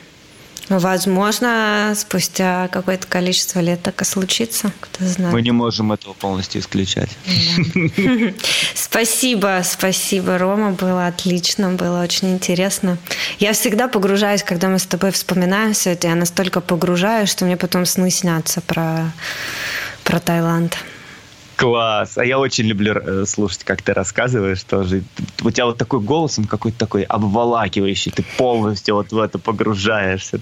Возможно, 0.69 1.95
спустя 1.97 2.69
какое-то 2.69 3.07
количество 3.07 3.61
лет 3.61 3.83
так 3.83 4.03
и 4.03 4.05
случится, 4.05 4.73
кто 4.81 5.05
знает. 5.05 5.33
Мы 5.33 5.43
не 5.43 5.53
можем 5.53 5.93
этого 5.93 6.13
полностью 6.13 6.61
исключать. 6.61 7.11
Спасибо, 8.75 9.63
спасибо, 9.65 10.39
Рома, 10.39 10.73
было 10.73 11.07
отлично, 11.07 11.71
было 11.71 12.03
очень 12.03 12.33
интересно. 12.33 12.99
Я 13.39 13.53
всегда 13.53 13.87
погружаюсь, 13.87 14.43
когда 14.43 14.69
мы 14.69 14.79
с 14.79 14.87
тобой 14.87 15.13
вспоминаем 15.13 15.73
все 15.73 15.93
это, 15.93 16.09
я 16.09 16.15
настолько 16.15 16.61
погружаюсь, 16.61 17.31
что 17.31 17.45
мне 17.45 17.57
потом 17.57 17.87
сны 17.87 18.11
снятся 18.11 18.61
про, 18.61 19.13
про 20.03 20.19
Таиланд. 20.19 20.77
Класс. 21.57 22.19
А 22.19 22.25
я 22.25 22.39
очень 22.39 22.65
люблю 22.67 22.95
э, 22.95 23.25
слушать, 23.27 23.65
как 23.65 23.81
ты 23.83 23.95
рассказываешь 23.95 24.63
тоже. 24.63 25.03
У 25.43 25.51
тебя 25.51 25.67
вот 25.67 25.79
такой 25.79 26.01
голос, 26.01 26.39
он 26.39 26.45
какой-то 26.45 26.79
такой 26.79 27.03
обволакивающий. 27.03 28.13
Ты 28.13 28.23
полностью 28.37 28.95
вот 28.95 29.11
в 29.11 29.19
это 29.19 29.39
погружаешься. 29.39 30.39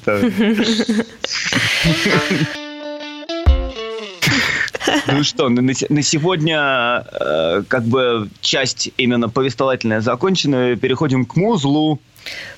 Ну 5.06 5.22
что, 5.22 5.48
на, 5.48 5.74
сегодня 6.02 7.06
э, 7.12 7.62
как 7.68 7.84
бы 7.84 8.28
часть 8.40 8.90
именно 8.96 9.28
повествовательная 9.28 10.00
закончена. 10.00 10.76
Переходим 10.76 11.24
к 11.24 11.36
музлу. 11.36 12.00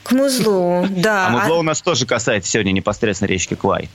К 0.02 0.12
музлу, 0.12 0.86
да. 0.88 1.26
А 1.26 1.30
музло 1.30 1.56
у 1.56 1.62
нас 1.62 1.82
тоже 1.82 2.06
касается 2.06 2.50
сегодня 2.50 2.72
непосредственно 2.72 3.28
речки 3.28 3.54
Квай. 3.54 3.90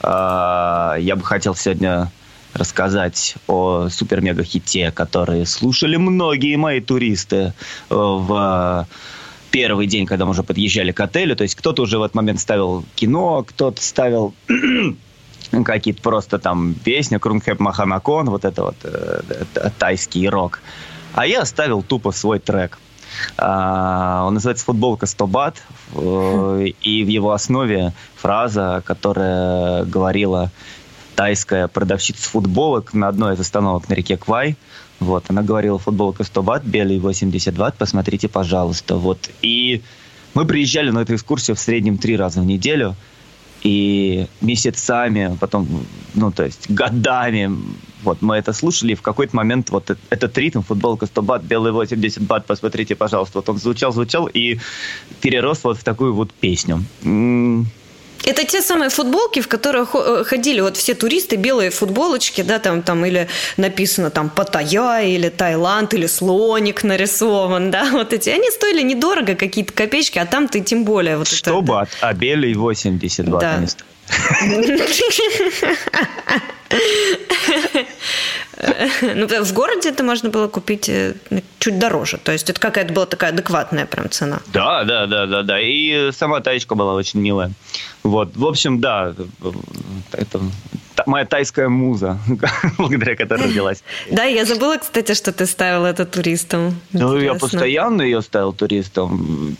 А, 0.00 0.96
я 0.98 1.16
бы 1.16 1.22
хотел 1.22 1.54
сегодня 1.54 2.10
рассказать 2.54 3.34
о 3.46 3.88
супер-мега-хите, 3.88 4.90
который 4.92 5.44
слушали 5.46 5.96
многие 5.96 6.56
мои 6.56 6.80
туристы 6.80 7.36
э, 7.36 7.52
в 7.90 8.86
первый 9.50 9.86
день, 9.86 10.06
когда 10.06 10.24
мы 10.24 10.32
уже 10.32 10.42
подъезжали 10.42 10.92
к 10.92 11.00
отелю. 11.00 11.36
То 11.36 11.42
есть 11.42 11.54
кто-то 11.54 11.82
уже 11.82 11.98
в 11.98 12.02
этот 12.02 12.14
момент 12.14 12.40
ставил 12.40 12.84
кино, 12.94 13.44
кто-то 13.46 13.82
ставил 13.82 14.34
какие-то 15.64 16.02
просто 16.02 16.38
там 16.38 16.74
песни, 16.74 17.18
Крунгхеп 17.18 17.60
Маханакон, 17.60 18.30
вот 18.30 18.44
это 18.44 18.62
вот 18.62 18.76
э, 18.84 19.20
э, 19.54 19.70
тайский 19.78 20.28
рок. 20.28 20.60
А 21.14 21.26
я 21.26 21.42
оставил 21.42 21.82
тупо 21.82 22.10
свой 22.10 22.38
трек. 22.38 22.78
Uh, 23.36 24.26
он 24.26 24.34
называется 24.34 24.64
«Футболка 24.64 25.06
100 25.06 25.26
бат», 25.28 25.62
uh, 25.92 26.66
и 26.66 27.04
в 27.04 27.08
его 27.08 27.30
основе 27.30 27.92
фраза, 28.16 28.82
которая 28.84 29.84
говорила 29.84 30.50
тайская 31.14 31.68
продавщица 31.68 32.28
футболок 32.28 32.94
на 32.94 33.08
одной 33.08 33.34
из 33.34 33.40
остановок 33.40 33.88
на 33.88 33.94
реке 33.94 34.16
Квай. 34.16 34.56
Вот, 35.00 35.24
она 35.28 35.42
говорила, 35.42 35.78
футболка 35.78 36.24
100 36.24 36.42
бат, 36.42 36.64
белый 36.64 36.98
80 36.98 37.54
бат, 37.54 37.76
посмотрите, 37.76 38.28
пожалуйста. 38.28 38.96
Вот, 38.96 39.30
и 39.42 39.82
мы 40.34 40.44
приезжали 40.46 40.90
на 40.90 41.00
эту 41.00 41.14
экскурсию 41.14 41.56
в 41.56 41.60
среднем 41.60 41.98
три 41.98 42.16
раза 42.16 42.40
в 42.40 42.44
неделю, 42.44 42.94
и 43.64 44.26
месяцами, 44.42 45.36
потом, 45.40 45.66
ну, 46.14 46.30
то 46.30 46.44
есть 46.44 46.70
годами, 46.70 47.50
вот, 48.02 48.20
мы 48.20 48.36
это 48.36 48.52
слушали, 48.52 48.92
и 48.92 48.94
в 48.94 49.00
какой-то 49.00 49.34
момент 49.34 49.70
вот 49.70 49.90
этот 50.10 50.36
ритм, 50.36 50.60
футболка 50.60 51.06
100 51.06 51.22
бат, 51.22 51.42
белый 51.42 51.72
80 51.72 52.22
бат, 52.22 52.44
посмотрите, 52.44 52.94
пожалуйста, 52.94 53.38
вот 53.38 53.48
он 53.48 53.56
звучал, 53.56 53.90
звучал, 53.92 54.26
и 54.26 54.58
перерос 55.22 55.64
вот 55.64 55.78
в 55.78 55.82
такую 55.82 56.14
вот 56.14 56.32
песню. 56.34 56.84
Это 58.24 58.44
те 58.44 58.62
самые 58.62 58.90
футболки, 58.90 59.40
в 59.40 59.48
которых 59.48 59.94
э, 59.94 60.24
ходили 60.24 60.60
вот 60.60 60.76
все 60.76 60.94
туристы, 60.94 61.36
белые 61.36 61.70
футболочки, 61.70 62.42
да, 62.42 62.58
там, 62.58 62.82
там 62.82 63.04
или 63.04 63.28
написано 63.56 64.10
там 64.10 64.30
Паттайя, 64.30 65.02
или 65.02 65.28
Таиланд, 65.28 65.94
или 65.94 66.06
слоник 66.06 66.84
нарисован, 66.84 67.70
да, 67.70 67.84
вот 67.92 68.12
эти. 68.12 68.30
Они 68.30 68.50
стоили 68.50 68.82
недорого, 68.82 69.34
какие-то 69.34 69.72
копеечки, 69.72 70.18
а 70.18 70.26
там 70.26 70.48
ты 70.48 70.60
тем 70.60 70.84
более 70.84 71.18
вот 71.18 71.28
100 71.28 71.50
это... 71.50 71.60
бат, 71.60 71.88
а 72.00 72.12
белый 72.14 72.54
80 72.54 73.28
бат 73.28 73.40
да. 73.40 73.54
они 73.54 73.66
стоят. 73.66 73.84
Ну, 79.14 79.26
в 79.26 79.52
городе 79.52 79.90
это 79.90 80.02
можно 80.02 80.30
было 80.30 80.48
купить 80.48 80.88
э, 80.88 81.14
чуть 81.58 81.78
дороже. 81.78 82.18
То 82.18 82.32
есть 82.32 82.50
это 82.50 82.60
какая-то 82.60 82.92
была 82.92 83.06
такая 83.06 83.30
адекватная 83.30 83.86
прям 83.86 84.10
цена. 84.10 84.40
Да, 84.52 84.84
да, 84.84 85.06
да, 85.06 85.26
да, 85.26 85.42
да. 85.42 85.60
И 85.60 86.12
сама 86.12 86.40
таечка 86.40 86.74
была 86.74 86.94
очень 86.94 87.20
милая. 87.20 87.52
Вот, 88.02 88.36
в 88.36 88.46
общем, 88.46 88.80
да, 88.80 89.14
это 90.12 90.40
моя 91.06 91.24
тайская 91.24 91.68
муза, 91.68 92.18
благодаря 92.78 93.16
которой 93.16 93.44
родилась. 93.44 93.82
Да, 94.10 94.24
я 94.24 94.44
забыла, 94.44 94.76
кстати, 94.76 95.14
что 95.14 95.32
ты 95.32 95.46
ставил 95.46 95.84
это 95.84 96.04
туристам. 96.04 96.80
Ну, 96.92 97.18
я 97.18 97.34
постоянно 97.34 98.02
ее 98.02 98.22
ставил 98.22 98.52
туристам. 98.52 99.56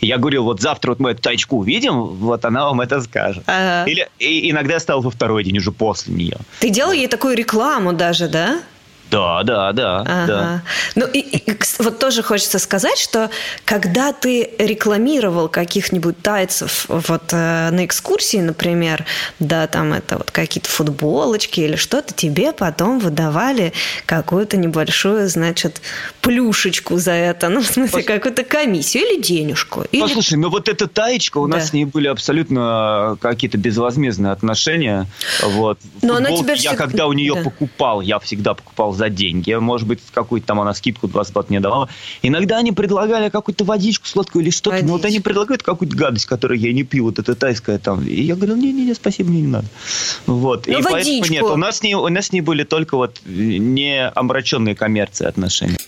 Я 0.00 0.18
говорил, 0.18 0.44
вот 0.44 0.60
завтра 0.60 0.90
вот 0.90 1.00
мы 1.00 1.10
эту 1.10 1.22
тайчку 1.22 1.56
увидим, 1.56 2.02
вот 2.02 2.44
она 2.44 2.64
вам 2.64 2.80
это 2.80 3.00
скажет. 3.00 3.44
Или 3.86 4.08
иногда 4.18 4.74
я 4.74 4.80
ставил 4.80 5.00
во 5.02 5.10
второй 5.10 5.44
день, 5.44 5.58
уже 5.58 5.72
после 5.72 6.14
нее. 6.14 6.36
Ты 6.60 6.70
делал 6.70 6.92
ей 6.92 7.06
такую 7.08 7.36
рекламу 7.36 7.92
даже, 7.92 8.28
да? 8.28 8.60
Да, 9.10 9.42
да, 9.42 9.72
да, 9.72 10.00
ага. 10.00 10.26
да. 10.26 10.62
Ну 10.94 11.06
и, 11.06 11.18
и 11.18 11.58
вот 11.78 11.98
тоже 11.98 12.22
хочется 12.22 12.58
сказать, 12.58 12.98
что 12.98 13.30
когда 13.64 14.12
ты 14.12 14.50
рекламировал 14.58 15.48
каких-нибудь 15.48 16.22
тайцев 16.22 16.86
вот 16.88 17.32
э, 17.32 17.70
на 17.70 17.84
экскурсии, 17.84 18.36
например, 18.36 19.04
да, 19.40 19.66
там 19.66 19.92
это 19.92 20.18
вот 20.18 20.30
какие-то 20.30 20.68
футболочки 20.70 21.60
или 21.60 21.76
что-то, 21.76 22.14
тебе 22.14 22.52
потом 22.52 23.00
выдавали 23.00 23.72
какую-то 24.06 24.56
небольшую, 24.56 25.28
значит, 25.28 25.80
плюшечку 26.20 26.96
за 26.96 27.12
это, 27.12 27.48
ну 27.48 27.62
в 27.62 27.66
смысле 27.66 28.02
Пос... 28.02 28.06
какую-то 28.06 28.44
комиссию 28.44 29.04
или 29.04 29.20
денежку. 29.20 29.84
Или... 29.90 30.02
Послушай, 30.02 30.38
ну 30.38 30.50
вот 30.50 30.68
эта 30.68 30.86
таечка, 30.86 31.38
у 31.38 31.48
да. 31.48 31.56
нас 31.56 31.70
с 31.70 31.72
ней 31.72 31.84
были 31.84 32.06
абсолютно 32.06 33.18
какие-то 33.20 33.58
безвозмездные 33.58 34.32
отношения, 34.32 35.06
вот. 35.42 35.78
Но 36.02 36.14
Футбол, 36.14 36.16
она 36.16 36.36
тебя 36.36 36.54
я 36.54 36.74
когда 36.76 37.06
у 37.08 37.12
нее 37.12 37.34
да. 37.34 37.42
покупал, 37.42 38.00
я 38.00 38.18
всегда 38.20 38.54
покупал 38.54 38.92
за 39.00 39.08
деньги. 39.08 39.54
Может 39.54 39.88
быть, 39.88 40.00
какую-то 40.12 40.46
там 40.46 40.60
она 40.60 40.74
скидку 40.74 41.08
20 41.08 41.32
бат 41.32 41.48
мне 41.48 41.58
давала. 41.58 41.88
Иногда 42.20 42.58
они 42.58 42.72
предлагали 42.72 43.30
какую-то 43.30 43.64
водичку 43.64 44.06
сладкую 44.06 44.42
или 44.42 44.50
что-то. 44.50 44.84
Но 44.84 44.92
вот 44.92 45.06
они 45.06 45.20
предлагают 45.20 45.62
какую-то 45.62 45.96
гадость, 45.96 46.26
которую 46.26 46.60
я 46.60 46.72
не 46.72 46.82
пью. 46.82 47.04
Вот 47.04 47.18
это 47.18 47.34
тайская 47.34 47.78
там. 47.78 48.06
И 48.06 48.20
я 48.20 48.36
говорю, 48.36 48.56
не-не-не, 48.56 48.94
спасибо, 48.94 49.30
мне 49.30 49.40
не 49.40 49.46
надо. 49.48 49.66
Вот. 50.26 50.66
Ну, 50.66 50.78
и 50.78 50.82
водичку. 50.82 50.90
поэтому 50.92 51.32
нет, 51.32 51.42
у 51.44 51.56
нас, 51.56 51.78
с 51.78 51.82
ней, 51.82 51.94
у 51.94 52.08
нас 52.08 52.26
с 52.26 52.32
ней 52.32 52.42
были 52.42 52.64
только 52.64 52.96
вот 52.96 53.20
не 53.24 54.06
омраченные 54.06 54.74
коммерции 54.74 55.26
отношения. 55.26 55.78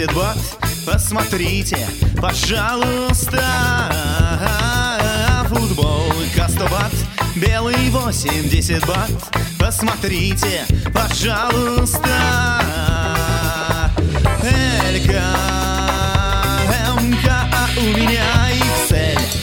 80 0.00 0.14
бат 0.14 0.38
Посмотрите, 0.86 1.86
пожалуйста 2.20 3.44
Футболка 5.48 6.48
100 6.48 6.68
бат, 6.68 6.92
белый 7.36 7.90
80 7.90 8.86
бат 8.86 9.10
Посмотрите, 9.58 10.64
пожалуйста 10.94 12.08
Элька, 14.42 15.22
МК, 17.02 17.28
а 17.52 17.68
у 17.78 17.82
меня 17.82 18.24
Excel. 18.52 19.10
Я 19.18 19.39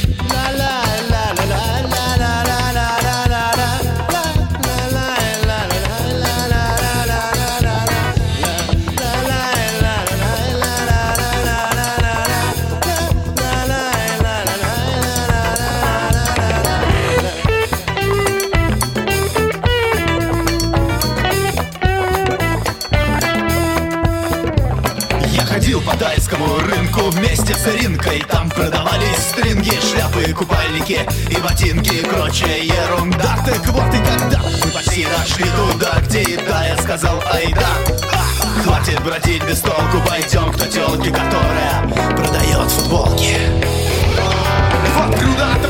вместе 27.58 27.72
с 27.72 27.82
Ринкой. 27.82 28.24
Там 28.30 28.50
продавались 28.50 29.18
стринги, 29.32 29.72
шляпы, 29.82 30.34
купальники 30.34 31.00
и 31.30 31.42
ботинки. 31.42 31.96
И 31.96 32.06
прочая 32.06 32.62
ерунда. 32.62 33.38
Так 33.46 33.66
вот 33.68 33.94
и 33.94 33.98
когда 33.98 34.40
мы 34.40 34.72
почти 34.72 35.06
дошли 35.06 35.46
туда, 35.56 36.00
где 36.06 36.22
еда 36.22 36.66
Я 36.66 36.78
сказал, 36.78 37.22
айда, 37.32 37.68
а, 38.14 38.62
хватит 38.64 39.02
бродить 39.04 39.44
без 39.44 39.60
толку 39.62 40.02
Пойдем 40.08 40.52
к 40.52 40.58
той 40.58 40.68
которая 40.68 42.16
продает 42.16 42.72
футболки 42.72 43.87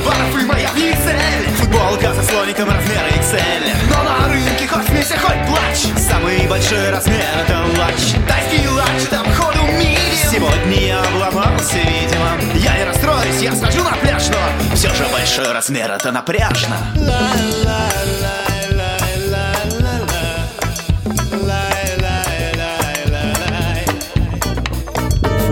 товаров 0.08 0.42
и 0.42 0.46
моя 0.46 0.70
цель 0.70 1.50
Футболка 1.58 2.14
со 2.14 2.24
слоником 2.24 2.70
размера 2.70 3.08
XL 3.20 3.64
Но 3.90 4.04
на 4.04 4.34
рынке 4.34 4.68
хоть 4.68 4.86
смейся, 4.88 5.18
хоть 5.18 5.48
плачь 5.48 5.88
Самый 5.98 6.48
большой 6.48 6.90
размер 6.90 7.26
это 7.42 7.60
лач. 7.78 8.16
Тайский 8.28 8.68
лач, 8.70 9.04
там 9.10 9.26
ходу 9.34 9.64
мире. 9.74 9.98
Сегодня 10.32 10.88
я 10.88 11.02
обломался, 11.02 11.78
видимо. 11.78 12.38
Я 12.56 12.78
не 12.78 12.86
расстроюсь, 12.86 13.42
я 13.42 13.56
схожу 13.56 13.84
на 13.84 13.92
пляж 13.98 14.24
Но 14.30 14.76
все 14.76 14.94
же 14.94 15.06
большой 15.12 15.52
размер 15.52 15.92
это 15.92 16.12
напряжно. 16.12 16.78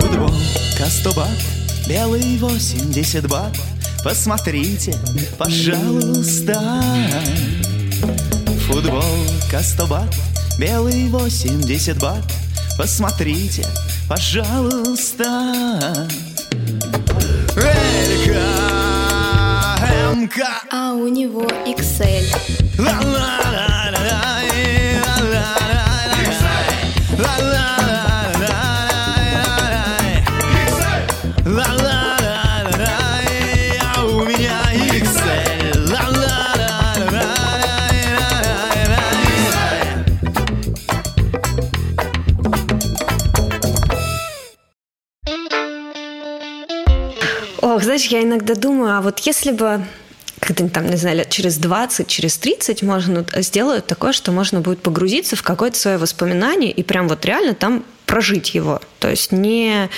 Футболка 0.00 0.86
100 0.88 1.12
бат, 1.14 1.28
белый 1.88 2.38
80 2.38 3.28
бат 3.28 3.56
Посмотрите, 4.08 4.94
пожалуйста. 5.36 6.80
Футболка 8.68 9.60
100 9.60 9.86
бат, 9.88 10.14
белый 10.60 11.08
80 11.08 11.98
бат. 11.98 12.22
Посмотрите, 12.78 13.66
пожалуйста. 14.08 15.24
Элька, 17.56 18.46
МК 20.14 20.44
А 20.70 20.92
у 20.92 21.08
него 21.08 21.42
XL. 21.66 22.32
А 22.78 23.26
знаешь, 48.06 48.24
я 48.24 48.28
иногда 48.28 48.54
думаю, 48.54 48.96
а 48.96 49.00
вот 49.00 49.20
если 49.20 49.52
бы 49.52 49.84
когда-нибудь 50.40 50.74
там, 50.74 50.86
не 50.88 50.96
знаю, 50.96 51.16
лет 51.16 51.30
через 51.30 51.56
20, 51.56 52.06
через 52.06 52.36
30 52.38 52.82
можно 52.82 53.24
сделают 53.36 53.86
такое, 53.86 54.12
что 54.12 54.32
можно 54.32 54.60
будет 54.60 54.82
погрузиться 54.82 55.34
в 55.34 55.42
какое-то 55.42 55.78
свое 55.78 55.96
воспоминание 55.96 56.70
и 56.70 56.82
прям 56.82 57.08
вот 57.08 57.24
реально 57.24 57.54
там 57.54 57.84
прожить 58.04 58.54
его. 58.54 58.80
То 58.98 59.08
есть 59.08 59.32
не, 59.32 59.88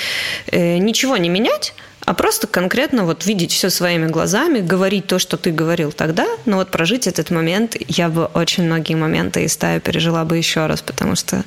э, 0.52 0.78
ничего 0.78 1.16
не 1.16 1.28
менять, 1.28 1.74
а 2.04 2.14
просто 2.14 2.46
конкретно 2.46 3.04
вот 3.04 3.26
видеть 3.26 3.52
все 3.52 3.68
своими 3.68 4.06
глазами, 4.06 4.61
говорить 4.61 5.06
то, 5.06 5.18
что 5.18 5.36
ты 5.36 5.50
говорил 5.50 5.92
тогда, 5.92 6.26
но 6.46 6.56
вот 6.56 6.70
прожить 6.70 7.06
этот 7.06 7.30
момент, 7.30 7.76
я 7.88 8.09
бы 8.09 8.26
очень 8.26 8.64
многие 8.64 8.94
моменты 8.94 9.42
из 9.44 9.52
стаи 9.52 9.80
пережила 9.80 10.24
бы 10.24 10.36
еще 10.36 10.66
раз, 10.66 10.80
потому 10.82 11.16
что 11.16 11.44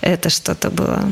это 0.00 0.30
что-то 0.30 0.70
было 0.70 1.08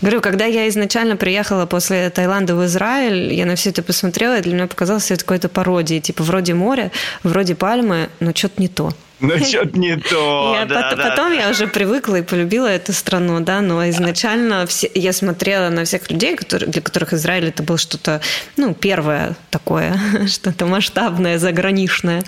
Говорю, 0.00 0.20
когда 0.20 0.46
я 0.46 0.68
изначально 0.68 1.16
приехала 1.16 1.66
после 1.66 2.08
Таиланда 2.10 2.54
в 2.54 2.64
Израиль, 2.64 3.32
я 3.34 3.44
на 3.44 3.54
все 3.56 3.70
это 3.70 3.82
посмотрела, 3.82 4.38
и 4.38 4.42
для 4.42 4.54
меня 4.54 4.66
показалось 4.66 5.10
это 5.10 5.22
какой-то 5.24 5.48
пародией. 5.48 6.00
Типа 6.00 6.22
вроде 6.22 6.54
моря, 6.54 6.90
вроде 7.22 7.54
пальмы, 7.54 8.08
но 8.18 8.32
что-то 8.34 8.60
не 8.60 8.68
то. 8.68 8.92
Ну, 9.20 9.38
что-то 9.44 9.78
не 9.78 9.96
то. 9.98 10.56
Я 10.58 10.64
да, 10.64 10.88
пот- 10.88 10.96
да, 10.96 11.10
потом 11.10 11.32
я 11.34 11.50
уже 11.50 11.66
привыкла 11.66 12.16
и 12.16 12.22
полюбила 12.22 12.66
эту 12.68 12.94
страну, 12.94 13.40
да, 13.40 13.60
но 13.60 13.86
изначально 13.90 14.66
все, 14.66 14.90
я 14.94 15.12
смотрела 15.12 15.68
на 15.68 15.84
всех 15.84 16.10
людей, 16.10 16.36
которые, 16.36 16.70
для 16.70 16.80
которых 16.80 17.12
Израиль 17.12 17.48
это 17.48 17.62
было 17.62 17.76
что-то, 17.76 18.22
ну, 18.56 18.72
первое 18.72 19.36
такое, 19.50 20.00
что-то 20.26 20.64
масштабное, 20.64 21.38
заграничное. 21.38 22.24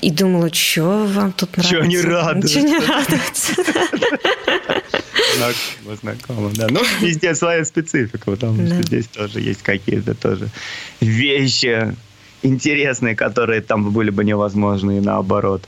И 0.00 0.10
думала, 0.10 0.52
что 0.52 1.04
вам 1.06 1.30
тут 1.32 1.56
нравится? 1.56 1.76
Чё 1.76 1.84
не 1.84 2.00
радуется? 2.00 2.54
Чё 2.54 2.60
не 2.66 2.78
радуется? 2.78 3.52
Знакомо, 5.36 5.96
знакомо, 6.00 6.50
да. 6.54 6.66
Ну, 6.70 6.80
везде 7.00 7.34
своя 7.34 7.64
специфика, 7.64 8.30
потому 8.30 8.66
что 8.66 8.76
Да. 8.76 8.82
здесь 8.82 9.06
тоже 9.06 9.40
есть 9.40 9.62
какие-то 9.62 10.14
тоже 10.14 10.48
вещи 11.00 11.94
интересные, 12.42 13.14
которые 13.14 13.60
там 13.60 13.90
были 13.90 14.10
бы 14.10 14.24
невозможны 14.24 14.98
и 14.98 15.00
наоборот. 15.00 15.62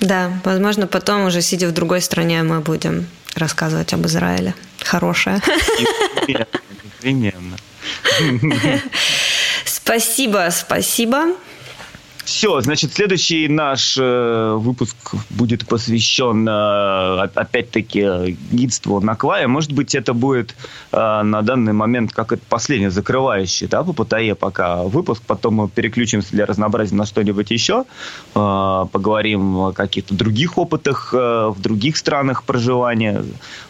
Да, 0.00 0.40
возможно, 0.44 0.86
потом 0.86 1.26
уже 1.26 1.42
сидя 1.42 1.68
в 1.68 1.72
другой 1.72 2.00
стране 2.00 2.42
мы 2.42 2.60
будем 2.60 3.06
рассказывать 3.36 3.92
об 3.94 4.06
Израиле. 4.06 4.54
Хорошее. 4.80 5.40
Непременно. 6.98 7.56
Спасибо, 9.64 10.48
спасибо. 10.50 11.34
Все, 12.24 12.60
значит, 12.60 12.92
следующий 12.92 13.48
наш 13.48 13.96
э, 13.98 14.54
выпуск 14.56 14.96
будет 15.30 15.66
посвящен, 15.66 16.48
э, 16.48 17.24
оп- 17.24 17.36
опять-таки, 17.36 18.36
гидству 18.52 19.00
на 19.00 19.16
Квае. 19.16 19.48
Может 19.48 19.72
быть, 19.72 19.96
это 19.96 20.14
будет 20.14 20.54
э, 20.92 21.22
на 21.22 21.42
данный 21.42 21.72
момент 21.72 22.12
как 22.12 22.30
это 22.32 22.42
последний 22.48 22.90
закрывающий, 22.90 23.66
да, 23.66 23.82
по 23.82 23.92
Паттайе 23.92 24.36
пока 24.36 24.84
выпуск. 24.84 25.22
Потом 25.26 25.54
мы 25.54 25.68
переключимся 25.68 26.30
для 26.30 26.46
разнообразия 26.46 26.94
на 26.94 27.06
что-нибудь 27.06 27.50
еще. 27.50 27.84
Э, 28.36 28.86
поговорим 28.92 29.58
о 29.58 29.72
каких-то 29.72 30.14
других 30.14 30.58
опытах 30.58 31.12
э, 31.12 31.48
в 31.48 31.60
других 31.60 31.96
странах 31.96 32.44
проживания. 32.44 33.24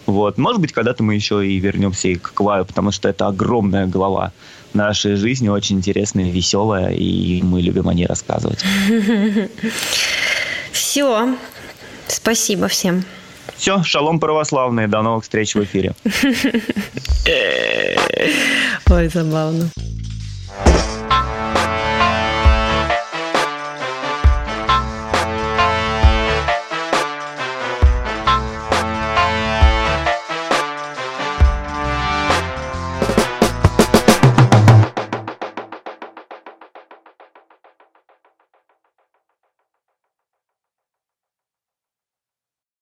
Вот. 0.05 0.37
Может 0.37 0.61
быть, 0.61 0.73
когда-то 0.73 1.03
мы 1.03 1.15
еще 1.15 1.47
и 1.47 1.59
вернемся 1.59 2.09
и 2.09 2.17
к 2.17 2.35
Кваю, 2.35 2.67
потому 2.67 2.91
что 2.91 3.09
это 3.09 3.29
огромная 3.29 3.87
глава 3.87 4.33
нашей 4.75 5.17
жизни, 5.17 5.49
очень 5.49 5.77
интересная, 5.77 6.31
веселая, 6.31 6.93
и 6.93 7.43
мы 7.43 7.61
любим 7.61 7.89
о 7.89 7.95
ней 7.95 8.07
рассказывать. 8.07 8.65
Все. 10.73 11.37
Спасибо 12.09 12.69
всем. 12.69 13.05
Все, 13.57 13.83
шалом 13.83 14.21
православные, 14.21 14.89
до 14.89 15.03
новых 15.03 15.25
встреч 15.25 15.55
в 15.55 15.63
эфире. 15.65 15.95
Ой, 18.91 19.09
забавно. 19.09 19.71